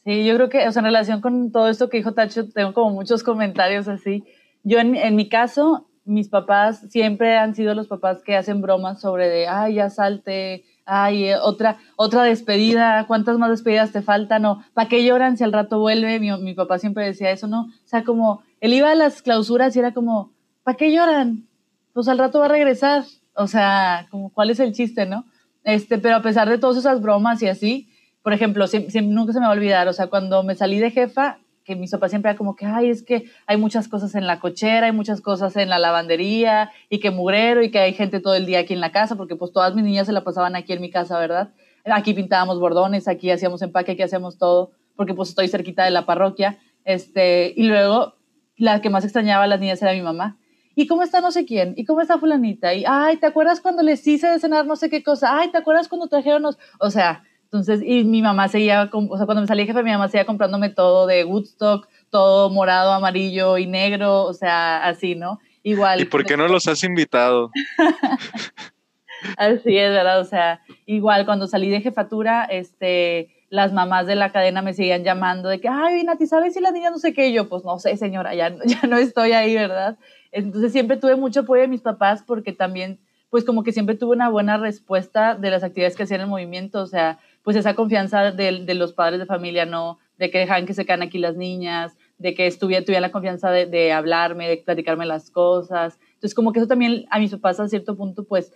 Sí, 0.03 0.25
yo 0.25 0.35
creo 0.35 0.49
que, 0.49 0.67
o 0.67 0.71
sea, 0.71 0.81
en 0.81 0.85
relación 0.85 1.21
con 1.21 1.51
todo 1.51 1.67
esto 1.67 1.89
que 1.89 1.97
dijo 1.97 2.13
Tacho, 2.13 2.49
tengo 2.49 2.73
como 2.73 2.91
muchos 2.91 3.23
comentarios 3.23 3.87
así. 3.87 4.23
Yo 4.63 4.79
en, 4.79 4.95
en 4.95 5.15
mi 5.15 5.29
caso, 5.29 5.87
mis 6.03 6.29
papás 6.29 6.81
siempre 6.89 7.37
han 7.37 7.55
sido 7.55 7.73
los 7.73 7.87
papás 7.87 8.21
que 8.23 8.35
hacen 8.35 8.61
bromas 8.61 9.01
sobre 9.01 9.27
de, 9.27 9.47
ay, 9.47 9.75
ya 9.75 9.89
salte, 9.89 10.63
ay, 10.85 11.29
eh, 11.29 11.37
otra, 11.37 11.77
otra 11.95 12.23
despedida, 12.23 13.05
¿cuántas 13.07 13.39
más 13.39 13.49
despedidas 13.49 13.91
te 13.91 14.03
faltan? 14.03 14.45
O, 14.45 14.63
¿para 14.73 14.87
qué 14.87 15.03
lloran 15.03 15.37
si 15.37 15.43
al 15.43 15.53
rato 15.53 15.79
vuelve? 15.79 16.19
Mi, 16.19 16.31
mi 16.39 16.53
papá 16.53 16.77
siempre 16.77 17.05
decía 17.05 17.31
eso, 17.31 17.47
¿no? 17.47 17.61
O 17.61 17.87
sea, 17.87 18.03
como, 18.03 18.43
él 18.61 18.73
iba 18.73 18.91
a 18.91 18.95
las 18.95 19.23
clausuras 19.23 19.75
y 19.75 19.79
era 19.79 19.93
como, 19.93 20.31
¿para 20.63 20.77
qué 20.77 20.91
lloran? 20.91 21.47
Pues 21.95 22.09
al 22.09 22.17
rato 22.17 22.39
va 22.39 22.47
a 22.47 22.49
regresar. 22.49 23.05
O 23.35 23.47
sea, 23.47 24.07
como, 24.11 24.29
¿cuál 24.29 24.49
es 24.49 24.59
el 24.59 24.73
chiste, 24.73 25.05
no? 25.05 25.23
Este, 25.63 25.97
pero 25.97 26.17
a 26.17 26.21
pesar 26.21 26.49
de 26.49 26.57
todas 26.57 26.75
esas 26.75 27.01
bromas 27.01 27.41
y 27.41 27.47
así, 27.47 27.89
por 28.21 28.33
ejemplo, 28.33 28.65
nunca 29.03 29.31
se 29.31 29.39
me 29.39 29.45
va 29.45 29.53
a 29.53 29.55
olvidar, 29.55 29.87
o 29.87 29.93
sea, 29.93 30.07
cuando 30.07 30.43
me 30.43 30.55
salí 30.55 30.79
de 30.79 30.91
jefa, 30.91 31.37
que 31.63 31.77
mi 31.77 31.87
sopa 31.87 32.09
siempre 32.09 32.31
era 32.31 32.37
como 32.37 32.57
que, 32.57 32.65
ay, 32.65 32.89
es 32.89 33.01
que 33.01 33.25
hay 33.47 33.55
muchas 33.55 33.87
cosas 33.87 34.13
en 34.13 34.27
la 34.27 34.41
cochera, 34.41 34.87
hay 34.87 34.91
muchas 34.91 35.21
cosas 35.21 35.55
en 35.55 35.69
la 35.69 35.79
lavandería, 35.79 36.69
y 36.89 36.99
que 36.99 37.11
mugrero, 37.11 37.63
y 37.63 37.71
que 37.71 37.79
hay 37.79 37.93
gente 37.93 38.19
todo 38.19 38.35
el 38.35 38.45
día 38.45 38.59
aquí 38.59 38.73
en 38.73 38.81
la 38.81 38.91
casa, 38.91 39.15
porque 39.15 39.37
pues 39.37 39.53
todas 39.53 39.73
mis 39.73 39.85
niñas 39.85 40.07
se 40.07 40.13
la 40.13 40.25
pasaban 40.25 40.55
aquí 40.57 40.73
en 40.73 40.81
mi 40.81 40.91
casa, 40.91 41.17
¿verdad? 41.17 41.53
Aquí 41.85 42.13
pintábamos 42.13 42.59
bordones, 42.59 43.07
aquí 43.07 43.31
hacíamos 43.31 43.61
empaque, 43.61 43.93
aquí 43.93 44.01
hacíamos 44.01 44.37
todo, 44.37 44.71
porque 44.97 45.13
pues 45.13 45.29
estoy 45.29 45.47
cerquita 45.47 45.85
de 45.85 45.91
la 45.91 46.05
parroquia, 46.05 46.57
este, 46.83 47.53
y 47.55 47.63
luego 47.63 48.15
la 48.57 48.81
que 48.81 48.89
más 48.89 49.05
extrañaba 49.05 49.45
a 49.45 49.47
las 49.47 49.61
niñas 49.61 49.81
era 49.81 49.93
mi 49.93 50.01
mamá. 50.01 50.37
¿Y 50.75 50.87
cómo 50.87 51.03
está 51.03 51.21
no 51.21 51.31
sé 51.31 51.45
quién? 51.45 51.73
¿Y 51.77 51.85
cómo 51.85 52.01
está 52.01 52.19
fulanita? 52.19 52.73
Y, 52.73 52.83
ay, 52.87 53.17
¿te 53.17 53.25
acuerdas 53.25 53.61
cuando 53.61 53.81
les 53.81 54.05
hice 54.05 54.27
de 54.27 54.39
cenar 54.39 54.65
no 54.65 54.75
sé 54.75 54.89
qué 54.89 55.03
cosa? 55.03 55.39
Ay, 55.39 55.49
¿te 55.49 55.57
acuerdas 55.57 55.87
cuando 55.87 56.07
trajeron 56.07 56.41
los...? 56.41 56.57
O 56.79 56.91
sea, 56.91 57.23
entonces, 57.45 57.81
y 57.85 58.03
mi 58.03 58.21
mamá 58.21 58.49
seguía, 58.49 58.89
o 58.91 59.17
sea, 59.17 59.25
cuando 59.25 59.41
me 59.41 59.47
salí 59.47 59.65
jefe, 59.65 59.81
mi 59.83 59.91
mamá 59.91 60.09
seguía 60.09 60.25
comprándome 60.25 60.69
todo 60.69 61.07
de 61.07 61.23
Woodstock, 61.23 61.87
todo 62.09 62.49
morado, 62.49 62.91
amarillo 62.91 63.57
y 63.57 63.65
negro, 63.65 64.23
o 64.23 64.33
sea, 64.33 64.85
así, 64.85 65.15
¿no? 65.15 65.39
Igual. 65.63 66.01
¿Y 66.01 66.05
por 66.05 66.25
qué 66.25 66.35
no 66.35 66.47
los 66.47 66.67
has 66.67 66.83
invitado? 66.83 67.51
así 69.37 69.77
es, 69.77 69.91
¿verdad? 69.91 70.19
O 70.19 70.25
sea, 70.25 70.61
igual 70.85 71.25
cuando 71.25 71.47
salí 71.47 71.69
de 71.69 71.81
jefatura, 71.81 72.43
este, 72.43 73.29
las 73.49 73.73
mamás 73.73 74.05
de 74.05 74.15
la 74.15 74.31
cadena 74.31 74.61
me 74.61 74.73
seguían 74.73 75.03
llamando 75.03 75.49
de 75.49 75.61
que, 75.61 75.69
ay, 75.69 76.03
Nati, 76.03 76.27
¿sabes 76.27 76.53
si 76.53 76.59
la 76.59 76.71
niña 76.71 76.89
no 76.89 76.99
sé 76.99 77.13
qué? 77.13 77.29
Y 77.29 77.33
yo, 77.33 77.47
pues 77.47 77.63
no 77.63 77.79
sé, 77.79 77.95
señora, 77.97 78.35
ya, 78.35 78.53
ya 78.65 78.81
no 78.87 78.97
estoy 78.97 79.31
ahí, 79.31 79.55
¿verdad? 79.55 79.97
Entonces 80.35 80.73
siempre 80.73 80.97
tuve 80.97 81.15
mucho 81.15 81.39
apoyo 81.39 81.61
de 81.61 81.69
mis 81.69 81.81
papás 81.81 82.21
porque 82.21 82.51
también, 82.51 82.99
pues 83.29 83.45
como 83.45 83.63
que 83.63 83.71
siempre 83.71 83.95
tuve 83.95 84.17
una 84.17 84.27
buena 84.27 84.57
respuesta 84.57 85.33
de 85.33 85.49
las 85.49 85.63
actividades 85.63 85.95
que 85.95 86.03
hacían 86.03 86.19
el 86.19 86.27
movimiento, 86.27 86.81
o 86.81 86.87
sea, 86.87 87.19
pues 87.41 87.55
esa 87.55 87.73
confianza 87.73 88.33
de, 88.33 88.65
de 88.65 88.73
los 88.73 88.91
padres 88.91 89.17
de 89.17 89.25
familia, 89.25 89.65
¿no? 89.65 89.97
De 90.17 90.29
que 90.29 90.39
dejan 90.39 90.65
que 90.65 90.73
se 90.73 90.85
quedan 90.85 91.03
aquí 91.03 91.19
las 91.19 91.37
niñas, 91.37 91.95
de 92.17 92.33
que 92.33 92.47
estuviera, 92.47 92.83
tuviera 92.83 92.99
la 92.99 93.13
confianza 93.13 93.49
de, 93.49 93.65
de, 93.65 93.93
hablarme, 93.93 94.49
de 94.49 94.57
platicarme 94.57 95.05
las 95.05 95.31
cosas. 95.31 95.97
Entonces, 96.15 96.35
como 96.35 96.51
que 96.51 96.59
eso 96.59 96.67
también 96.67 97.05
a 97.11 97.19
mis 97.19 97.31
papás 97.31 97.61
a 97.61 97.69
cierto 97.69 97.95
punto, 97.95 98.25
pues, 98.25 98.51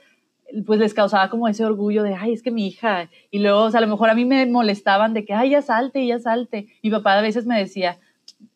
pues 0.65 0.79
les 0.79 0.93
causaba 0.93 1.29
como 1.29 1.47
ese 1.47 1.63
orgullo 1.63 2.03
de, 2.03 2.15
ay, 2.15 2.33
es 2.33 2.43
que 2.43 2.51
mi 2.51 2.67
hija. 2.67 3.09
Y 3.31 3.39
luego, 3.39 3.61
o 3.61 3.71
sea, 3.71 3.77
a 3.77 3.81
lo 3.81 3.87
mejor 3.87 4.09
a 4.09 4.15
mí 4.15 4.25
me 4.25 4.45
molestaban 4.47 5.13
de 5.13 5.23
que, 5.23 5.33
ay, 5.33 5.51
ya 5.51 5.61
salte, 5.61 6.05
ya 6.05 6.19
salte. 6.19 6.67
Mi 6.83 6.89
papá 6.89 7.17
a 7.17 7.21
veces 7.21 7.45
me 7.45 7.57
decía, 7.57 7.99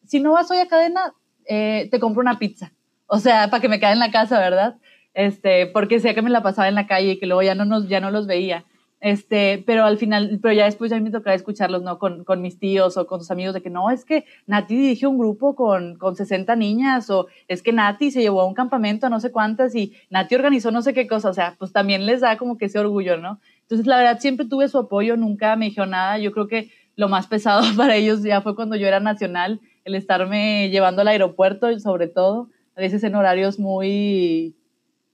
si 0.05 0.19
no 0.19 0.33
vas 0.33 0.51
hoy 0.51 0.57
a 0.57 0.67
cadena, 0.67 1.13
eh, 1.45 1.87
te 1.89 2.01
compro 2.01 2.19
una 2.19 2.37
pizza. 2.37 2.73
O 3.07 3.19
sea, 3.19 3.49
para 3.49 3.61
que 3.61 3.69
me 3.69 3.79
quede 3.79 3.91
en 3.91 3.99
la 3.99 4.11
casa, 4.11 4.39
¿verdad? 4.39 4.77
Este, 5.13 5.67
porque 5.67 5.99
sé 5.99 6.15
que 6.15 6.21
me 6.21 6.29
la 6.29 6.43
pasaba 6.43 6.67
en 6.67 6.75
la 6.75 6.87
calle 6.87 7.11
y 7.11 7.19
que 7.19 7.27
luego 7.27 7.43
ya 7.43 7.55
no, 7.55 7.65
nos, 7.65 7.87
ya 7.87 7.99
no 7.99 8.11
los 8.11 8.27
veía. 8.27 8.65
Este, 9.03 9.61
pero 9.67 9.83
al 9.83 9.97
final, 9.97 10.39
pero 10.41 10.53
ya 10.53 10.63
después 10.63 10.89
ya 10.89 10.97
me 10.97 11.11
tocaba 11.11 11.35
escucharlos, 11.35 11.81
¿no? 11.81 11.99
Con, 11.99 12.23
con, 12.23 12.41
mis 12.41 12.57
tíos 12.57 12.95
o 12.95 13.05
con 13.05 13.19
sus 13.19 13.31
amigos 13.31 13.53
de 13.53 13.61
que 13.61 13.69
no, 13.69 13.91
es 13.91 14.05
que 14.05 14.23
Nati 14.47 14.77
dirigió 14.77 15.09
un 15.09 15.17
grupo 15.17 15.55
con, 15.55 15.97
con 15.97 16.15
60 16.15 16.55
niñas 16.55 17.09
o 17.09 17.27
es 17.49 17.61
que 17.61 17.73
Nati 17.73 18.11
se 18.11 18.21
llevó 18.21 18.39
a 18.39 18.45
un 18.45 18.53
campamento 18.53 19.07
a 19.07 19.09
no 19.09 19.19
sé 19.19 19.29
cuántas 19.29 19.75
y 19.75 19.93
Nati 20.09 20.35
organizó 20.35 20.71
no 20.71 20.81
sé 20.81 20.93
qué 20.93 21.05
cosa, 21.05 21.29
o 21.29 21.33
sea, 21.33 21.57
pues 21.59 21.73
también 21.73 22.05
les 22.05 22.21
da 22.21 22.37
como 22.37 22.57
que 22.57 22.65
ese 22.67 22.79
orgullo, 22.79 23.17
¿no? 23.17 23.41
Entonces, 23.63 23.87
la 23.87 23.97
verdad, 23.97 24.19
siempre 24.19 24.45
tuve 24.45 24.69
su 24.69 24.77
apoyo, 24.77 25.17
nunca 25.17 25.57
me 25.57 25.65
dijo 25.65 25.85
nada, 25.85 26.17
yo 26.17 26.31
creo 26.31 26.47
que 26.47 26.71
lo 26.95 27.09
más 27.09 27.27
pesado 27.27 27.61
para 27.75 27.97
ellos 27.97 28.23
ya 28.23 28.39
fue 28.41 28.55
cuando 28.55 28.77
yo 28.77 28.87
era 28.87 29.01
nacional, 29.01 29.59
el 29.83 29.95
estarme 29.95 30.69
llevando 30.69 31.01
al 31.01 31.09
aeropuerto, 31.09 31.77
sobre 31.81 32.07
todo, 32.07 32.49
a 32.75 32.81
veces 32.81 33.03
en 33.03 33.15
horarios 33.15 33.59
muy, 33.59 34.55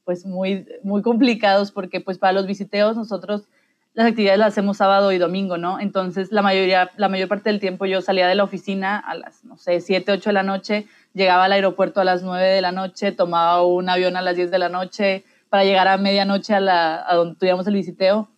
pues 0.05 0.26
muy, 0.26 0.66
muy 0.84 1.01
complicados, 1.01 1.72
porque 1.72 2.01
pues 2.01 2.18
para 2.18 2.34
los 2.34 2.47
visiteos 2.47 2.95
nosotros 2.95 3.47
las 3.93 4.07
actividades 4.07 4.39
las 4.39 4.49
hacemos 4.49 4.78
sábado 4.78 5.12
y 5.12 5.18
domingo, 5.18 5.57
¿no? 5.57 5.80
Entonces, 5.80 6.32
la 6.32 6.41
mayoría, 6.41 6.91
la 6.95 7.10
mayor 7.10 7.28
parte 7.28 7.49
del 7.49 7.60
tiempo 7.60 7.86
yo 7.86 8.01
salía 8.01 8.28
de 8.28 8.36
la 8.36 8.43
oficina 8.43 8.97
a 8.97 9.16
las, 9.16 9.43
no 9.43 9.57
sé, 9.57 9.82
7, 9.82 10.12
8 10.12 10.30
de 10.30 10.34
la 10.34 10.43
noche, 10.43 10.88
llegaba 11.14 11.45
al 11.45 11.51
aeropuerto 11.51 11.99
a 11.99 12.03
las 12.03 12.24
9 12.24 12.47
de 12.47 12.62
la 12.62 12.72
noche, 12.72 13.12
tomaba 13.12 13.64
un 13.66 13.89
avión 13.89 14.16
a 14.16 14.22
las 14.22 14.36
10 14.36 14.51
de 14.51 14.60
la 14.60 14.70
noche 14.70 15.26
para 15.49 15.64
llegar 15.64 15.88
a 15.88 15.97
medianoche 15.97 16.53
a, 16.53 16.60
la, 16.60 17.03
a 17.07 17.16
donde 17.16 17.36
tuviéramos 17.36 17.68
el 17.68 17.74
visiteo. 17.74 18.30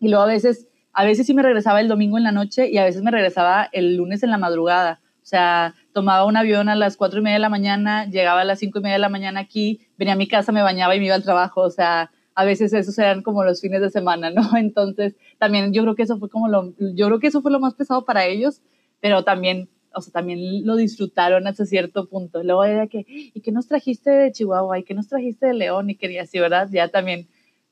Y 0.00 0.08
luego 0.08 0.24
a 0.24 0.26
veces, 0.26 0.68
a 0.92 1.04
veces 1.04 1.26
sí 1.26 1.34
me 1.34 1.42
regresaba 1.42 1.80
el 1.80 1.88
domingo 1.88 2.16
en 2.16 2.24
la 2.24 2.32
noche 2.32 2.68
y 2.68 2.78
a 2.78 2.84
veces 2.84 3.02
me 3.02 3.10
regresaba 3.10 3.68
el 3.72 3.96
lunes 3.96 4.22
en 4.22 4.30
la 4.30 4.38
madrugada. 4.38 5.00
O 5.28 5.30
sea, 5.30 5.74
tomaba 5.92 6.24
un 6.24 6.38
avión 6.38 6.70
a 6.70 6.74
las 6.74 6.96
4 6.96 7.18
y 7.18 7.22
media 7.22 7.34
de 7.34 7.40
la 7.40 7.50
mañana, 7.50 8.06
llegaba 8.06 8.40
a 8.40 8.44
las 8.44 8.60
5 8.60 8.78
y 8.78 8.80
media 8.80 8.94
de 8.94 9.00
la 9.00 9.10
mañana 9.10 9.40
aquí, 9.40 9.80
venía 9.98 10.14
a 10.14 10.16
mi 10.16 10.26
casa, 10.26 10.52
me 10.52 10.62
bañaba 10.62 10.96
y 10.96 11.00
me 11.00 11.04
iba 11.04 11.14
al 11.14 11.22
trabajo. 11.22 11.60
O 11.60 11.68
sea, 11.68 12.10
a 12.34 12.44
veces 12.46 12.72
esos 12.72 12.98
eran 12.98 13.20
como 13.22 13.44
los 13.44 13.60
fines 13.60 13.82
de 13.82 13.90
semana, 13.90 14.30
¿no? 14.30 14.40
Entonces, 14.56 15.16
también 15.36 15.74
yo 15.74 15.82
creo 15.82 15.94
que 15.94 16.04
eso 16.04 16.18
fue 16.18 16.30
como 16.30 16.48
lo, 16.48 16.72
yo 16.78 17.08
creo 17.08 17.18
que 17.20 17.26
eso 17.26 17.42
fue 17.42 17.52
lo 17.52 17.60
más 17.60 17.74
pesado 17.74 18.06
para 18.06 18.24
ellos, 18.24 18.62
pero 19.00 19.22
también, 19.22 19.68
o 19.92 20.00
sea, 20.00 20.14
también 20.14 20.64
lo 20.64 20.76
disfrutaron 20.76 21.46
hasta 21.46 21.66
cierto 21.66 22.08
punto. 22.08 22.42
Luego 22.42 22.64
era 22.64 22.86
que, 22.86 23.04
¿y 23.06 23.42
qué 23.42 23.52
nos 23.52 23.68
trajiste 23.68 24.10
de 24.10 24.32
Chihuahua? 24.32 24.78
¿Y 24.78 24.84
qué 24.84 24.94
nos 24.94 25.08
trajiste 25.08 25.44
de 25.44 25.52
León? 25.52 25.90
Y 25.90 25.96
quería 25.96 26.22
así, 26.22 26.38
¿verdad? 26.38 26.70
Ya 26.72 26.88
también, 26.88 27.28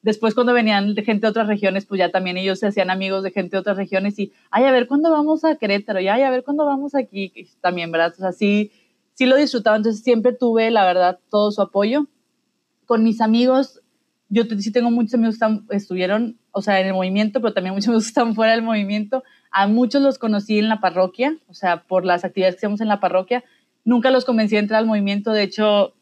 después 0.06 0.34
cuando 0.34 0.52
venían 0.52 0.94
de 0.94 1.02
gente 1.02 1.26
de 1.26 1.30
otras 1.30 1.48
regiones, 1.48 1.84
pues 1.84 1.98
ya 1.98 2.12
también 2.12 2.36
ellos 2.36 2.60
se 2.60 2.68
hacían 2.68 2.90
amigos 2.90 3.24
de 3.24 3.32
gente 3.32 3.56
de 3.56 3.58
otras 3.58 3.76
regiones 3.76 4.16
y, 4.20 4.32
ay, 4.52 4.62
a 4.62 4.70
ver 4.70 4.86
cuándo 4.86 5.10
vamos 5.10 5.44
a 5.44 5.56
Querétaro, 5.56 5.98
y 5.98 6.06
ay, 6.06 6.22
a 6.22 6.30
ver 6.30 6.44
cuándo 6.44 6.64
vamos 6.64 6.94
aquí, 6.94 7.32
también, 7.60 7.90
¿verdad? 7.90 8.12
O 8.16 8.20
sea, 8.20 8.30
sí, 8.30 8.70
sí 9.14 9.26
lo 9.26 9.34
disfrutaba, 9.34 9.76
entonces 9.76 10.04
siempre 10.04 10.32
tuve, 10.32 10.70
la 10.70 10.84
verdad, 10.84 11.18
todo 11.28 11.50
su 11.50 11.60
apoyo. 11.60 12.06
Con 12.84 13.02
mis 13.02 13.20
amigos, 13.20 13.82
yo 14.28 14.44
sí 14.44 14.70
tengo 14.70 14.92
muchos 14.92 15.14
amigos 15.14 15.38
que 15.40 15.76
estuvieron, 15.76 16.38
o 16.52 16.62
sea, 16.62 16.80
en 16.80 16.86
el 16.86 16.94
movimiento, 16.94 17.40
pero 17.40 17.52
también 17.52 17.74
muchos 17.74 17.92
que 18.04 18.08
están 18.08 18.36
fuera 18.36 18.52
del 18.52 18.62
movimiento. 18.62 19.24
A 19.50 19.66
muchos 19.66 20.02
los 20.02 20.18
conocí 20.18 20.60
en 20.60 20.68
la 20.68 20.80
parroquia, 20.80 21.36
o 21.48 21.54
sea, 21.54 21.82
por 21.82 22.04
las 22.04 22.24
actividades 22.24 22.54
que 22.54 22.60
hacemos 22.60 22.80
en 22.80 22.86
la 22.86 23.00
parroquia. 23.00 23.42
Nunca 23.84 24.12
los 24.12 24.24
convencí 24.24 24.54
a 24.54 24.60
entrar 24.60 24.78
al 24.78 24.86
movimiento. 24.86 25.32
De 25.32 25.42
hecho, 25.42 25.95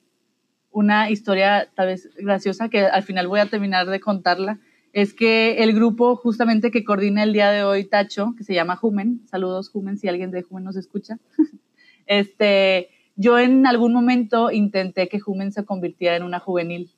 una 0.75 1.09
historia 1.09 1.69
tal 1.75 1.87
vez 1.87 2.11
graciosa 2.17 2.69
que 2.69 2.81
al 2.81 3.03
final 3.05 3.29
voy 3.29 3.41
a 3.41 3.47
terminar 3.47 3.87
de 3.87 4.01
contarla 4.01 4.59
es 4.93 5.15
que 5.15 5.63
el 5.63 5.73
grupo 5.73 6.17
justamente 6.17 6.71
que 6.71 6.85
coordina 6.85 7.23
el 7.23 7.33
día 7.33 7.51
de 7.51 7.63
hoy 7.63 7.85
Tacho, 7.85 8.35
que 8.37 8.45
se 8.45 8.55
llama 8.55 8.77
Jumen, 8.77 9.23
saludos 9.27 9.71
Jumen 9.71 9.97
si 9.97 10.09
alguien 10.09 10.31
de 10.31 10.43
Jumen 10.43 10.65
nos 10.65 10.77
escucha, 10.77 11.19
este, 12.07 12.91
yo 13.15 13.39
en 13.39 13.67
algún 13.67 13.93
momento 13.93 14.51
intenté 14.51 15.09
que 15.09 15.21
Jumen 15.21 15.53
se 15.53 15.65
convirtiera 15.65 16.17
en 16.17 16.25
una 16.25 16.41
juvenil 16.41 16.91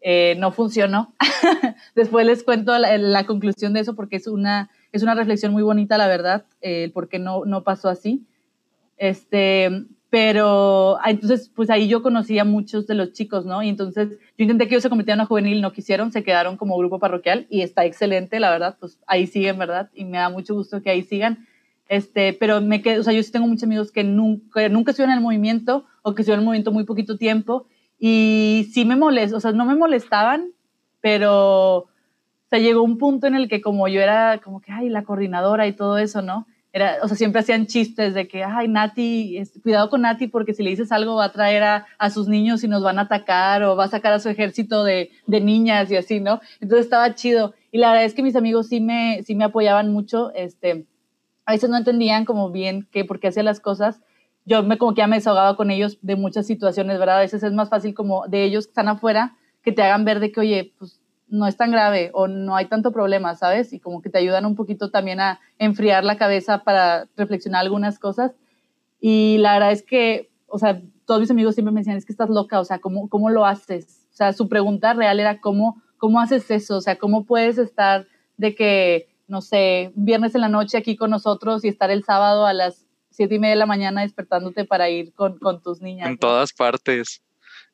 eh, 0.00 0.36
no 0.38 0.52
funcionó. 0.52 1.12
Después 1.96 2.24
les 2.24 2.44
cuento 2.44 2.78
la, 2.78 3.26
conclusión 3.26 3.72
de 3.72 3.80
eso 3.80 3.96
porque 3.96 4.16
es 4.16 4.28
una, 4.28 4.70
es 4.92 5.02
una 5.02 5.16
reflexión 5.16 5.52
muy 5.52 5.64
bonita, 5.64 5.98
la 5.98 6.06
verdad, 6.06 6.46
eh, 6.60 6.92
porque 6.94 7.18
no, 7.18 7.44
no 7.44 7.64
pasó 7.64 7.88
así. 7.88 8.24
Este, 8.96 9.86
pero 10.10 10.98
ah, 11.00 11.10
entonces, 11.10 11.50
pues 11.54 11.68
ahí 11.68 11.86
yo 11.86 12.02
conocí 12.02 12.38
a 12.38 12.44
muchos 12.44 12.86
de 12.86 12.94
los 12.94 13.12
chicos, 13.12 13.44
¿no? 13.44 13.62
Y 13.62 13.68
entonces 13.68 14.10
yo 14.10 14.44
intenté 14.44 14.66
que 14.66 14.74
ellos 14.74 14.82
se 14.82 14.88
convirtieran 14.88 15.20
una 15.20 15.26
juvenil, 15.26 15.60
no 15.60 15.72
quisieron, 15.72 16.12
se 16.12 16.24
quedaron 16.24 16.56
como 16.56 16.78
grupo 16.78 16.98
parroquial 16.98 17.46
y 17.50 17.60
está 17.60 17.84
excelente, 17.84 18.40
la 18.40 18.50
verdad, 18.50 18.76
pues 18.80 18.98
ahí 19.06 19.26
siguen, 19.26 19.58
¿verdad? 19.58 19.90
Y 19.92 20.04
me 20.04 20.18
da 20.18 20.30
mucho 20.30 20.54
gusto 20.54 20.82
que 20.82 20.90
ahí 20.90 21.02
sigan. 21.02 21.46
Este, 21.88 22.34
pero 22.34 22.60
me 22.60 22.82
quedo, 22.82 23.00
o 23.00 23.04
sea, 23.04 23.12
yo 23.12 23.22
sí 23.22 23.32
tengo 23.32 23.46
muchos 23.46 23.64
amigos 23.64 23.92
que 23.92 24.04
nunca, 24.04 24.68
nunca 24.68 24.90
estuvieron 24.90 25.12
en 25.12 25.18
el 25.18 25.24
movimiento 25.24 25.86
o 26.02 26.14
que 26.14 26.22
estuvieron 26.22 26.40
en 26.40 26.44
el 26.44 26.46
movimiento 26.46 26.72
muy 26.72 26.84
poquito 26.84 27.16
tiempo 27.16 27.66
y 27.98 28.68
sí 28.72 28.84
me 28.84 28.96
molestó, 28.96 29.36
o 29.38 29.40
sea, 29.40 29.52
no 29.52 29.64
me 29.64 29.74
molestaban, 29.74 30.52
pero 31.00 31.88
o 32.48 32.50
sea, 32.50 32.58
llegó 32.60 32.82
un 32.82 32.96
punto 32.96 33.26
en 33.26 33.34
el 33.34 33.46
que 33.46 33.60
como 33.60 33.88
yo 33.88 34.00
era 34.00 34.40
como 34.42 34.62
que, 34.62 34.72
ay, 34.72 34.88
la 34.88 35.02
coordinadora 35.02 35.66
y 35.66 35.72
todo 35.74 35.98
eso, 35.98 36.22
¿no? 36.22 36.46
Era, 36.78 36.98
o 37.02 37.08
sea, 37.08 37.16
siempre 37.16 37.40
hacían 37.40 37.66
chistes 37.66 38.14
de 38.14 38.26
que, 38.26 38.42
ay, 38.42 38.68
Nati, 38.68 39.42
cuidado 39.62 39.90
con 39.90 40.02
Nati 40.02 40.26
porque 40.26 40.54
si 40.54 40.62
le 40.62 40.70
dices 40.70 40.92
algo 40.92 41.16
va 41.16 41.26
a 41.26 41.32
traer 41.32 41.62
a, 41.62 41.86
a, 41.98 42.10
sus 42.10 42.28
niños 42.28 42.64
y 42.64 42.68
nos 42.68 42.82
van 42.82 42.98
a 42.98 43.02
atacar 43.02 43.62
o 43.62 43.76
va 43.76 43.84
a 43.84 43.88
sacar 43.88 44.12
a 44.12 44.18
su 44.18 44.28
ejército 44.28 44.84
de, 44.84 45.10
de, 45.26 45.40
niñas 45.40 45.90
y 45.90 45.96
así, 45.96 46.20
¿no? 46.20 46.40
Entonces 46.60 46.86
estaba 46.86 47.14
chido. 47.14 47.54
Y 47.70 47.78
la 47.78 47.90
verdad 47.90 48.04
es 48.04 48.14
que 48.14 48.22
mis 48.22 48.36
amigos 48.36 48.68
sí 48.68 48.80
me, 48.80 49.22
sí 49.24 49.34
me 49.34 49.44
apoyaban 49.44 49.92
mucho, 49.92 50.32
este, 50.34 50.86
a 51.44 51.52
veces 51.52 51.68
no 51.68 51.76
entendían 51.76 52.24
como 52.24 52.50
bien 52.50 52.88
qué, 52.90 53.04
por 53.04 53.20
qué 53.20 53.28
hacía 53.28 53.42
las 53.42 53.60
cosas. 53.60 54.00
Yo 54.44 54.62
me 54.62 54.78
como 54.78 54.94
que 54.94 55.00
ya 55.00 55.06
me 55.06 55.16
desahogaba 55.16 55.56
con 55.56 55.70
ellos 55.70 55.98
de 56.00 56.16
muchas 56.16 56.46
situaciones, 56.46 56.98
¿verdad? 56.98 57.18
A 57.18 57.20
veces 57.20 57.42
es 57.42 57.52
más 57.52 57.68
fácil 57.68 57.94
como 57.94 58.26
de 58.28 58.44
ellos 58.44 58.66
que 58.66 58.70
están 58.70 58.88
afuera 58.88 59.36
que 59.62 59.72
te 59.72 59.82
hagan 59.82 60.04
ver 60.04 60.20
de 60.20 60.32
que, 60.32 60.40
oye, 60.40 60.72
pues 60.78 60.97
no 61.28 61.46
es 61.46 61.56
tan 61.56 61.70
grave 61.70 62.10
o 62.14 62.26
no 62.26 62.56
hay 62.56 62.66
tanto 62.66 62.92
problema, 62.92 63.34
¿sabes? 63.34 63.72
Y 63.72 63.80
como 63.80 64.02
que 64.02 64.10
te 64.10 64.18
ayudan 64.18 64.46
un 64.46 64.54
poquito 64.54 64.90
también 64.90 65.20
a 65.20 65.40
enfriar 65.58 66.04
la 66.04 66.16
cabeza 66.16 66.64
para 66.64 67.06
reflexionar 67.16 67.62
algunas 67.62 67.98
cosas. 67.98 68.32
Y 69.00 69.38
la 69.38 69.54
verdad 69.54 69.72
es 69.72 69.82
que, 69.82 70.30
o 70.46 70.58
sea, 70.58 70.80
todos 71.04 71.20
mis 71.20 71.30
amigos 71.30 71.54
siempre 71.54 71.72
me 71.72 71.80
decían, 71.80 71.96
es 71.96 72.04
que 72.04 72.12
estás 72.12 72.30
loca, 72.30 72.60
o 72.60 72.64
sea, 72.64 72.78
¿cómo, 72.80 73.08
cómo 73.08 73.30
lo 73.30 73.44
haces? 73.44 74.06
O 74.12 74.16
sea, 74.16 74.32
su 74.32 74.48
pregunta 74.48 74.94
real 74.94 75.20
era, 75.20 75.40
¿cómo, 75.40 75.82
¿cómo 75.96 76.20
haces 76.20 76.50
eso? 76.50 76.76
O 76.76 76.80
sea, 76.80 76.96
¿cómo 76.96 77.24
puedes 77.24 77.58
estar 77.58 78.06
de 78.36 78.54
que, 78.54 79.08
no 79.26 79.40
sé, 79.40 79.92
viernes 79.94 80.34
en 80.34 80.40
la 80.40 80.48
noche 80.48 80.78
aquí 80.78 80.96
con 80.96 81.10
nosotros 81.10 81.64
y 81.64 81.68
estar 81.68 81.90
el 81.90 82.04
sábado 82.04 82.46
a 82.46 82.52
las 82.52 82.86
siete 83.10 83.36
y 83.36 83.38
media 83.38 83.54
de 83.54 83.60
la 83.60 83.66
mañana 83.66 84.02
despertándote 84.02 84.64
para 84.64 84.88
ir 84.88 85.12
con, 85.12 85.38
con 85.38 85.62
tus 85.62 85.80
niñas? 85.80 86.08
En 86.08 86.18
todas 86.18 86.52
partes 86.52 87.22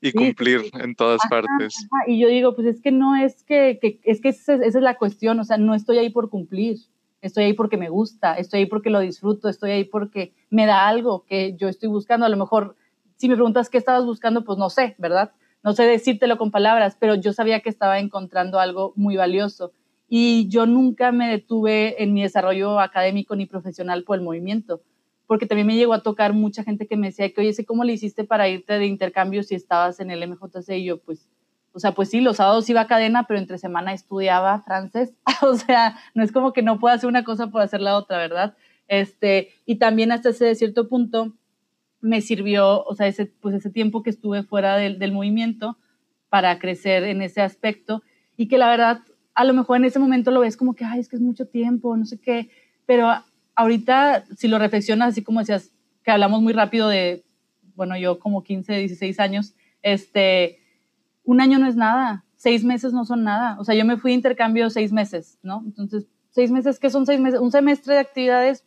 y 0.04 0.12
cumplir 0.12 0.70
en 0.74 0.94
todas 0.94 1.20
partes. 1.30 1.88
Y 2.06 2.18
yo 2.18 2.28
digo, 2.28 2.54
pues 2.54 2.66
es 2.66 2.80
que 2.80 2.92
no 2.92 3.16
es 3.16 3.42
que, 3.42 3.78
que 3.80 4.00
es 4.04 4.20
que 4.20 4.28
esa, 4.28 4.54
esa, 4.54 4.78
es 4.78 4.84
la 4.84 4.96
cuestión, 4.96 5.40
o 5.40 5.44
sea, 5.44 5.56
no 5.56 5.74
estoy 5.74 5.98
ahí 5.98 6.10
por 6.10 6.28
cumplir, 6.28 6.78
estoy 7.22 7.44
ahí 7.44 7.52
porque 7.54 7.78
me 7.78 7.88
gusta, 7.88 8.34
estoy 8.34 8.60
ahí 8.60 8.66
porque 8.66 8.90
lo 8.90 9.00
disfruto, 9.00 9.48
estoy 9.48 9.70
ahí 9.70 9.84
porque 9.84 10.34
me 10.50 10.66
da 10.66 10.86
algo 10.86 11.24
que 11.24 11.56
yo 11.56 11.68
estoy 11.68 11.88
buscando. 11.88 12.26
A 12.26 12.28
lo 12.28 12.36
mejor, 12.36 12.76
si 13.16 13.28
me 13.28 13.34
preguntas 13.34 13.70
qué 13.70 13.78
estabas 13.78 14.04
buscando, 14.04 14.44
pues 14.44 14.58
no 14.58 14.68
sé, 14.68 14.94
¿verdad? 14.98 15.32
No 15.62 15.72
sé 15.72 15.84
decírtelo 15.84 16.36
con 16.36 16.50
palabras, 16.50 16.96
pero 17.00 17.14
yo 17.14 17.32
sabía 17.32 17.60
que 17.60 17.70
estaba 17.70 17.98
encontrando 17.98 18.60
algo 18.60 18.92
muy 18.96 19.16
valioso. 19.16 19.72
Y 20.06 20.48
yo 20.48 20.66
nunca 20.66 21.12
me 21.12 21.30
detuve 21.30 22.02
en 22.02 22.12
mi 22.12 22.22
desarrollo 22.22 22.78
académico 22.78 23.34
ni 23.34 23.46
profesional 23.46 24.04
por 24.04 24.18
el 24.18 24.24
movimiento 24.24 24.82
porque 25.26 25.46
también 25.46 25.66
me 25.66 25.76
llegó 25.76 25.94
a 25.94 26.02
tocar 26.02 26.32
mucha 26.34 26.64
gente 26.64 26.86
que 26.86 26.96
me 26.96 27.08
decía 27.08 27.32
que, 27.32 27.40
oye, 27.40 27.64
¿cómo 27.64 27.84
le 27.84 27.92
hiciste 27.92 28.24
para 28.24 28.48
irte 28.48 28.78
de 28.78 28.86
intercambio 28.86 29.42
si 29.42 29.54
estabas 29.54 30.00
en 30.00 30.10
el 30.10 30.26
MJC? 30.28 30.70
Y 30.70 30.84
yo, 30.84 30.98
pues, 30.98 31.28
o 31.72 31.80
sea, 31.80 31.92
pues 31.92 32.10
sí, 32.10 32.20
los 32.20 32.36
sábados 32.36 32.68
iba 32.68 32.82
a 32.82 32.86
cadena, 32.86 33.24
pero 33.26 33.40
entre 33.40 33.58
semana 33.58 33.92
estudiaba 33.92 34.60
francés. 34.60 35.14
o 35.42 35.54
sea, 35.54 35.96
no 36.14 36.22
es 36.22 36.32
como 36.32 36.52
que 36.52 36.62
no 36.62 36.78
pueda 36.78 36.94
hacer 36.94 37.08
una 37.08 37.24
cosa 37.24 37.48
por 37.48 37.62
hacer 37.62 37.80
la 37.80 37.96
otra, 37.96 38.18
¿verdad? 38.18 38.54
Este, 38.86 39.50
y 39.64 39.76
también 39.76 40.12
hasta 40.12 40.28
ese 40.30 40.54
cierto 40.54 40.88
punto 40.88 41.32
me 42.00 42.20
sirvió, 42.20 42.84
o 42.84 42.94
sea, 42.94 43.06
ese, 43.06 43.26
pues 43.26 43.54
ese 43.54 43.70
tiempo 43.70 44.02
que 44.02 44.10
estuve 44.10 44.42
fuera 44.42 44.76
del, 44.76 44.98
del 44.98 45.12
movimiento 45.12 45.78
para 46.28 46.58
crecer 46.58 47.04
en 47.04 47.22
ese 47.22 47.40
aspecto 47.40 48.02
y 48.36 48.48
que 48.48 48.58
la 48.58 48.68
verdad, 48.68 49.00
a 49.34 49.44
lo 49.44 49.54
mejor 49.54 49.78
en 49.78 49.86
ese 49.86 49.98
momento 49.98 50.30
lo 50.30 50.40
ves 50.40 50.56
como 50.56 50.74
que, 50.74 50.84
ay, 50.84 51.00
es 51.00 51.08
que 51.08 51.16
es 51.16 51.22
mucho 51.22 51.46
tiempo, 51.46 51.96
no 51.96 52.04
sé 52.04 52.20
qué, 52.20 52.50
pero 52.86 53.10
ahorita, 53.56 54.24
si 54.36 54.48
lo 54.48 54.58
reflexionas, 54.58 55.10
así 55.10 55.22
como 55.22 55.40
decías, 55.40 55.72
que 56.02 56.10
hablamos 56.10 56.42
muy 56.42 56.52
rápido 56.52 56.88
de, 56.88 57.24
bueno, 57.74 57.96
yo 57.96 58.18
como 58.18 58.42
15, 58.42 58.74
16 58.74 59.20
años, 59.20 59.54
este, 59.82 60.58
un 61.24 61.40
año 61.40 61.58
no 61.58 61.66
es 61.66 61.76
nada, 61.76 62.24
seis 62.36 62.64
meses 62.64 62.92
no 62.92 63.04
son 63.04 63.24
nada. 63.24 63.56
O 63.58 63.64
sea, 63.64 63.74
yo 63.74 63.84
me 63.84 63.96
fui 63.96 64.10
de 64.10 64.16
intercambio 64.16 64.68
seis 64.70 64.92
meses, 64.92 65.38
¿no? 65.42 65.62
Entonces, 65.64 66.06
seis 66.30 66.50
meses, 66.50 66.78
¿qué 66.78 66.90
son 66.90 67.06
seis 67.06 67.20
meses? 67.20 67.40
Un 67.40 67.50
semestre 67.50 67.94
de 67.94 68.00
actividades 68.00 68.64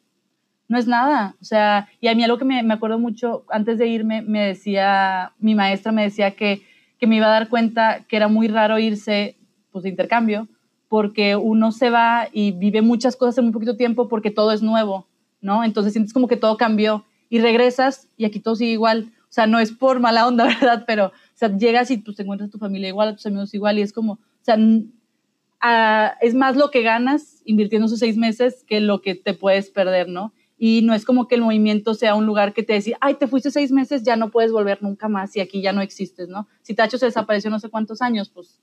no 0.68 0.78
es 0.78 0.88
nada. 0.88 1.36
O 1.42 1.46
sea, 1.46 1.88
y 2.02 2.08
a 2.08 2.16
mí 2.16 2.24
algo 2.24 2.38
que 2.38 2.46
me, 2.46 2.64
me 2.64 2.74
acuerdo 2.74 2.98
mucho, 3.00 3.46
antes 3.50 3.78
de 3.78 3.88
irme, 3.88 4.22
me 4.22 4.48
decía, 4.48 5.34
mi 5.40 5.54
maestra 5.54 5.92
me 5.92 6.04
decía 6.04 6.32
que, 6.32 6.64
que 7.00 7.08
me 7.08 7.18
iba 7.18 7.28
a 7.28 7.32
dar 7.32 7.50
cuenta 7.50 8.06
que 8.08 8.16
era 8.16 8.28
muy 8.28 8.48
raro 8.48 8.80
irse, 8.80 9.38
pues, 9.72 9.84
de 9.84 9.90
intercambio, 9.90 10.48
porque 10.90 11.36
uno 11.36 11.72
se 11.72 11.90
va 11.90 12.28
y 12.32 12.52
vive 12.52 12.82
muchas 12.82 13.16
cosas 13.16 13.38
en 13.38 13.46
muy 13.46 13.54
poquito 13.54 13.76
tiempo 13.76 14.08
porque 14.08 14.32
todo 14.32 14.52
es 14.52 14.62
nuevo, 14.62 15.08
¿no? 15.42 15.64
Entonces 15.64 15.94
sientes 15.94 16.14
como 16.14 16.28
que 16.28 16.38
todo 16.38 16.58
cambió 16.58 17.06
y 17.30 17.40
regresas 17.40 18.08
y 18.18 18.26
aquí 18.26 18.40
todo 18.40 18.56
sigue 18.56 18.72
igual. 18.72 19.12
O 19.24 19.34
sea, 19.34 19.48
no 19.48 19.60
es 19.60 19.72
por 19.72 20.00
mala 20.00 20.28
onda, 20.28 20.46
¿verdad? 20.62 20.86
Pero, 20.88 21.08
o 21.08 21.12
sea, 21.36 21.56
llegas 21.56 21.92
y 21.92 21.98
pues, 21.98 22.18
te 22.18 22.24
encuentras 22.24 22.50
tu 22.50 22.58
familia 22.58 22.90
igual, 22.90 23.10
a 23.10 23.16
tus 23.16 23.26
amigos 23.26 23.54
igual 23.54 23.80
y 23.80 23.82
es 23.82 23.92
como, 23.92 24.14
o 24.14 24.20
sea, 24.42 24.58
es 26.22 26.36
más 26.36 26.56
lo 26.56 26.72
que 26.72 26.82
ganas 26.82 27.42
invirtiendo 27.46 27.88
esos 27.88 28.00
seis 28.00 28.18
meses 28.18 28.64
que 28.66 28.80
lo 28.80 29.02
que 29.02 29.16
te 29.16 29.34
puedes 29.34 29.70
perder, 29.70 30.08
¿no? 30.08 30.34
Y 30.60 30.82
no 30.82 30.94
es 30.94 31.06
como 31.06 31.28
que 31.28 31.36
el 31.36 31.42
movimiento 31.42 31.94
sea 31.94 32.16
un 32.16 32.26
lugar 32.26 32.54
que 32.54 32.64
te 32.64 32.74
decía, 32.74 32.98
ay, 33.00 33.16
te 33.16 33.28
fuiste 33.28 33.52
seis 33.52 33.72
meses, 33.72 34.04
ya 34.04 34.16
no 34.16 34.32
puedes 34.32 34.52
volver 34.52 34.82
nunca 34.82 35.08
más 35.08 35.36
y 35.36 35.40
aquí 35.40 35.62
ya 35.62 35.72
no 35.72 35.82
existes, 35.82 36.30
¿no? 36.30 36.48
Si 36.64 36.74
Tacho 36.74 36.98
se 36.98 37.06
desapareció 37.06 37.52
no 37.52 37.60
sé 37.60 37.70
cuántos 37.70 38.02
años, 38.02 38.30
pues 38.30 38.60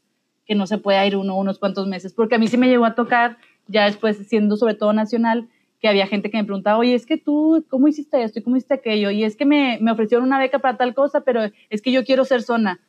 que 0.47 0.55
no 0.55 0.67
se 0.67 0.79
pueda 0.79 1.07
ir 1.07 1.17
uno 1.17 1.37
unos 1.37 1.59
cuantos 1.59 1.87
meses, 1.87 2.13
porque 2.13 2.35
a 2.35 2.39
mí 2.39 2.49
sí 2.49 2.57
me 2.57 2.69
llegó 2.69 2.85
a 2.85 2.95
tocar, 2.95 3.39
ya 3.67 3.87
después 3.87 4.17
siendo 4.29 4.57
sobre 4.57 4.75
todo 4.75 4.93
nacional, 4.93 5.49
que 5.81 5.89
había 5.89 6.07
gente 6.07 6.31
que 6.31 6.39
me 6.39 6.45
preguntaba, 6.45 6.79
oye, 6.79 6.95
es 6.95 7.05
que 7.05 7.19
tú, 7.19 7.65
¿cómo 7.69 7.89
hiciste 7.89 8.23
esto 8.23 8.39
y 8.39 8.43
cómo 8.43 8.57
hiciste 8.57 8.73
aquello? 8.73 9.11
Y 9.11 9.23
es 9.23 9.37
que 9.37 9.45
me, 9.45 9.79
me 9.83 9.91
ofrecieron 9.91 10.27
una 10.27 10.39
beca 10.39 10.59
para 10.59 10.79
tal 10.79 10.95
cosa, 10.95 11.23
pero 11.23 11.43
es 11.69 11.83
que 11.83 11.93
yo 11.93 12.05
quiero 12.05 12.25
ser 12.25 12.43
zona. 12.43 12.81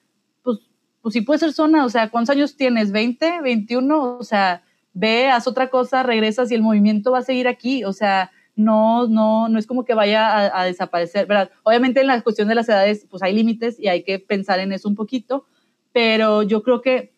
Pues, 0.43 0.59
pues 1.01 1.11
sí 1.13 1.21
puede 1.21 1.39
ser 1.39 1.51
zona, 1.51 1.83
o 1.83 1.89
sea, 1.89 2.09
¿cuántos 2.09 2.35
años 2.35 2.55
tienes? 2.55 2.93
¿20? 2.93 3.41
¿21? 3.41 4.17
O 4.19 4.23
sea, 4.23 4.63
ve, 4.93 5.27
haz 5.27 5.45
otra 5.45 5.69
cosa, 5.69 6.03
regresas 6.03 6.51
y 6.51 6.55
el 6.55 6.61
movimiento 6.61 7.11
va 7.11 7.19
a 7.19 7.23
seguir 7.23 7.49
aquí, 7.49 7.83
o 7.83 7.91
sea, 7.91 8.31
no, 8.55 9.07
no, 9.07 9.49
no 9.49 9.59
es 9.59 9.67
como 9.67 9.83
que 9.83 9.93
vaya 9.93 10.29
a, 10.29 10.61
a 10.61 10.63
desaparecer, 10.63 11.25
¿verdad? 11.25 11.51
Obviamente 11.63 11.99
en 11.99 12.07
la 12.07 12.21
cuestión 12.21 12.47
de 12.47 12.55
las 12.55 12.69
edades, 12.69 13.05
pues 13.09 13.21
hay 13.21 13.33
límites 13.33 13.77
y 13.77 13.89
hay 13.89 14.03
que 14.03 14.19
pensar 14.19 14.59
en 14.59 14.71
eso 14.71 14.87
un 14.87 14.95
poquito, 14.95 15.45
pero 15.91 16.43
yo 16.43 16.63
creo 16.63 16.81
que 16.81 17.14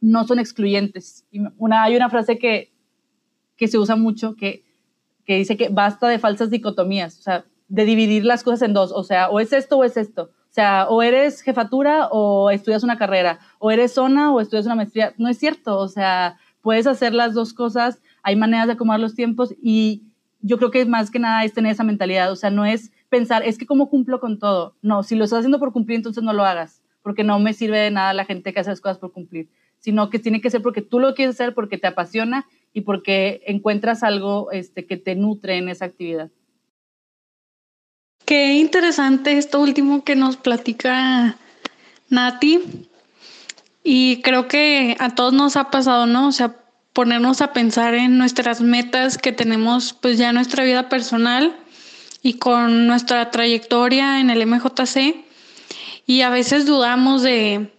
no 0.00 0.24
son 0.24 0.38
excluyentes. 0.38 1.26
Una, 1.56 1.84
hay 1.84 1.96
una 1.96 2.10
frase 2.10 2.38
que, 2.38 2.72
que 3.56 3.68
se 3.68 3.78
usa 3.78 3.96
mucho 3.96 4.36
que, 4.36 4.64
que 5.24 5.36
dice 5.36 5.56
que 5.56 5.68
basta 5.68 6.08
de 6.08 6.18
falsas 6.18 6.50
dicotomías, 6.50 7.18
o 7.18 7.22
sea, 7.22 7.44
de 7.68 7.84
dividir 7.84 8.24
las 8.24 8.42
cosas 8.42 8.62
en 8.62 8.74
dos, 8.74 8.92
o 8.92 9.02
sea, 9.02 9.28
o 9.28 9.40
es 9.40 9.52
esto 9.52 9.78
o 9.78 9.84
es 9.84 9.96
esto. 9.96 10.30
O 10.48 10.54
sea, 10.56 10.86
o 10.88 11.02
eres 11.02 11.42
jefatura 11.42 12.08
o 12.10 12.50
estudias 12.50 12.82
una 12.82 12.96
carrera, 12.96 13.40
o 13.58 13.70
eres 13.70 13.92
zona 13.92 14.32
o 14.32 14.40
estudias 14.40 14.64
una 14.64 14.74
maestría. 14.74 15.12
No 15.18 15.28
es 15.28 15.38
cierto, 15.38 15.78
o 15.78 15.88
sea, 15.88 16.38
puedes 16.62 16.86
hacer 16.86 17.12
las 17.12 17.34
dos 17.34 17.52
cosas, 17.52 18.00
hay 18.22 18.36
maneras 18.36 18.66
de 18.66 18.72
acomodar 18.72 19.00
los 19.00 19.14
tiempos 19.14 19.54
y 19.60 20.04
yo 20.40 20.56
creo 20.58 20.70
que 20.70 20.86
más 20.86 21.10
que 21.10 21.18
nada 21.18 21.44
es 21.44 21.52
tener 21.52 21.72
esa 21.72 21.84
mentalidad, 21.84 22.30
o 22.32 22.36
sea, 22.36 22.50
no 22.50 22.64
es 22.64 22.90
pensar, 23.10 23.42
es 23.42 23.58
que 23.58 23.66
cómo 23.66 23.90
cumplo 23.90 24.20
con 24.20 24.38
todo. 24.38 24.76
No, 24.80 25.02
si 25.02 25.14
lo 25.16 25.24
estás 25.24 25.40
haciendo 25.40 25.58
por 25.58 25.72
cumplir, 25.72 25.96
entonces 25.96 26.22
no 26.22 26.32
lo 26.32 26.44
hagas, 26.44 26.82
porque 27.02 27.24
no 27.24 27.38
me 27.38 27.52
sirve 27.52 27.78
de 27.78 27.90
nada 27.90 28.14
la 28.14 28.24
gente 28.24 28.54
que 28.54 28.60
hace 28.60 28.70
las 28.70 28.80
cosas 28.80 28.98
por 28.98 29.12
cumplir 29.12 29.50
sino 29.86 30.10
que 30.10 30.18
tiene 30.18 30.40
que 30.40 30.50
ser 30.50 30.62
porque 30.62 30.82
tú 30.82 30.98
lo 30.98 31.14
quieres 31.14 31.36
hacer, 31.36 31.54
porque 31.54 31.78
te 31.78 31.86
apasiona 31.86 32.48
y 32.72 32.80
porque 32.80 33.40
encuentras 33.46 34.02
algo 34.02 34.50
este, 34.50 34.84
que 34.84 34.96
te 34.96 35.14
nutre 35.14 35.58
en 35.58 35.68
esa 35.68 35.84
actividad. 35.84 36.28
Qué 38.24 38.54
interesante 38.54 39.38
esto 39.38 39.60
último 39.60 40.02
que 40.02 40.16
nos 40.16 40.36
platica 40.36 41.36
Nati. 42.08 42.88
Y 43.84 44.22
creo 44.22 44.48
que 44.48 44.96
a 44.98 45.14
todos 45.14 45.32
nos 45.32 45.54
ha 45.54 45.70
pasado, 45.70 46.06
¿no? 46.06 46.26
O 46.26 46.32
sea, 46.32 46.56
ponernos 46.92 47.40
a 47.40 47.52
pensar 47.52 47.94
en 47.94 48.18
nuestras 48.18 48.60
metas 48.60 49.18
que 49.18 49.30
tenemos 49.30 49.92
pues 49.92 50.18
ya 50.18 50.30
en 50.30 50.34
nuestra 50.34 50.64
vida 50.64 50.88
personal 50.88 51.56
y 52.22 52.38
con 52.38 52.88
nuestra 52.88 53.30
trayectoria 53.30 54.18
en 54.18 54.30
el 54.30 54.44
MJC. 54.48 55.24
Y 56.06 56.22
a 56.22 56.30
veces 56.30 56.66
dudamos 56.66 57.22
de, 57.22 57.70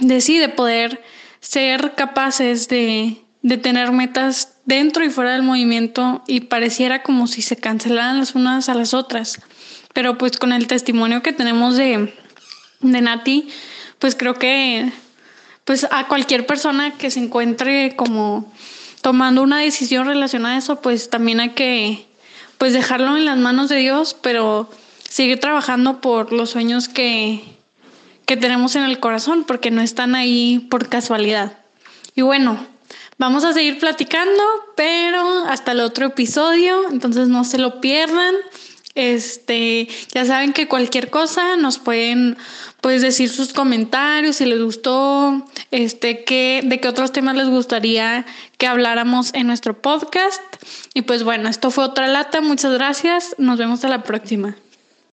de 0.00 0.20
sí, 0.20 0.38
de 0.38 0.48
poder 0.48 1.02
ser 1.40 1.94
capaces 1.94 2.68
de, 2.68 3.18
de 3.42 3.58
tener 3.58 3.92
metas 3.92 4.54
dentro 4.64 5.04
y 5.04 5.10
fuera 5.10 5.32
del 5.32 5.42
movimiento 5.42 6.22
y 6.26 6.40
pareciera 6.40 7.02
como 7.02 7.26
si 7.26 7.42
se 7.42 7.56
cancelaran 7.56 8.18
las 8.18 8.34
unas 8.34 8.68
a 8.68 8.74
las 8.74 8.94
otras. 8.94 9.40
Pero 9.92 10.18
pues 10.18 10.38
con 10.38 10.52
el 10.52 10.66
testimonio 10.66 11.22
que 11.22 11.32
tenemos 11.32 11.76
de, 11.76 12.14
de 12.80 13.00
Nati, 13.00 13.48
pues 13.98 14.14
creo 14.16 14.34
que 14.34 14.90
pues 15.64 15.86
a 15.90 16.08
cualquier 16.08 16.46
persona 16.46 16.96
que 16.96 17.10
se 17.10 17.20
encuentre 17.20 17.96
como 17.96 18.52
tomando 19.00 19.42
una 19.42 19.58
decisión 19.58 20.06
relacionada 20.06 20.54
a 20.54 20.58
eso, 20.58 20.80
pues 20.80 21.10
también 21.10 21.40
hay 21.40 21.50
que 21.50 22.06
pues 22.58 22.72
dejarlo 22.72 23.16
en 23.16 23.24
las 23.24 23.38
manos 23.38 23.68
de 23.68 23.76
Dios, 23.76 24.16
pero 24.22 24.70
seguir 25.08 25.40
trabajando 25.40 26.00
por 26.00 26.32
los 26.32 26.50
sueños 26.50 26.88
que, 26.88 27.44
que 28.26 28.36
tenemos 28.36 28.76
en 28.76 28.84
el 28.84 29.00
corazón, 29.00 29.44
porque 29.44 29.70
no 29.70 29.82
están 29.82 30.14
ahí 30.14 30.66
por 30.70 30.88
casualidad. 30.88 31.58
Y 32.14 32.22
bueno, 32.22 32.66
vamos 33.18 33.44
a 33.44 33.52
seguir 33.52 33.78
platicando, 33.78 34.42
pero 34.76 35.44
hasta 35.46 35.72
el 35.72 35.80
otro 35.80 36.06
episodio, 36.06 36.90
entonces 36.90 37.28
no 37.28 37.44
se 37.44 37.58
lo 37.58 37.80
pierdan. 37.80 38.34
Este, 38.94 39.88
ya 40.12 40.24
saben 40.24 40.52
que 40.52 40.68
cualquier 40.68 41.10
cosa 41.10 41.56
nos 41.56 41.78
pueden 41.78 42.36
pues 42.80 43.02
decir 43.02 43.28
sus 43.28 43.52
comentarios 43.52 44.36
si 44.36 44.44
les 44.44 44.62
gustó, 44.62 45.44
este, 45.72 46.22
qué, 46.22 46.60
de 46.62 46.78
qué 46.78 46.88
otros 46.88 47.10
temas 47.10 47.34
les 47.34 47.48
gustaría 47.48 48.24
que 48.56 48.66
habláramos 48.68 49.34
en 49.34 49.46
nuestro 49.48 49.80
podcast. 49.80 50.42
Y 50.92 51.02
pues 51.02 51.24
bueno, 51.24 51.48
esto 51.48 51.70
fue 51.70 51.84
otra 51.84 52.06
lata. 52.06 52.40
Muchas 52.40 52.72
gracias. 52.74 53.34
Nos 53.38 53.58
vemos 53.58 53.84
a 53.84 53.88
la 53.88 54.04
próxima. 54.04 54.56